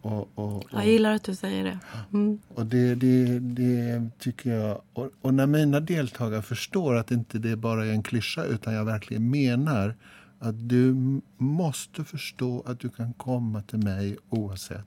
Och, 0.00 0.28
och, 0.34 0.56
och, 0.56 0.64
jag 0.72 0.86
gillar 0.86 1.12
att 1.12 1.24
du 1.24 1.34
säger 1.34 1.64
det. 1.64 1.78
Mm. 2.12 2.38
Och 2.54 2.66
det, 2.66 2.94
det, 2.94 3.38
det 3.38 4.10
tycker 4.18 4.50
jag. 4.50 4.80
Och, 4.92 5.10
och, 5.20 5.34
när 5.34 5.46
mina 5.46 5.80
deltagare 5.80 6.42
förstår 6.42 6.94
att 6.94 7.10
inte 7.10 7.38
det 7.38 7.56
bara 7.56 7.86
är 7.86 7.90
en 7.90 8.02
klyscha 8.02 8.44
utan 8.44 8.74
jag 8.74 8.84
verkligen 8.84 9.30
menar 9.30 9.94
att 10.38 10.68
du 10.68 10.94
måste 11.36 12.04
förstå 12.04 12.62
att 12.66 12.80
du 12.80 12.88
kan 12.88 13.12
komma 13.12 13.62
till 13.62 13.78
mig 13.78 14.16
oavsett. 14.28 14.86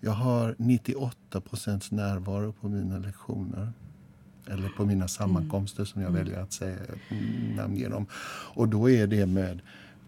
Jag 0.00 0.12
har 0.12 0.54
98 0.58 1.40
procents 1.40 1.90
närvaro 1.90 2.52
på 2.52 2.68
mina 2.68 2.98
lektioner 2.98 3.72
eller 4.46 4.68
på 4.68 4.84
mina 4.84 5.08
sammankomster 5.08 5.84
som 5.84 6.02
jag 6.02 6.10
mm. 6.10 6.24
väljer 6.24 6.42
att 6.42 6.52
säga, 6.52 6.78
namnge 7.56 7.88
dem. 7.88 8.06
Och 8.54 8.68
då 8.68 8.90
är 8.90 9.06
det 9.06 9.26
med 9.26 9.60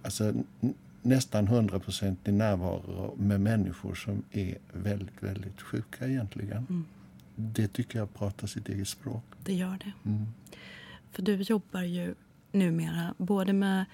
alltså, 0.03 0.33
nästan 1.03 1.49
hundraprocentig 1.49 2.35
närvaro 2.35 3.15
med 3.19 3.41
människor 3.41 3.95
som 3.95 4.23
är 4.31 4.59
väldigt, 4.73 5.23
väldigt 5.23 5.61
sjuka 5.61 6.09
egentligen. 6.09 6.67
Mm. 6.71 6.85
Det 7.35 7.69
tycker 7.69 7.99
jag 7.99 8.15
pratar 8.15 8.47
sitt 8.47 8.69
eget 8.69 8.89
språk. 8.89 9.25
Det 9.45 9.55
gör 9.55 9.79
det. 9.85 10.11
Mm. 10.11 10.27
För 11.13 11.23
du 11.23 11.35
jobbar 11.35 11.83
ju 11.83 12.15
numera 12.53 13.15
både 13.19 13.53
med 13.53 13.85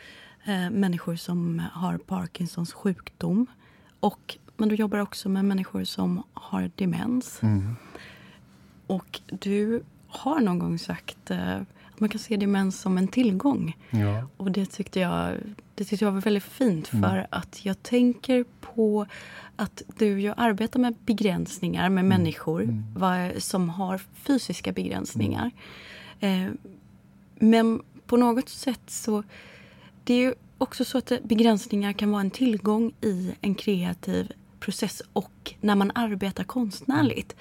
eh, 0.44 0.70
människor 0.70 1.16
som 1.16 1.62
har 1.72 1.98
Parkinsons 1.98 2.72
sjukdom 2.72 3.46
och, 4.00 4.38
men 4.56 4.68
du 4.68 4.74
jobbar 4.74 4.98
också 4.98 5.28
med 5.28 5.44
människor 5.44 5.84
som 5.84 6.22
har 6.34 6.70
demens. 6.76 7.42
Mm. 7.42 7.76
Och 8.86 9.20
du 9.26 9.82
har 10.08 10.40
någon 10.40 10.58
gång 10.58 10.78
sagt 10.78 11.30
eh, 11.30 11.56
att 11.96 12.00
man 12.00 12.08
kan 12.08 12.18
se 12.18 12.36
demens 12.36 12.80
som 12.80 12.98
en 12.98 13.08
tillgång. 13.08 13.76
Ja. 13.90 14.26
Och 14.36 14.52
det 14.52 14.66
tyckte 14.66 15.00
jag, 15.00 15.34
det 15.74 15.84
tyckte 15.84 16.04
jag 16.04 16.12
var 16.12 16.20
väldigt 16.20 16.44
fint 16.44 16.92
mm. 16.92 17.10
för 17.10 17.26
att 17.30 17.64
jag 17.64 17.82
tänker 17.82 18.44
på 18.60 19.06
att 19.56 19.82
du 19.98 20.20
ju 20.20 20.32
arbetar 20.36 20.80
med 20.80 20.94
begränsningar 21.06 21.88
med 21.88 22.04
mm. 22.04 22.08
människor 22.08 22.62
mm. 22.62 22.84
Var, 22.96 23.40
som 23.40 23.68
har 23.68 24.00
fysiska 24.14 24.72
begränsningar. 24.72 25.50
Eh, 26.20 26.48
men 27.34 27.82
på 28.06 28.16
något 28.16 28.48
sätt 28.48 28.80
så 28.86 29.22
det 30.04 30.14
är 30.14 30.18
ju 30.18 30.34
också 30.58 30.84
så 30.84 30.98
att 30.98 31.12
begränsningar 31.22 31.92
kan 31.92 32.10
vara 32.10 32.20
en 32.20 32.30
tillgång 32.30 32.92
i 33.00 33.34
en 33.40 33.54
kreativ 33.54 34.32
process 34.66 35.02
och 35.12 35.54
när 35.60 35.74
man 35.74 35.92
arbetar 35.94 36.44
konstnärligt. 36.44 37.36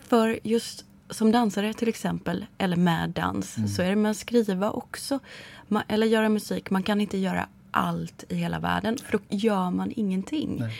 För 0.00 0.38
just 0.42 0.84
som 1.10 1.32
dansare 1.32 1.74
till 1.74 1.88
exempel, 1.88 2.46
eller 2.58 2.76
med 2.76 3.10
dans, 3.10 3.56
mm. 3.56 3.68
så 3.68 3.82
är 3.82 3.90
det 3.90 3.96
med 3.96 4.10
att 4.10 4.16
skriva 4.16 4.70
också. 4.70 5.18
Man, 5.68 5.82
eller 5.88 6.06
göra 6.06 6.28
musik. 6.28 6.70
Man 6.70 6.82
kan 6.82 7.00
inte 7.00 7.18
göra 7.18 7.48
allt 7.70 8.24
i 8.28 8.34
hela 8.34 8.58
världen, 8.58 8.98
för 8.98 9.12
då 9.12 9.18
gör 9.28 9.70
man 9.70 9.92
ingenting. 9.96 10.56
Nej. 10.60 10.78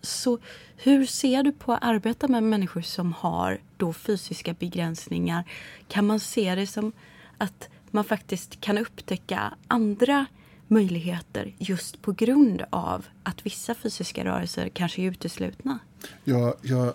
Så 0.00 0.38
hur 0.76 1.06
ser 1.06 1.42
du 1.42 1.52
på 1.52 1.72
att 1.72 1.82
arbeta 1.82 2.28
med 2.28 2.42
människor 2.42 2.82
som 2.82 3.12
har 3.12 3.58
då 3.76 3.92
fysiska 3.92 4.52
begränsningar? 4.52 5.44
Kan 5.88 6.06
man 6.06 6.20
se 6.20 6.54
det 6.54 6.66
som 6.66 6.92
att 7.38 7.68
man 7.90 8.04
faktiskt 8.04 8.60
kan 8.60 8.78
upptäcka 8.78 9.54
andra 9.68 10.26
möjligheter 10.68 11.54
just 11.58 12.02
på 12.02 12.12
grund 12.12 12.64
av 12.70 13.06
att 13.22 13.46
vissa 13.46 13.74
fysiska 13.74 14.24
rörelser 14.24 14.68
kanske 14.68 15.02
är 15.02 15.10
uteslutna? 15.10 15.78
Ja, 16.24 16.54
jag 16.62 16.94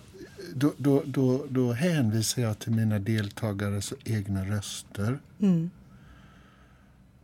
då, 0.53 0.73
då, 0.77 1.03
då, 1.05 1.45
då 1.49 1.71
hänvisar 1.71 2.41
jag 2.41 2.59
till 2.59 2.71
mina 2.71 2.99
deltagares 2.99 3.93
egna 4.03 4.45
röster. 4.45 5.19
Mm. 5.39 5.69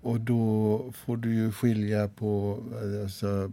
Och 0.02 0.22
då 0.22 0.84
får 1.06 1.18
du 1.18 1.34
ju 1.34 1.52
skilja 1.52 2.08
på... 2.08 2.64
Alltså, 3.04 3.52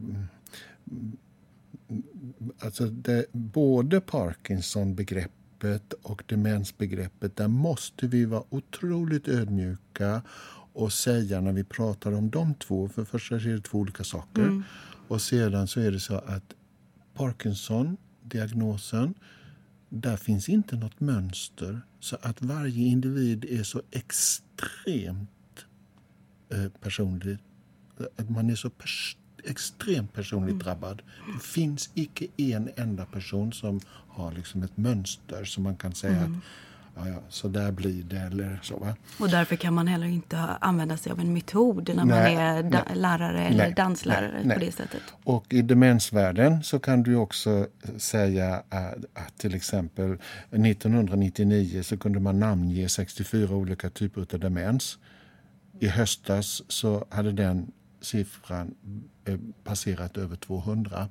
alltså 2.58 2.86
det, 2.86 3.26
både 3.32 4.00
Parkinson-begreppet 4.00 5.92
och 6.02 6.22
demensbegreppet, 6.26 7.36
där 7.36 7.48
måste 7.48 8.06
vi 8.06 8.24
vara 8.24 8.42
otroligt 8.48 9.28
ödmjuka 9.28 10.22
och 10.76 10.92
säga 10.92 11.40
när 11.40 11.52
vi 11.52 11.64
pratar 11.64 12.12
om 12.12 12.30
de 12.30 12.54
två, 12.54 12.88
för 12.88 13.04
först 13.04 13.32
är 13.32 13.38
det 13.38 13.60
två 13.60 13.78
olika 13.78 14.04
saker. 14.04 14.42
Mm. 14.42 14.64
Och 15.08 15.22
sedan 15.22 15.68
så 15.68 15.80
är 15.80 15.90
det 15.90 16.00
så 16.00 16.14
att 16.14 16.54
Parkinson-diagnosen 17.14 19.14
där 19.88 20.16
finns 20.16 20.48
inte 20.48 20.76
något 20.76 21.00
mönster. 21.00 21.80
Så 22.00 22.16
att 22.22 22.42
varje 22.42 22.86
individ 22.86 23.44
är 23.44 23.62
så 23.62 23.82
extremt 23.90 25.66
eh, 26.52 26.68
personlig. 26.80 27.38
Att 28.16 28.30
man 28.30 28.50
är 28.50 28.54
så 28.54 28.70
pers 28.70 29.16
extremt 29.44 30.12
personligt 30.12 30.52
mm. 30.52 30.64
drabbad. 30.64 31.02
Det 31.34 31.42
finns 31.42 31.90
icke 31.94 32.26
en 32.36 32.70
enda 32.76 33.06
person 33.06 33.52
som 33.52 33.80
har 33.88 34.32
liksom 34.32 34.62
ett 34.62 34.76
mönster 34.76 35.44
som 35.44 35.62
man 35.62 35.76
kan 35.76 35.94
säga 35.94 36.16
mm. 36.16 36.32
att 36.32 36.38
ja, 36.96 37.08
ja, 37.08 37.22
så 37.28 37.48
där 37.48 37.72
blir 37.72 38.02
det. 38.02 38.16
Eller 38.16 38.60
så, 38.62 38.76
va? 38.76 38.96
Och 39.18 39.28
därför 39.28 39.56
kan 39.56 39.74
man 39.74 39.86
heller 39.86 40.06
inte 40.06 40.38
använda 40.38 40.96
sig 40.96 41.12
av 41.12 41.20
en 41.20 41.32
metod 41.32 41.88
när 41.94 42.04
nej, 42.04 42.34
man 42.34 42.44
är 42.44 42.62
nej, 42.62 42.82
lärare 42.94 43.44
eller 43.44 43.64
nej, 43.64 43.74
danslärare 43.74 44.54
på 44.54 44.60
det 44.60 44.72
sättet. 44.72 45.02
Och 45.24 45.52
i 45.52 45.62
demensvärlden 45.62 46.62
så 46.62 46.78
kan 46.78 47.02
du 47.02 47.16
också 47.16 47.66
säga 47.96 48.62
att, 48.68 49.04
att 49.14 49.38
till 49.38 49.54
exempel 49.54 50.12
1999 50.50 51.82
så 51.82 51.96
kunde 51.96 52.20
man 52.20 52.40
namnge 52.40 52.88
64 52.88 53.54
olika 53.54 53.90
typer 53.90 54.20
av 54.20 54.40
demens. 54.40 54.98
I 55.80 55.88
höstas 55.88 56.62
så 56.68 57.06
hade 57.08 57.32
den 57.32 57.72
siffran 58.00 58.74
eh, 59.24 59.38
passerat 59.64 60.16
över 60.16 60.36
200. 60.36 61.08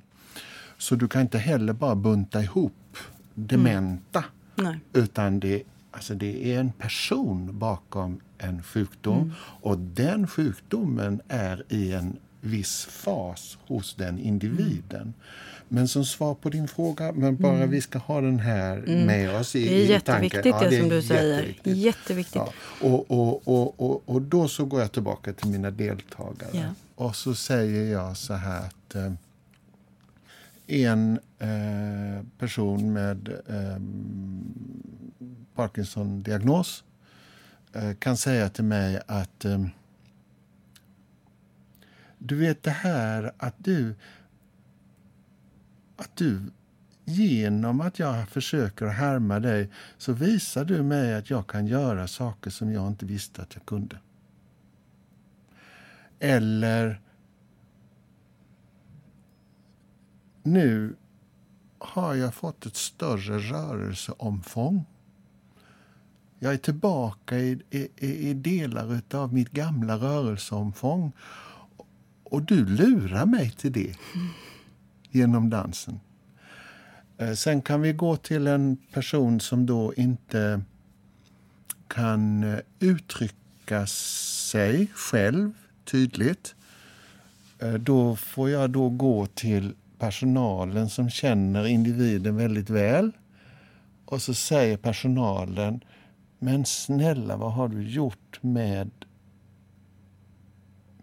Så 0.78 0.94
du 0.94 1.08
kan 1.08 1.22
inte 1.22 1.38
heller 1.38 1.72
bara 1.72 1.94
bunta 1.94 2.42
ihop 2.42 2.96
dementa. 3.34 4.24
Mm. 4.58 4.80
Utan 4.92 5.40
det 5.40 5.62
Alltså 5.96 6.14
det 6.14 6.54
är 6.54 6.60
en 6.60 6.72
person 6.72 7.58
bakom 7.58 8.20
en 8.38 8.62
sjukdom 8.62 9.18
mm. 9.18 9.32
och 9.40 9.78
den 9.78 10.26
sjukdomen 10.26 11.20
är 11.28 11.64
i 11.68 11.92
en 11.92 12.16
viss 12.40 12.84
fas 12.84 13.58
hos 13.66 13.94
den 13.94 14.18
individen. 14.18 15.02
Mm. 15.02 15.14
Men 15.68 15.88
som 15.88 16.04
svar 16.04 16.34
på 16.34 16.48
din 16.48 16.68
fråga, 16.68 17.12
men 17.12 17.36
bara 17.36 17.56
mm. 17.56 17.70
vi 17.70 17.80
ska 17.80 17.98
ha 17.98 18.20
den 18.20 18.38
här 18.38 18.76
mm. 18.76 19.06
med 19.06 19.40
oss 19.40 19.56
i, 19.56 19.68
Det 19.68 19.84
är 19.84 19.86
jätteviktigt 19.86 20.46
ja, 20.46 20.60
det, 20.60 20.70
det 20.70 20.80
som 20.80 20.88
du 20.88 21.02
säger. 21.02 21.54
Jätteviktigt. 21.62 22.34
Ja. 22.34 22.52
Och, 22.80 23.10
och, 23.10 23.48
och, 23.48 23.80
och, 23.80 24.02
och 24.06 24.22
då 24.22 24.48
så 24.48 24.64
går 24.64 24.80
jag 24.80 24.92
tillbaka 24.92 25.32
till 25.32 25.48
mina 25.48 25.70
deltagare. 25.70 26.50
Ja. 26.52 26.68
Och 26.94 27.16
så 27.16 27.34
säger 27.34 27.92
jag 27.92 28.16
så 28.16 28.34
här 28.34 28.58
att 28.58 28.94
eh, 28.94 29.12
en 30.66 31.20
eh, 31.38 32.24
person 32.38 32.92
med 32.92 33.28
eh, 33.28 33.80
Parkinson-diagnos 35.54 36.84
eh, 37.72 37.94
kan 37.94 38.16
säga 38.16 38.48
till 38.48 38.64
mig 38.64 39.00
att 39.06 39.44
eh, 39.44 39.66
du 42.18 42.36
vet 42.36 42.62
det 42.62 42.70
här 42.70 43.32
att 43.38 43.54
du 43.58 43.94
att 45.96 46.16
du 46.16 46.42
genom 47.04 47.80
att 47.80 47.98
jag 47.98 48.28
försöker 48.28 48.86
härma 48.86 49.40
dig 49.40 49.70
så 49.98 50.12
visar 50.12 50.64
du 50.64 50.82
mig 50.82 51.14
att 51.14 51.30
jag 51.30 51.46
kan 51.46 51.66
göra 51.66 52.06
saker 52.06 52.50
som 52.50 52.72
jag 52.72 52.86
inte 52.86 53.06
visste 53.06 53.42
att 53.42 53.54
jag 53.54 53.66
kunde. 53.66 53.98
Eller 56.18 57.00
nu 60.46 60.96
har 61.78 62.14
jag 62.14 62.34
fått 62.34 62.66
ett 62.66 62.76
större 62.76 63.38
rörelseomfång. 63.38 64.84
Jag 66.38 66.52
är 66.52 66.58
tillbaka 66.58 67.38
i, 67.38 67.62
i, 67.70 67.88
i 68.30 68.34
delar 68.34 69.00
av 69.10 69.34
mitt 69.34 69.50
gamla 69.50 69.96
rörelseomfång. 69.96 71.12
Och 72.24 72.42
du 72.42 72.66
lurar 72.66 73.26
mig 73.26 73.50
till 73.50 73.72
det 73.72 73.94
genom 75.10 75.50
dansen. 75.50 76.00
Eh, 77.18 77.32
sen 77.32 77.62
kan 77.62 77.80
vi 77.80 77.92
gå 77.92 78.16
till 78.16 78.46
en 78.46 78.76
person 78.92 79.40
som 79.40 79.66
då 79.66 79.94
inte 79.94 80.62
kan 81.88 82.44
eh, 82.44 82.58
uttrycka 82.78 83.86
sig 83.86 84.86
själv 84.94 85.52
tydligt. 85.84 86.54
Eh, 87.58 87.74
då 87.74 88.16
får 88.16 88.50
jag 88.50 88.70
då 88.70 88.88
gå 88.88 89.26
till 89.26 89.74
personalen 89.98 90.88
som 90.88 91.10
känner 91.10 91.66
individen 91.66 92.36
väldigt 92.36 92.70
väl. 92.70 93.12
Och 94.04 94.22
så 94.22 94.34
säger 94.34 94.76
personalen, 94.76 95.80
men 96.38 96.64
snälla 96.64 97.36
vad 97.36 97.52
har 97.52 97.68
du 97.68 97.88
gjort 97.88 98.42
med 98.42 98.90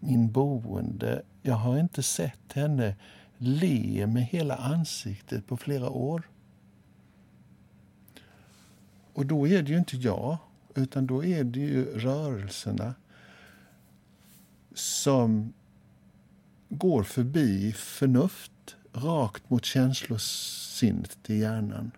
min 0.00 0.32
boende? 0.32 1.22
Jag 1.42 1.54
har 1.54 1.78
inte 1.78 2.02
sett 2.02 2.52
henne 2.52 2.96
le 3.38 4.06
med 4.06 4.24
hela 4.24 4.56
ansiktet 4.56 5.46
på 5.46 5.56
flera 5.56 5.90
år. 5.90 6.22
Och 9.12 9.26
då 9.26 9.48
är 9.48 9.62
det 9.62 9.70
ju 9.70 9.78
inte 9.78 9.96
jag, 9.96 10.36
utan 10.74 11.06
då 11.06 11.24
är 11.24 11.44
det 11.44 11.60
ju 11.60 11.98
rörelserna 11.98 12.94
som 14.74 15.52
går 16.68 17.02
förbi 17.02 17.72
förnuft 17.72 18.52
rakt 18.94 19.50
mot 19.50 19.64
känslosinnet 19.64 21.30
i 21.30 21.38
hjärnan 21.38 21.90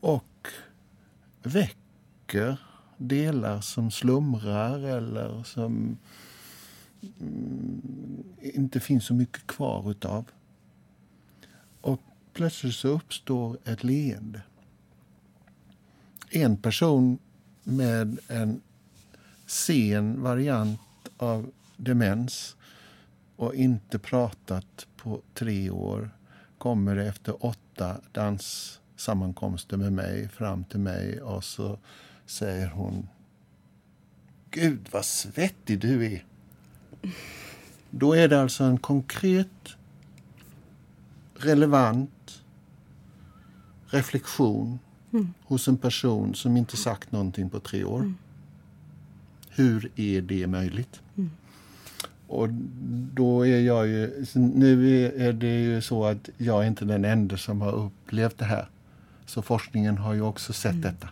och 0.00 0.48
väcker 1.42 2.56
delar 2.96 3.60
som 3.60 3.90
slumrar 3.90 4.78
eller 4.78 5.42
som 5.42 5.98
mm, 7.20 8.22
inte 8.40 8.80
finns 8.80 9.06
så 9.06 9.14
mycket 9.14 9.46
kvar 9.46 9.90
utav. 9.90 10.24
Och 11.80 12.00
plötsligt 12.32 12.74
så 12.74 12.88
uppstår 12.88 13.58
ett 13.64 13.84
leende. 13.84 14.42
En 16.30 16.56
person 16.56 17.18
med 17.62 18.18
en 18.28 18.60
sen 19.46 20.22
variant 20.22 20.80
av 21.16 21.50
demens 21.76 22.56
och 23.42 23.54
inte 23.54 23.98
pratat 23.98 24.86
på 24.96 25.22
tre 25.34 25.70
år 25.70 26.10
kommer 26.58 26.96
efter 26.96 27.46
åtta 27.46 28.00
danssammankomster 28.12 29.76
med 29.76 29.92
mig 29.92 30.28
fram 30.28 30.64
till 30.64 30.80
mig 30.80 31.22
och 31.22 31.44
så 31.44 31.78
säger 32.26 32.66
hon 32.66 33.08
Gud 34.50 34.88
vad 34.90 35.04
svettig 35.04 35.80
du 35.80 36.06
är. 36.06 36.24
Då 37.90 38.12
är 38.12 38.28
det 38.28 38.40
alltså 38.40 38.64
en 38.64 38.78
konkret, 38.78 39.68
relevant 41.34 42.42
reflektion 43.86 44.78
mm. 45.12 45.34
hos 45.44 45.68
en 45.68 45.76
person 45.76 46.34
som 46.34 46.56
inte 46.56 46.76
sagt 46.76 47.12
någonting 47.12 47.50
på 47.50 47.60
tre 47.60 47.84
år. 47.84 48.00
Mm. 48.00 48.16
Hur 49.48 49.90
är 49.96 50.22
det 50.22 50.46
möjligt? 50.46 51.00
Mm. 51.16 51.30
Och 52.32 52.48
då 53.14 53.46
är 53.46 53.60
jag 53.60 53.86
ju, 53.86 54.24
nu 54.34 55.04
är 55.06 55.32
det 55.32 55.60
ju 55.60 55.80
så 55.80 56.04
att 56.04 56.28
jag 56.38 56.62
är 56.62 56.66
inte 56.66 56.84
den 56.84 57.04
enda 57.04 57.36
som 57.36 57.60
har 57.60 57.72
upplevt 57.72 58.38
det 58.38 58.44
här. 58.44 58.66
Så 59.26 59.42
forskningen 59.42 59.98
har 59.98 60.14
ju 60.14 60.22
också 60.22 60.52
sett 60.52 60.72
mm. 60.72 60.82
detta. 60.82 61.08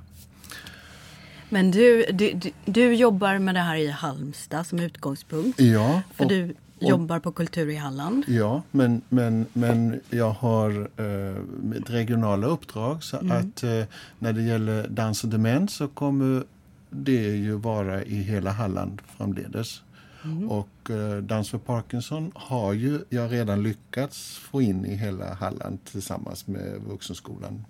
Men 1.49 1.71
du, 1.71 2.05
du, 2.13 2.41
du, 2.65 2.95
jobbar 2.95 3.39
med 3.39 3.55
det 3.55 3.61
här 3.61 3.77
i 3.77 3.91
Halmstad 3.91 4.67
som 4.67 4.81
utgångspunkt. 4.81 5.61
Ja. 5.61 6.03
För 6.15 6.25
och, 6.25 6.31
du 6.31 6.55
jobbar 6.79 7.19
på 7.19 7.33
Kultur 7.33 7.69
i 7.69 7.77
Halland. 7.77 8.25
Ja, 8.29 8.63
men, 8.71 9.03
men, 9.09 9.47
men 9.53 10.01
jag 10.11 10.31
har 10.31 10.71
eh, 10.97 11.77
ett 11.77 11.91
regionala 11.91 12.47
uppdrag. 12.47 13.03
Så 13.03 13.19
mm. 13.19 13.37
att 13.37 13.63
eh, 13.63 13.85
när 14.19 14.33
det 14.33 14.43
gäller 14.43 14.89
dans 14.89 15.25
och 15.25 15.31
demens 15.31 15.75
så 15.75 15.89
kommer 15.89 16.45
det 16.91 17.37
ju 17.37 17.53
vara 17.53 18.05
i 18.05 18.15
hela 18.15 18.51
Halland 18.51 19.03
framledes. 19.17 19.83
Mm. 20.25 20.51
Och 20.51 20.91
eh, 20.91 21.17
Dans 21.17 21.51
för 21.51 21.59
Parkinson 21.59 22.33
har 22.35 22.73
ju 22.73 23.01
jag 23.09 23.33
redan 23.33 23.63
lyckats 23.63 24.37
få 24.37 24.63
in 24.63 24.87
i 24.87 24.95
hela 24.95 25.35
Halland 25.35 25.85
tillsammans 25.85 26.47
med 26.47 26.81
Vuxenskolan. 26.89 27.65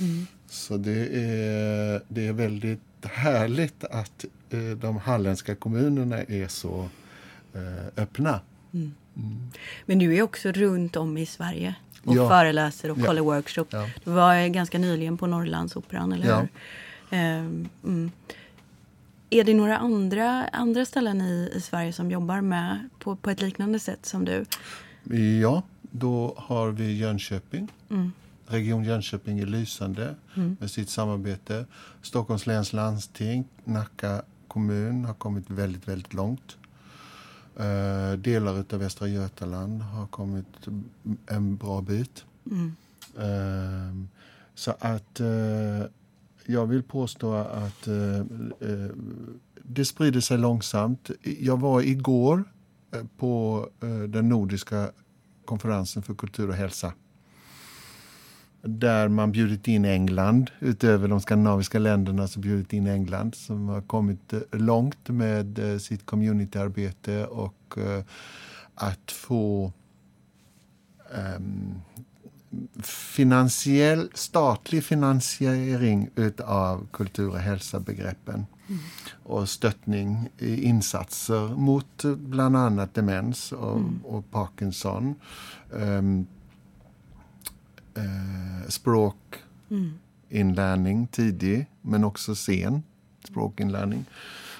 Mm. 0.00 0.26
Så 0.46 0.76
det 0.76 1.08
är, 1.16 2.02
det 2.08 2.26
är 2.26 2.32
väldigt 2.32 2.80
härligt 3.02 3.84
att 3.84 4.24
eh, 4.50 4.60
de 4.60 4.96
halländska 4.96 5.54
kommunerna 5.54 6.22
är 6.22 6.48
så 6.48 6.88
eh, 7.54 8.02
öppna. 8.02 8.40
Mm. 8.72 8.94
mm. 9.16 9.50
Men 9.86 9.98
du 9.98 10.16
är 10.16 10.22
också 10.22 10.52
runt 10.52 10.96
om 10.96 11.18
i 11.18 11.26
Sverige 11.26 11.74
och 12.04 12.16
ja. 12.16 12.28
föreläser 12.28 12.90
och 12.90 12.98
håller 12.98 13.20
ja. 13.20 13.24
workshop. 13.24 13.66
Ja. 13.70 13.88
Du 14.04 14.10
var 14.10 14.48
ganska 14.48 14.78
nyligen 14.78 15.18
på 15.18 15.26
Norrlandsoperan, 15.26 16.12
eller 16.12 16.36
hur? 16.36 16.48
Um, 17.10 17.68
mm. 17.84 18.10
Är 19.34 19.44
det 19.44 19.54
några 19.54 19.78
andra, 19.78 20.48
andra 20.48 20.84
ställen 20.84 21.20
i, 21.20 21.50
i 21.54 21.60
Sverige 21.60 21.92
som 21.92 22.10
jobbar 22.10 22.40
med 22.40 22.88
på, 22.98 23.16
på 23.16 23.30
ett 23.30 23.40
liknande 23.40 23.78
sätt 23.78 24.06
som 24.06 24.24
du? 24.24 24.44
Ja, 25.40 25.62
då 25.80 26.34
har 26.36 26.70
vi 26.70 26.96
Jönköping. 26.96 27.72
Mm. 27.90 28.12
Region 28.46 28.84
Jönköping 28.84 29.38
är 29.38 29.46
lysande 29.46 30.14
mm. 30.36 30.56
med 30.60 30.70
sitt 30.70 30.88
samarbete. 30.88 31.66
Stockholms 32.02 32.46
läns 32.46 32.72
landsting, 32.72 33.44
Nacka 33.64 34.22
kommun 34.48 35.04
har 35.04 35.14
kommit 35.14 35.50
väldigt, 35.50 35.88
väldigt 35.88 36.14
långt. 36.14 36.56
Uh, 37.60 38.18
delar 38.18 38.64
av 38.72 38.78
Västra 38.78 39.08
Götaland 39.08 39.82
har 39.82 40.06
kommit 40.06 40.68
en 41.26 41.56
bra 41.56 41.80
bit. 41.80 42.24
Mm. 42.50 42.76
Uh, 43.18 44.06
så 44.54 44.74
att 44.78 45.20
uh, 45.20 45.84
jag 46.46 46.66
vill 46.66 46.82
påstå 46.82 47.34
att 47.34 47.86
eh, 47.86 48.18
eh, 48.18 48.90
det 49.62 49.84
sprider 49.84 50.20
sig 50.20 50.38
långsamt. 50.38 51.10
Jag 51.40 51.60
var 51.60 51.80
igår 51.80 52.44
eh, 52.94 53.00
på 53.18 53.68
eh, 53.82 53.98
den 53.98 54.28
nordiska 54.28 54.90
konferensen 55.44 56.02
för 56.02 56.14
kultur 56.14 56.48
och 56.48 56.54
hälsa 56.54 56.92
där 58.62 59.08
man 59.08 59.32
bjudit 59.32 59.68
in 59.68 59.84
England, 59.84 60.50
utöver 60.60 61.08
de 61.08 61.20
skandinaviska 61.20 61.78
länderna 61.78 62.28
så 62.28 62.40
bjudit 62.40 62.72
in 62.72 62.86
England 62.86 63.34
som 63.34 63.68
har 63.68 63.80
kommit 63.80 64.32
eh, 64.32 64.40
långt 64.52 65.08
med 65.08 65.60
sitt 65.80 66.06
communityarbete 66.06 67.26
och 67.26 67.78
att 68.74 69.10
få 69.10 69.72
um, 71.36 71.80
finansiell, 72.82 74.10
statlig 74.14 74.84
finansiering 74.84 76.10
av 76.44 76.86
kultur 76.92 77.28
och 77.28 77.38
hälsa-begreppen 77.38 78.46
mm. 78.68 78.80
och 79.22 79.48
stöttning 79.48 80.28
i 80.38 80.62
insatser 80.62 81.48
mot 81.48 82.04
bland 82.04 82.56
annat 82.56 82.94
demens 82.94 83.52
och, 83.52 83.76
mm. 83.76 84.00
och 84.04 84.30
Parkinson. 84.30 85.14
Um, 85.70 86.26
uh, 87.98 88.68
språk, 88.68 89.16
mm. 89.70 89.92
inlärning 90.28 91.06
tidig, 91.06 91.66
men 91.82 92.04
också 92.04 92.34
sen 92.34 92.82
språkinlärning. 93.24 94.04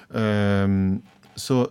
Um, 0.09 1.01
så, 1.35 1.69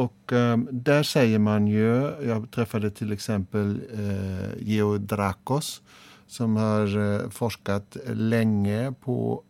och 0.00 0.32
eh, 0.32 0.58
där 0.58 1.02
säger 1.02 1.38
man 1.38 1.66
ju, 1.66 2.14
jag 2.22 2.50
träffade 2.50 2.90
till 2.90 3.12
exempel 3.12 3.80
eh, 3.92 4.00
uh, 4.00 4.50
Geo 4.58 4.98
Drakos 4.98 5.82
som 6.26 6.56
har 6.56 6.98
eh, 6.98 7.30
forskat 7.30 7.96
länge 8.06 8.92
på 8.92 9.42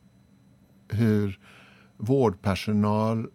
hur 0.89 1.39
vårdpersonal 1.97 3.27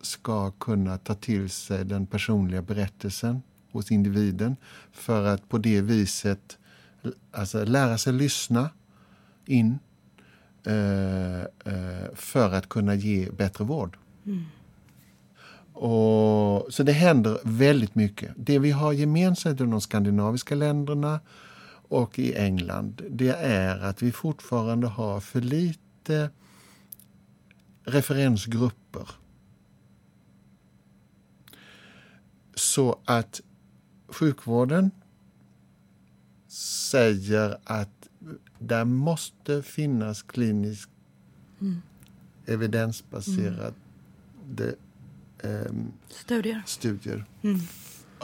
ska 0.00 0.50
kunna 0.50 0.98
ta 0.98 1.14
till 1.14 1.50
sig 1.50 1.84
den 1.84 2.06
personliga 2.06 2.62
berättelsen 2.62 3.42
hos 3.72 3.90
individen 3.90 4.56
för 4.92 5.24
att 5.24 5.48
på 5.48 5.58
det 5.58 5.80
viset 5.80 6.58
alltså, 7.32 7.64
lära 7.64 7.98
sig 7.98 8.12
lyssna 8.12 8.70
in 9.46 9.78
eh, 10.66 11.40
eh, 11.42 12.14
för 12.14 12.54
att 12.54 12.68
kunna 12.68 12.94
ge 12.94 13.30
bättre 13.30 13.64
vård. 13.64 13.96
Mm. 14.26 14.44
Och, 15.72 16.74
så 16.74 16.82
det 16.82 16.92
händer 16.92 17.38
väldigt 17.44 17.94
mycket. 17.94 18.32
Det 18.36 18.58
vi 18.58 18.70
har 18.70 18.92
gemensamt 18.92 19.60
i 19.60 19.64
de 19.64 19.80
skandinaviska 19.80 20.54
länderna 20.54 21.20
och 21.88 22.18
i 22.18 22.34
England 22.34 23.02
det 23.10 23.30
är 23.36 23.78
att 23.78 24.02
vi 24.02 24.12
fortfarande 24.12 24.86
har 24.86 25.20
för 25.20 25.40
lite 25.40 26.30
referensgrupper. 27.84 29.10
Så 32.54 32.98
att 33.04 33.40
sjukvården 34.08 34.90
säger 36.48 37.58
att 37.64 38.08
det 38.58 38.84
måste 38.84 39.62
finnas 39.62 40.22
kliniskt 40.22 40.90
mm. 41.60 41.82
evidensbaserade 42.46 43.74
mm. 44.58 44.74
Studier, 46.08 46.62
studier 46.66 47.24
mm. 47.42 47.60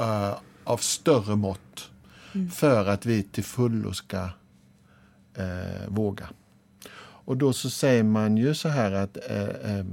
uh, 0.00 0.34
av 0.64 0.76
större 0.76 1.36
mått 1.36 1.90
mm. 2.34 2.50
för 2.50 2.86
att 2.86 3.06
vi 3.06 3.22
till 3.22 3.44
fullo 3.44 3.92
ska 3.92 4.24
uh, 4.24 5.88
våga. 5.88 6.28
Och 7.00 7.36
då 7.36 7.52
så 7.52 7.70
säger 7.70 8.02
man 8.02 8.36
ju 8.36 8.54
så 8.54 8.68
här 8.68 8.92
att 8.92 9.16
uh, 9.16 9.84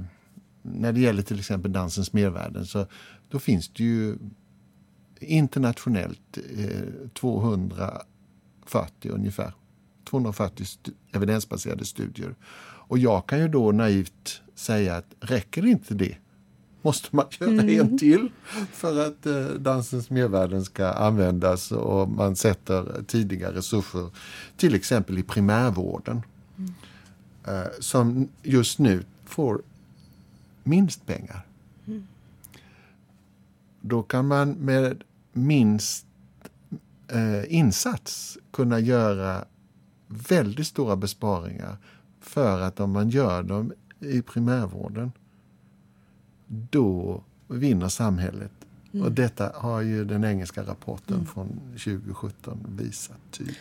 när 0.62 0.92
det 0.92 1.00
gäller 1.00 1.22
till 1.22 1.38
exempel 1.38 1.72
dansens 1.72 2.12
mervärden 2.12 2.66
så 2.66 2.86
då 3.28 3.38
finns 3.38 3.68
det 3.68 3.84
ju 3.84 4.18
internationellt 5.20 6.38
240 7.14 9.10
ungefär 9.10 9.52
240 10.10 10.64
stu 10.64 10.92
evidensbaserade 11.12 11.84
studier. 11.84 12.34
Och 12.88 12.98
jag 12.98 13.26
kan 13.26 13.38
ju 13.38 13.48
då 13.48 13.72
naivt 13.72 14.42
säga 14.54 14.96
att 14.96 15.14
räcker 15.20 15.66
inte 15.66 15.94
det 15.94 16.16
måste 16.86 17.16
man 17.16 17.26
göra 17.40 17.50
mm. 17.50 17.80
en 17.80 17.98
till 17.98 18.28
för 18.72 19.06
att 19.06 19.26
eh, 19.26 19.44
dansens 19.44 20.10
mervärden 20.10 20.64
ska 20.64 20.86
användas 20.86 21.72
och 21.72 22.08
man 22.08 22.36
sätter 22.36 23.02
tidiga 23.06 23.52
resurser 23.52 24.10
till 24.56 24.74
exempel 24.74 25.18
i 25.18 25.22
primärvården 25.22 26.22
mm. 26.58 26.74
eh, 27.44 27.70
som 27.80 28.28
just 28.42 28.78
nu 28.78 29.04
får 29.24 29.62
minst 30.62 31.06
pengar. 31.06 31.46
Mm. 31.86 32.06
Då 33.80 34.02
kan 34.02 34.26
man 34.26 34.50
med 34.50 35.04
minst 35.32 36.06
eh, 37.08 37.54
insats 37.54 38.38
kunna 38.50 38.80
göra 38.80 39.44
väldigt 40.06 40.66
stora 40.66 40.96
besparingar 40.96 41.76
för 42.20 42.60
att 42.60 42.80
om 42.80 42.90
man 42.90 43.10
gör 43.10 43.42
dem 43.42 43.72
i 44.00 44.22
primärvården 44.22 45.12
då 46.46 47.22
vinner 47.48 47.88
samhället. 47.88 48.52
Mm. 48.92 49.06
Och 49.06 49.12
detta 49.12 49.52
har 49.54 49.80
ju 49.80 50.04
den 50.04 50.24
engelska 50.24 50.62
rapporten 50.62 51.14
mm. 51.14 51.26
från 51.26 51.48
2017 51.70 52.76
visat 52.78 53.18
tydligt. 53.30 53.58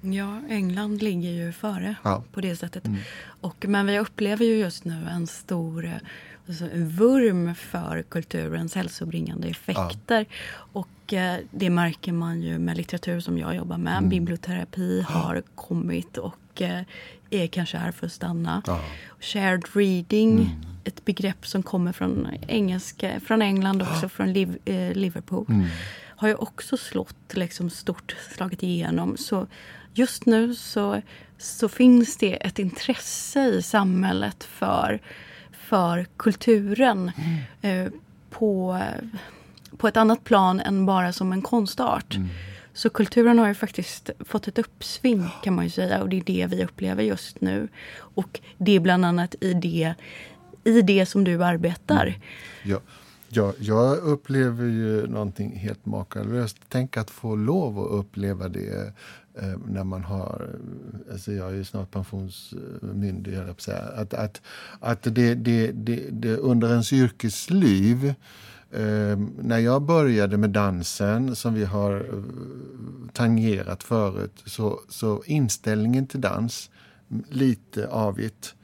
Ja, 0.00 0.40
England 0.48 1.02
ligger 1.02 1.30
ju 1.30 1.52
före 1.52 1.94
ja. 2.04 2.24
på 2.32 2.40
det 2.40 2.56
sättet. 2.56 2.86
Mm. 2.86 3.00
Och, 3.40 3.64
men 3.68 3.86
vi 3.86 3.98
upplever 3.98 4.44
ju 4.44 4.58
just 4.58 4.84
nu 4.84 5.08
en 5.10 5.26
stor 5.26 6.00
alltså, 6.48 6.68
vurm 6.74 7.54
för 7.54 8.02
kulturens 8.02 8.74
hälsobringande 8.74 9.48
effekter. 9.48 10.26
Ja. 10.28 10.60
Och 10.72 11.12
eh, 11.12 11.36
det 11.50 11.70
märker 11.70 12.12
man 12.12 12.42
ju 12.42 12.58
med 12.58 12.76
litteratur 12.76 13.20
som 13.20 13.38
jag 13.38 13.56
jobbar 13.56 13.78
med. 13.78 13.98
Mm. 13.98 14.08
Biblioterapi 14.08 15.00
har 15.00 15.42
kommit 15.54 16.16
och 16.16 16.62
eh, 16.62 16.80
är 17.30 17.46
kanske 17.46 17.76
här 17.76 17.92
för 17.92 18.06
att 18.06 18.12
stanna. 18.12 18.62
Ja. 18.66 18.80
Shared 19.20 19.64
reading, 19.72 20.32
mm. 20.32 20.48
ett 20.84 21.04
begrepp 21.04 21.46
som 21.46 21.62
kommer 21.62 21.92
från, 21.92 22.28
engelska, 22.48 23.20
från 23.20 23.42
England 23.42 23.82
och 23.82 23.88
också 23.88 24.08
från 24.08 24.32
Liv, 24.32 24.58
eh, 24.64 24.92
Liverpool. 24.92 25.46
Mm. 25.48 25.66
Har 26.16 26.28
ju 26.28 26.34
också 26.34 26.76
slått 26.76 27.34
liksom, 27.34 27.70
stort, 27.70 28.16
slagit 28.34 28.62
igenom. 28.62 29.16
Så 29.16 29.46
just 29.94 30.26
nu 30.26 30.54
så, 30.54 31.02
så 31.38 31.68
finns 31.68 32.16
det 32.16 32.46
ett 32.46 32.58
intresse 32.58 33.44
i 33.44 33.62
samhället 33.62 34.44
för 34.44 35.00
för 35.68 36.06
kulturen 36.16 37.12
mm. 37.62 37.86
eh, 37.86 37.92
på, 38.30 38.80
på 39.76 39.88
ett 39.88 39.96
annat 39.96 40.24
plan 40.24 40.60
än 40.60 40.86
bara 40.86 41.12
som 41.12 41.32
en 41.32 41.42
konstart. 41.42 42.16
Mm. 42.16 42.28
Så 42.72 42.90
kulturen 42.90 43.38
har 43.38 43.48
ju 43.48 43.54
faktiskt 43.54 44.10
fått 44.20 44.48
ett 44.48 44.58
uppsving 44.58 45.28
kan 45.42 45.54
man 45.54 45.64
ju 45.64 45.70
säga 45.70 46.02
och 46.02 46.08
det 46.08 46.16
är 46.16 46.22
det 46.24 46.46
vi 46.46 46.64
upplever 46.64 47.02
just 47.02 47.40
nu. 47.40 47.68
Och 47.96 48.40
det 48.58 48.72
är 48.72 48.80
bland 48.80 49.04
annat 49.04 49.34
i 49.40 49.54
det, 49.54 49.94
i 50.64 50.82
det 50.82 51.06
som 51.06 51.24
du 51.24 51.44
arbetar. 51.44 52.06
Mm. 52.06 52.20
Ja. 52.62 52.80
Ja, 53.30 53.52
jag 53.58 53.98
upplever 53.98 54.64
ju 54.64 55.06
någonting 55.06 55.56
helt 55.56 55.86
makalöst. 55.86 56.56
Tänk 56.68 56.96
att 56.96 57.10
få 57.10 57.36
lov 57.36 57.78
att 57.78 57.90
uppleva 57.90 58.48
det 58.48 58.92
Eh, 59.42 59.58
när 59.66 59.84
man 59.84 60.04
har... 60.04 60.48
Eh, 60.54 61.12
alltså 61.12 61.32
jag 61.32 61.48
är 61.48 61.54
ju 61.54 61.64
snart 61.64 61.90
pensionsmyndig, 61.90 63.34
jag 63.34 63.56
på 63.56 63.62
säga. 63.62 63.82
Att, 63.82 64.14
att, 64.14 64.42
att 64.80 65.02
det, 65.02 65.34
det, 65.34 65.72
det, 65.72 66.10
det 66.10 66.36
under 66.36 66.70
ens 66.70 66.92
yrkesliv 66.92 68.14
eh, 68.70 69.18
när 69.42 69.58
jag 69.58 69.82
började 69.82 70.36
med 70.36 70.50
dansen, 70.50 71.36
som 71.36 71.54
vi 71.54 71.64
har 71.64 71.94
eh, 71.94 72.22
tangerat 73.12 73.82
förut, 73.82 74.42
så, 74.44 74.80
så 74.88 75.22
inställningen 75.26 76.06
till 76.06 76.20
dans, 76.20 76.70
lite 77.28 77.88
avigt. 77.88 78.54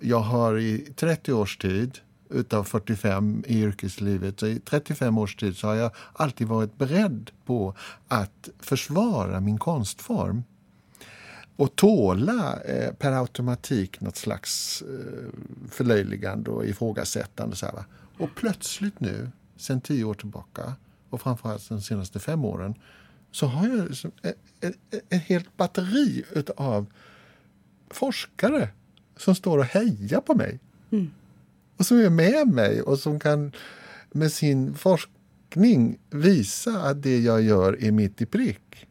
Jag 0.00 0.20
har 0.20 0.58
i 0.58 0.78
30 0.96 1.32
års 1.32 1.56
tid 1.56 1.98
utav 2.30 2.64
45 2.64 3.44
i 3.46 3.62
yrkeslivet. 3.62 4.40
Så 4.40 4.46
I 4.46 4.60
35 4.60 5.18
års 5.18 5.36
tid 5.36 5.56
så 5.56 5.66
har 5.66 5.74
jag 5.74 5.90
alltid 6.12 6.48
varit 6.48 6.78
beredd 6.78 7.30
på 7.44 7.74
att 8.08 8.48
försvara 8.58 9.40
min 9.40 9.58
konstform 9.58 10.42
och 11.56 11.76
tåla 11.76 12.60
eh, 12.60 12.92
per 12.94 13.12
automatik 13.12 14.00
något 14.00 14.16
slags 14.16 14.82
eh, 14.82 15.28
förlöjligande 15.70 16.50
och 16.50 16.66
ifrågasättande. 16.66 17.56
Så 17.56 17.66
här, 17.66 17.84
Och 18.18 18.28
plötsligt 18.34 19.00
nu, 19.00 19.30
sen 19.56 19.80
tio 19.80 20.04
år 20.04 20.14
tillbaka 20.14 20.74
och 21.10 21.20
framförallt 21.20 21.68
de 21.68 21.80
senaste 21.80 22.18
fem 22.18 22.44
åren 22.44 22.74
så 23.30 23.46
har 23.46 23.68
jag 23.68 23.88
liksom 23.88 24.10
ett, 24.22 24.36
ett, 24.60 25.04
ett 25.08 25.22
helt 25.22 25.56
batteri 25.56 26.24
av 26.56 26.86
forskare 27.90 28.68
som 29.16 29.34
står 29.34 29.58
och 29.58 29.64
hejar 29.64 30.20
på 30.20 30.34
mig. 30.34 30.60
Mm 30.90 31.10
och 31.80 31.86
som 31.86 31.98
är 32.00 32.10
med 32.10 32.48
mig 32.48 32.82
och 32.82 32.98
som 32.98 33.20
kan 33.20 33.52
med 34.12 34.32
sin 34.32 34.74
forskning 34.74 35.98
visa 36.10 36.82
att 36.82 37.02
det 37.02 37.18
jag 37.18 37.42
gör 37.42 37.84
är 37.84 37.92
mitt 37.92 38.22
i 38.22 38.26
prick. 38.26 38.86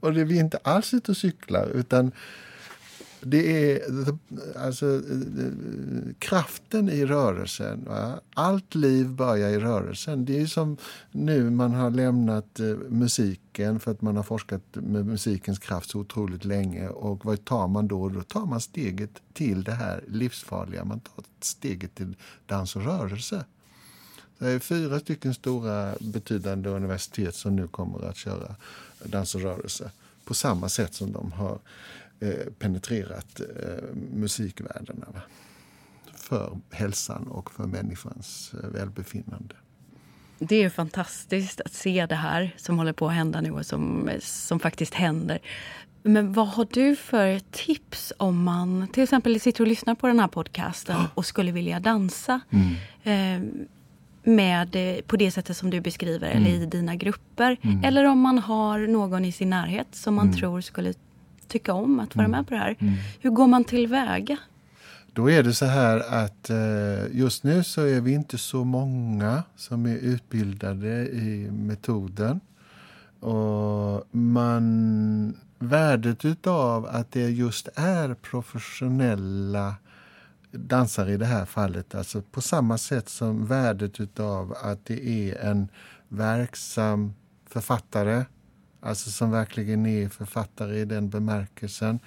Och 0.00 0.12
det 0.12 0.20
är 0.20 0.24
vi 0.24 0.38
inte 0.38 0.58
alls 0.62 0.94
ute 0.94 1.10
och 1.10 1.16
cyklar 1.16 1.66
utan 1.74 2.12
det 3.30 3.72
är 3.72 3.80
alltså, 4.56 5.02
kraften 6.18 6.88
i 6.88 7.04
rörelsen. 7.04 7.84
Va? 7.84 8.20
Allt 8.34 8.74
liv 8.74 9.08
börjar 9.08 9.48
i 9.48 9.58
rörelsen. 9.58 10.24
Det 10.24 10.40
är 10.40 10.46
som 10.46 10.76
nu 11.10 11.50
man 11.50 11.72
har 11.74 11.90
lämnat 11.90 12.60
eh, 12.60 12.66
musiken 12.88 13.80
för 13.80 13.90
att 13.90 14.02
man 14.02 14.16
har 14.16 14.22
forskat 14.22 14.62
med 14.72 15.06
musikens 15.06 15.58
kraft 15.58 15.90
så 15.90 15.98
otroligt 15.98 16.44
länge. 16.44 16.88
Och 16.88 17.24
vad 17.24 17.44
tar 17.44 17.68
man 17.68 17.88
då? 17.88 18.08
Då 18.08 18.22
tar 18.22 18.46
man 18.46 18.60
steget 18.60 19.10
till 19.32 19.64
det 19.64 19.72
här 19.72 20.04
livsfarliga. 20.08 20.84
Man 20.84 21.00
tar 21.00 21.24
steget 21.40 21.94
till 21.94 22.16
dans 22.46 22.76
och 22.76 22.84
rörelse. 22.84 23.44
Det 24.38 24.48
är 24.48 24.58
fyra 24.58 25.00
stycken 25.00 25.34
stora 25.34 25.94
betydande 26.00 26.68
universitet 26.68 27.34
som 27.34 27.56
nu 27.56 27.68
kommer 27.68 28.08
att 28.08 28.16
köra 28.16 28.54
dans 29.04 29.34
och 29.34 29.40
rörelse 29.40 29.90
på 30.24 30.34
samma 30.34 30.68
sätt 30.68 30.94
som 30.94 31.12
de 31.12 31.32
har 31.32 31.58
penetrerat 32.58 33.40
eh, 33.40 33.94
musikvärdena 34.12 35.06
för 36.14 36.58
hälsan 36.70 37.28
och 37.28 37.50
för 37.50 37.64
människans 37.66 38.54
eh, 38.62 38.68
välbefinnande. 38.70 39.54
Det 40.38 40.64
är 40.64 40.70
fantastiskt 40.70 41.60
att 41.60 41.72
se 41.72 42.06
det 42.06 42.14
här 42.14 42.54
som 42.56 42.78
håller 42.78 42.92
på 42.92 43.08
att 43.08 43.14
hända 43.14 43.40
nu 43.40 43.50
och 43.50 43.66
som, 43.66 44.10
som 44.20 44.60
faktiskt 44.60 44.94
händer. 44.94 45.38
Men 46.02 46.32
vad 46.32 46.48
har 46.48 46.66
du 46.70 46.96
för 46.96 47.38
tips 47.50 48.12
om 48.16 48.42
man 48.42 48.88
till 48.92 49.02
exempel 49.02 49.40
sitter 49.40 49.64
och 49.64 49.68
lyssnar 49.68 49.94
på 49.94 50.06
den 50.06 50.20
här 50.20 50.28
podcasten 50.28 50.96
och 51.14 51.26
skulle 51.26 51.52
vilja 51.52 51.80
dansa? 51.80 52.40
Mm. 52.50 52.74
Eh, 53.02 53.66
med, 54.22 54.76
eh, 54.76 55.02
på 55.02 55.16
det 55.16 55.30
sättet 55.30 55.56
som 55.56 55.70
du 55.70 55.80
beskriver, 55.80 56.30
eller 56.30 56.50
i 56.50 56.66
dina 56.66 56.96
grupper. 56.96 57.56
Eller 57.84 58.04
om 58.04 58.20
man 58.20 58.38
har 58.38 58.78
någon 58.78 59.24
i 59.24 59.32
sin 59.32 59.50
närhet 59.50 59.86
som 59.90 60.14
man 60.14 60.32
tror 60.32 60.60
skulle 60.60 60.94
tycka 61.48 61.74
om 61.74 62.00
att 62.00 62.16
vara 62.16 62.28
med 62.28 62.46
på 62.46 62.54
det 62.54 62.60
här. 62.60 62.76
Hur 63.20 63.30
går 63.30 63.46
man 63.46 63.64
tillväga? 63.64 64.38
Då 65.12 65.30
är 65.30 65.42
det 65.42 65.54
så 65.54 65.64
här 65.64 66.24
att 66.24 66.50
eh, 66.50 67.16
just 67.16 67.44
nu 67.44 67.64
så 67.64 67.82
är 67.82 68.00
vi 68.00 68.12
inte 68.12 68.38
så 68.38 68.64
många 68.64 69.42
som 69.56 69.86
är 69.86 69.96
utbildade 69.96 71.08
i 71.08 71.50
metoden. 71.50 72.40
Och 73.20 74.04
man, 74.10 75.36
värdet 75.58 76.24
utav 76.24 76.86
att 76.86 77.12
det 77.12 77.30
just 77.30 77.68
är 77.74 78.14
professionella 78.14 79.74
dansare 80.52 81.12
i 81.12 81.16
det 81.16 81.26
här 81.26 81.44
fallet, 81.44 81.94
alltså 81.94 82.22
på 82.22 82.40
samma 82.40 82.78
sätt 82.78 83.08
som 83.08 83.46
värdet 83.46 84.00
utav 84.00 84.54
att 84.62 84.86
det 84.86 85.30
är 85.30 85.44
en 85.50 85.68
verksam 86.08 87.14
författare, 87.46 88.24
alltså 88.86 89.10
som 89.10 89.30
verkligen 89.30 89.86
är 89.86 90.08
författare 90.08 90.78
i 90.78 90.84
den 90.84 91.08
bemärkelsen. 91.08 91.98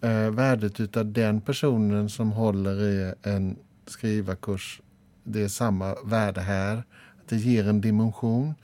Eh, 0.00 0.30
värdet 0.30 0.80
utav 0.80 1.12
den 1.12 1.40
personen 1.40 2.08
som 2.08 2.32
håller 2.32 2.82
i 2.82 3.14
en 3.22 3.56
skrivarkurs, 3.86 4.80
det 5.24 5.42
är 5.42 5.48
samma 5.48 5.94
värde 6.04 6.40
här. 6.40 6.82
Det 7.28 7.36
ger 7.36 7.68
en 7.68 7.80
dimension. 7.80 8.54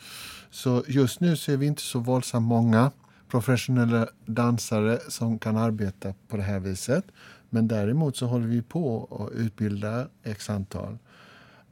Så 0.51 0.85
just 0.89 1.21
nu 1.21 1.37
så 1.37 1.53
är 1.53 1.57
vi 1.57 1.67
inte 1.67 1.83
så 1.83 1.99
våldsamt 1.99 2.47
många 2.47 2.91
professionella 3.31 4.09
dansare 4.27 4.99
som 5.09 5.39
kan 5.39 5.57
arbeta 5.57 6.15
på 6.29 6.37
det 6.37 6.43
här 6.43 6.61
viset. 6.61 7.05
Men 7.51 7.69
däremot 7.69 8.17
så 8.17 8.27
håller 8.27 8.47
vi 8.47 8.63
på 8.63 9.09
att 9.11 9.39
utbilda 9.39 10.09
x 10.23 10.51
antal. 10.51 10.99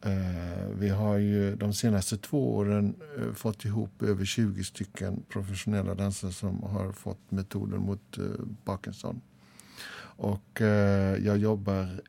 Eh, 0.03 0.69
vi 0.79 0.89
har 0.89 1.17
ju 1.19 1.57
de 1.57 1.75
senaste 1.75 2.17
två 2.17 2.57
åren 2.57 2.95
eh, 3.19 3.33
fått 3.33 3.65
ihop 3.65 4.03
över 4.03 4.25
20 4.25 4.65
stycken 4.65 5.23
professionella 5.29 5.95
dansare 5.95 6.33
som 6.33 6.63
har 6.63 6.93
fått 6.93 7.31
metoden 7.31 7.81
mot 7.81 8.19
eh, 8.19 8.25
Parkinson. 8.65 9.21
Och 10.23 10.61
jag 11.23 11.39
jobbar 11.39 12.01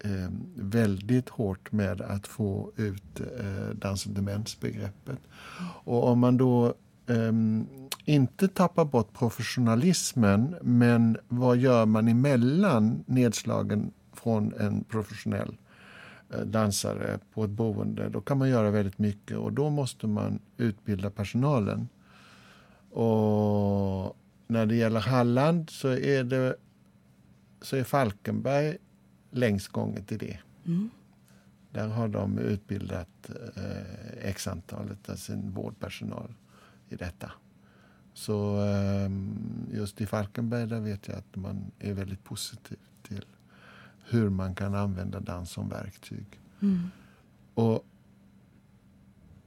väldigt 0.56 1.30
hårt 1.30 1.72
med 1.72 2.02
att 2.02 2.28
få 2.28 2.72
ut 2.76 3.22
dans 3.74 4.06
och 4.06 4.12
demensbegreppet. 4.12 5.20
Och 5.84 6.08
om 6.08 6.20
man 6.20 6.38
då 6.38 6.74
ehm, 7.08 7.68
inte 8.06 8.48
tappa 8.48 8.86
bort 8.86 9.14
professionalismen 9.14 10.56
men 10.62 11.18
vad 11.28 11.58
gör 11.58 11.86
man 11.86 12.08
emellan 12.08 13.04
nedslagen 13.08 13.92
från 14.14 14.54
en 14.54 14.84
professionell 14.84 15.56
dansare 16.46 17.20
på 17.34 17.44
ett 17.44 17.50
boende? 17.50 18.10
Då 18.10 18.22
kan 18.22 18.38
man 18.38 18.50
göra 18.50 18.72
väldigt 18.72 19.00
mycket 19.00 19.38
och 19.38 19.54
då 19.54 19.70
måste 19.70 20.08
man 20.08 20.40
utbilda 20.58 21.10
personalen. 21.10 21.90
Och 22.90 24.18
när 24.48 24.66
det 24.66 24.76
gäller 24.76 25.00
Halland 25.00 25.70
så 25.70 25.88
är, 25.88 26.24
det, 26.24 26.56
så 27.62 27.76
är 27.76 27.84
Falkenberg 27.84 28.78
längst 29.32 29.68
gånget 29.68 30.12
i 30.12 30.18
det. 30.18 30.40
Mm. 30.66 30.90
Där 31.72 31.88
har 31.88 32.08
de 32.08 32.40
utbildat 32.40 33.30
eh, 33.56 34.30
x 34.30 34.48
antalet 34.48 35.10
av 35.10 35.16
sin 35.16 35.52
vårdpersonal 35.52 36.34
i 36.90 36.96
detta. 36.96 37.32
Så 38.14 38.58
ehm, 38.58 39.68
just 39.72 40.02
i 40.02 40.06
Falkenberg 40.06 40.68
där 40.68 40.80
vet 40.80 41.08
jag 41.08 41.18
att 41.18 41.36
man 41.36 41.72
är 41.80 41.94
väldigt 41.94 42.24
positiv 42.24 42.78
hur 44.12 44.30
man 44.30 44.56
kan 44.56 44.76
använda 44.76 45.20
dans 45.20 45.52
som 45.52 45.70
verktyg. 45.70 46.26
Mm. 46.62 46.92
Och 47.54 47.86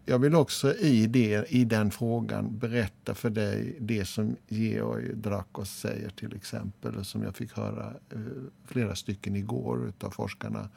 jag 0.06 0.18
vill 0.18 0.34
också 0.34 0.74
i, 0.74 1.06
det, 1.06 1.52
i 1.52 1.64
den 1.64 1.90
frågan 1.90 2.58
berätta 2.58 3.14
för 3.14 3.30
dig 3.30 3.76
det 3.80 4.04
som 4.04 4.36
Georg 4.48 5.14
Drakos 5.14 5.70
säger 5.70 6.10
till 6.10 6.36
exempel 6.36 6.96
och 6.96 7.06
som 7.06 7.22
jag 7.22 7.36
fick 7.36 7.56
höra 7.56 7.86
eh, 8.10 8.18
flera 8.64 8.94
stycken 8.94 9.36
igår 9.36 9.92
av 10.00 10.10
forskarna 10.10 10.68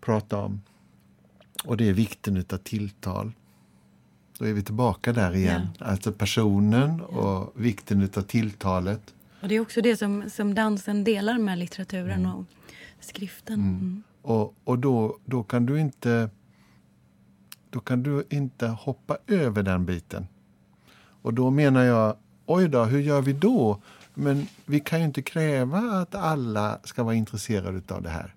prata 0.00 0.38
om. 0.38 0.60
Och 1.64 1.76
det 1.76 1.88
är 1.88 1.92
vikten 1.92 2.44
av 2.52 2.56
tilltal. 2.56 3.32
Då 4.38 4.44
är 4.44 4.52
vi 4.52 4.62
tillbaka 4.62 5.12
där 5.12 5.34
igen. 5.34 5.68
Ja. 5.78 5.86
Alltså 5.86 6.12
personen 6.12 7.00
och 7.00 7.52
vikten 7.54 8.08
av 8.16 8.22
tilltalet. 8.22 9.14
Och 9.42 9.48
Det 9.48 9.54
är 9.54 9.60
också 9.60 9.80
det 9.80 9.96
som, 9.96 10.30
som 10.30 10.54
dansen 10.54 11.04
delar 11.04 11.38
med 11.38 11.58
litteraturen 11.58 12.20
mm. 12.20 12.34
och 12.34 12.44
skriften. 13.00 13.54
Mm. 13.54 13.74
Mm. 13.74 14.02
Och, 14.22 14.54
och 14.64 14.78
då, 14.78 15.18
då 15.24 15.42
kan 15.42 15.66
du 15.66 15.80
inte 15.80 16.30
då 17.70 17.80
kan 17.80 18.02
du 18.02 18.26
inte 18.30 18.66
hoppa 18.66 19.16
över 19.26 19.62
den 19.62 19.86
biten. 19.86 20.26
Och 21.22 21.34
då 21.34 21.50
menar 21.50 21.82
jag, 21.82 22.16
oj 22.46 22.68
då, 22.68 22.84
hur 22.84 23.00
gör 23.00 23.22
vi 23.22 23.32
då? 23.32 23.82
Men 24.14 24.46
vi 24.66 24.80
kan 24.80 24.98
ju 24.98 25.04
inte 25.04 25.22
kräva 25.22 25.78
att 25.78 26.14
alla 26.14 26.80
ska 26.84 27.02
vara 27.02 27.14
intresserade 27.14 27.94
av 27.94 28.02
det 28.02 28.08
här. 28.08 28.34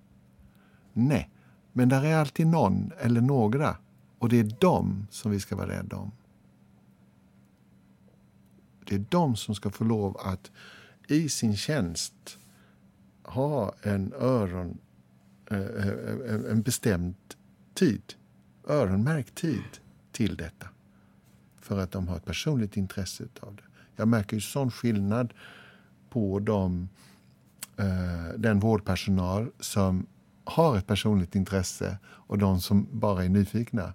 Nej, 0.92 1.30
men 1.72 1.88
där 1.88 2.04
är 2.04 2.16
alltid 2.16 2.46
någon 2.46 2.92
eller 3.00 3.20
några 3.20 3.76
och 4.18 4.28
det 4.28 4.40
är 4.40 4.56
dem 4.60 5.06
som 5.10 5.30
vi 5.30 5.40
ska 5.40 5.56
vara 5.56 5.68
rädda 5.68 5.96
om. 5.96 6.12
Det 8.84 8.94
är 8.94 9.04
de 9.08 9.36
som 9.36 9.54
ska 9.54 9.70
få 9.70 9.84
lov 9.84 10.16
att 10.24 10.50
i 11.06 11.28
sin 11.28 11.56
tjänst 11.56 12.38
ha 13.22 13.74
en 13.82 14.12
öron, 14.18 14.78
eh, 15.50 15.58
eh, 15.60 16.50
en 16.50 16.62
bestämd 16.62 17.14
tid, 17.74 18.14
öronmärkt 18.66 19.34
tid 19.34 19.78
till 20.12 20.36
detta. 20.36 20.68
För 21.60 21.78
att 21.78 21.92
de 21.92 22.08
har 22.08 22.16
ett 22.16 22.24
personligt 22.24 22.76
intresse 22.76 23.24
av 23.40 23.56
det. 23.56 23.62
Jag 23.96 24.08
märker 24.08 24.36
ju 24.36 24.40
sån 24.40 24.70
skillnad 24.70 25.34
på 26.10 26.38
dem, 26.38 26.88
eh, 27.76 28.38
den 28.38 28.60
vårdpersonal 28.60 29.50
som 29.60 30.06
har 30.44 30.78
ett 30.78 30.86
personligt 30.86 31.34
intresse 31.34 31.98
och 32.04 32.38
de 32.38 32.60
som 32.60 32.88
bara 32.92 33.24
är 33.24 33.28
nyfikna. 33.28 33.92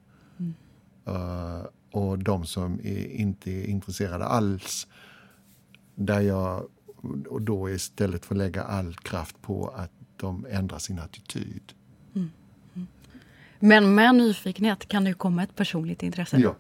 Uh, 1.08 1.66
och 1.92 2.20
de 2.20 2.46
som 2.46 2.80
är 2.84 3.06
inte 3.06 3.52
är 3.52 3.66
intresserade 3.66 4.26
alls. 4.26 4.88
Där 5.96 6.20
jag 6.20 6.68
och 7.30 7.42
då 7.42 7.70
istället 7.70 8.26
får 8.26 8.36
lägga 8.36 8.64
all 8.64 8.96
kraft 8.96 9.42
på 9.42 9.68
att 9.68 9.92
de 10.18 10.46
ändrar 10.50 10.80
sin 10.80 11.00
attityd. 11.00 11.74
Mm. 12.16 12.32
Mm. 12.74 12.88
Men 13.60 13.96
med 13.96 14.16
nyfikenhet 14.16 14.88
kan 14.88 15.04
det 15.04 15.14
komma 15.14 15.44
ett 15.44 15.56
personligt 15.56 16.04
intresse. 16.04 16.38
Ja. 16.38 16.56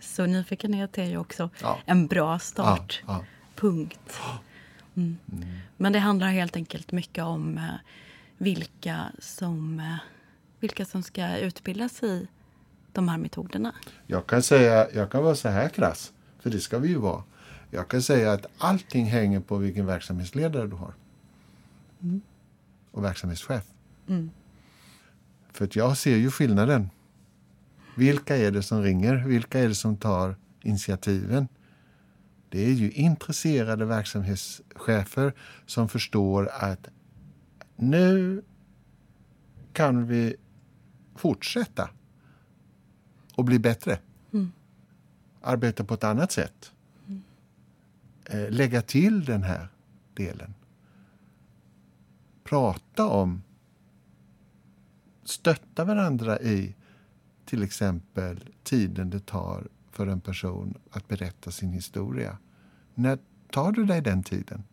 Så 0.00 0.26
nyfikenhet 0.26 0.98
är 0.98 1.04
ju 1.04 1.18
också 1.18 1.50
ja. 1.62 1.78
en 1.86 2.06
bra 2.06 2.38
startpunkt. 2.38 4.00
Ja, 4.06 4.38
mm. 4.94 5.16
mm. 5.32 5.48
Men 5.76 5.92
det 5.92 5.98
handlar 5.98 6.28
helt 6.28 6.56
enkelt 6.56 6.92
mycket 6.92 7.24
om 7.24 7.58
eh, 7.58 7.64
vilka 8.38 9.12
som, 9.18 9.80
eh, 9.80 9.96
vilka 10.60 10.84
som 10.84 11.02
ska 11.02 11.36
utbildas 11.38 12.02
i 12.02 12.28
de 12.92 13.08
här 13.08 13.18
metoderna? 13.18 13.74
Jag 14.06 14.26
kan 14.26 14.42
säga, 14.42 14.90
jag 14.94 15.10
kan 15.10 15.24
vara 15.24 15.34
så 15.34 15.48
här 15.48 15.68
krass, 15.68 16.12
för 16.40 16.50
det 16.50 16.60
ska 16.60 16.78
vi 16.78 16.88
ju 16.88 16.98
vara. 16.98 17.22
Jag 17.70 17.88
kan 17.88 18.02
säga 18.02 18.32
att 18.32 18.46
allting 18.58 19.06
hänger 19.06 19.40
på 19.40 19.56
vilken 19.56 19.86
verksamhetsledare 19.86 20.66
du 20.66 20.76
har. 20.76 20.94
Mm. 22.02 22.20
Och 22.90 23.04
verksamhetschef. 23.04 23.64
Mm. 24.06 24.30
För 25.52 25.64
att 25.64 25.76
jag 25.76 25.98
ser 25.98 26.16
ju 26.16 26.30
skillnaden. 26.30 26.90
Vilka 27.96 28.36
är 28.36 28.50
det 28.50 28.62
som 28.62 28.82
ringer? 28.82 29.14
Vilka 29.14 29.58
är 29.60 29.68
det 29.68 29.74
som 29.74 29.96
tar 29.96 30.36
initiativen? 30.62 31.48
Det 32.48 32.64
är 32.64 32.72
ju 32.72 32.90
intresserade 32.90 33.84
verksamhetschefer 33.84 35.34
som 35.66 35.88
förstår 35.88 36.48
att 36.48 36.88
nu 37.76 38.42
kan 39.72 40.06
vi 40.06 40.36
fortsätta 41.16 41.90
och 43.34 43.44
bli 43.44 43.58
bättre. 43.58 43.98
Mm. 44.32 44.52
Arbeta 45.40 45.84
på 45.84 45.94
ett 45.94 46.04
annat 46.04 46.32
sätt. 46.32 46.72
Eh, 48.28 48.50
lägga 48.50 48.82
till 48.82 49.24
den 49.24 49.42
här 49.42 49.68
delen. 50.14 50.54
Prata 52.44 53.06
om, 53.06 53.42
stötta 55.24 55.84
varandra 55.84 56.40
i 56.40 56.74
till 57.44 57.62
exempel 57.62 58.44
tiden 58.62 59.10
det 59.10 59.26
tar 59.26 59.68
för 59.90 60.06
en 60.06 60.20
person 60.20 60.78
att 60.90 61.08
berätta 61.08 61.50
sin 61.50 61.72
historia. 61.72 62.38
När 62.94 63.18
tar 63.50 63.72
du 63.72 63.84
dig 63.84 64.00
den 64.00 64.22
tiden? 64.22 64.64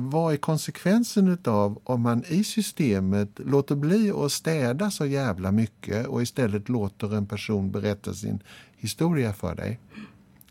vad 0.00 0.32
är 0.32 0.36
konsekvensen 0.36 1.38
av 1.44 1.80
om 1.84 2.00
man 2.00 2.24
i 2.28 2.44
systemet 2.44 3.28
låter 3.38 3.76
bli 3.76 4.10
att 4.10 4.32
städa 4.32 4.90
så 4.90 5.06
jävla 5.06 5.52
mycket 5.52 6.06
och 6.06 6.22
istället 6.22 6.68
låter 6.68 7.14
en 7.14 7.26
person 7.26 7.70
berätta 7.70 8.14
sin 8.14 8.42
historia 8.76 9.32
för 9.32 9.54
dig? 9.54 9.80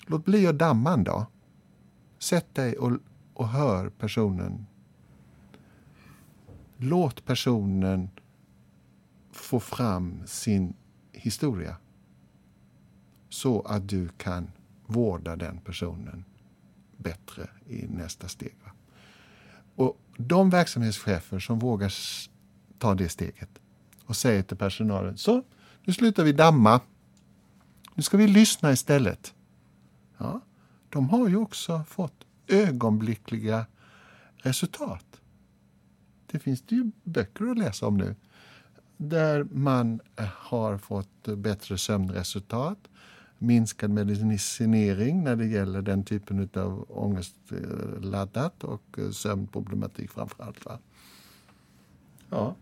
Låt 0.08 0.26
bli 0.26 0.48
att 0.48 0.58
damma 0.58 0.94
en 0.94 1.04
dag. 1.04 1.26
Sätt 2.20 2.56
dig 2.56 2.78
och, 2.78 2.92
och 3.34 3.48
hör 3.48 3.90
personen. 3.90 4.66
Låt 6.78 7.26
personen 7.26 8.10
få 9.32 9.60
fram 9.60 10.22
sin 10.26 10.74
historia. 11.12 11.78
Så 13.30 13.62
att 13.62 13.90
du 13.90 14.10
kan 14.18 14.52
vårda 14.86 15.36
den 15.36 15.60
personen 15.60 16.26
bättre 16.98 17.50
i 17.68 17.88
nästa 17.88 18.28
steg. 18.28 18.56
Och 19.76 20.00
de 20.18 20.50
verksamhetschefer 20.50 21.40
som 21.40 21.60
vågar 21.60 21.94
ta 22.78 22.96
det 22.96 23.10
steget 23.10 23.50
och 24.06 24.16
säger 24.16 24.44
till 24.44 24.58
personalen, 24.58 25.18
så 25.18 25.44
nu 25.84 25.94
slutar 25.94 26.24
vi 26.24 26.32
damma. 26.32 26.82
Nu 27.94 28.04
ska 28.04 28.18
vi 28.18 28.28
lyssna 28.28 28.72
istället. 28.72 29.34
Ja, 30.18 30.42
de 30.90 31.10
har 31.10 31.28
ju 31.28 31.36
också 31.36 31.84
fått 31.88 32.26
ögonblickliga 32.48 33.66
resultat. 34.36 35.22
Det 36.32 36.40
finns 36.40 36.62
det 36.62 36.76
ju 36.76 36.92
böcker 37.04 37.46
att 37.46 37.58
läsa 37.58 37.88
om 37.88 37.98
nu. 37.98 38.16
Där 38.98 39.44
man 39.52 40.00
eh, 40.16 40.26
har 40.34 40.78
fått 40.78 41.28
bättre 41.38 41.78
sömnresultat, 41.78 42.78
minskad 43.38 43.90
medicinering 43.90 45.24
när 45.24 45.36
det 45.36 45.46
gäller 45.46 45.82
den 45.82 46.04
typen 46.04 46.50
av 46.54 46.86
ångestladdat 46.90 48.64
och 48.64 49.00
eh, 49.00 49.10
sömnproblematik 49.10 50.12
framför 50.12 50.44
allt. 50.44 50.66
Va? 50.66 50.80
Ja. 52.30 52.56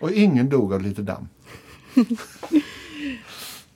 Och 0.00 0.10
ingen 0.10 0.48
dog 0.48 0.72
av 0.72 0.82
lite 0.82 1.02
damm. 1.02 1.28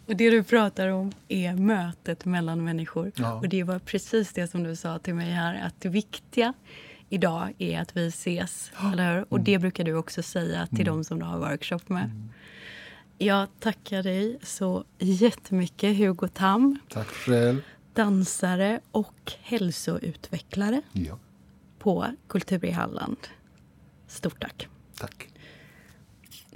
och 0.07 0.17
det 0.17 0.31
du 0.31 0.43
pratar 0.43 0.89
om 0.89 1.13
är 1.29 1.55
mötet 1.55 2.25
mellan 2.25 2.65
människor. 2.65 3.13
Ja. 3.17 3.35
Och 3.35 3.49
det 3.49 3.63
var 3.63 3.79
precis 3.79 4.33
det 4.33 4.49
som 4.49 4.63
du 4.63 4.77
sa 4.77 4.99
till 4.99 5.15
mig 5.15 5.31
här, 5.31 5.67
att 5.67 5.81
det 5.81 5.89
viktiga 5.89 6.53
idag 7.09 7.55
är 7.59 7.81
att 7.81 7.97
vi 7.97 8.07
ses. 8.07 8.73
Eller 8.93 9.15
hur? 9.15 9.25
Och 9.29 9.39
mm. 9.39 9.45
det 9.45 9.59
brukar 9.59 9.85
du 9.85 9.95
också 9.95 10.23
säga 10.23 10.67
till 10.67 10.81
mm. 10.89 10.97
de 10.97 11.05
som 11.05 11.19
du 11.19 11.25
har 11.25 11.39
workshop 11.39 11.81
med. 11.87 12.05
Mm. 12.05 12.29
Jag 13.19 13.49
tackar 13.61 14.03
dig 14.03 14.39
så 14.43 14.85
jättemycket, 14.99 15.97
Hugo 15.97 16.29
Tam. 16.29 16.79
Tack 16.89 17.07
själv. 17.07 17.63
Dansare 17.95 18.81
och 18.91 19.33
hälsoutvecklare 19.41 20.83
ja. 20.93 21.19
på 21.79 22.07
Kultur 22.29 22.65
i 22.65 22.71
Halland. 22.71 23.17
Stort 24.07 24.41
tack. 24.41 24.69
Tack. 24.99 25.29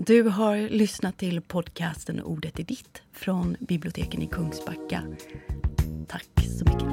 Du 0.06 0.22
har 0.22 0.68
lyssnat 0.68 1.18
till 1.18 1.40
podcasten 1.40 2.22
Ordet 2.22 2.58
är 2.58 2.64
ditt 2.64 3.02
från 3.12 3.56
biblioteken 3.60 4.22
i 4.22 4.26
Kungsbacka. 4.26 5.02
Tack 6.08 6.28
så 6.58 6.64
mycket. 6.64 6.89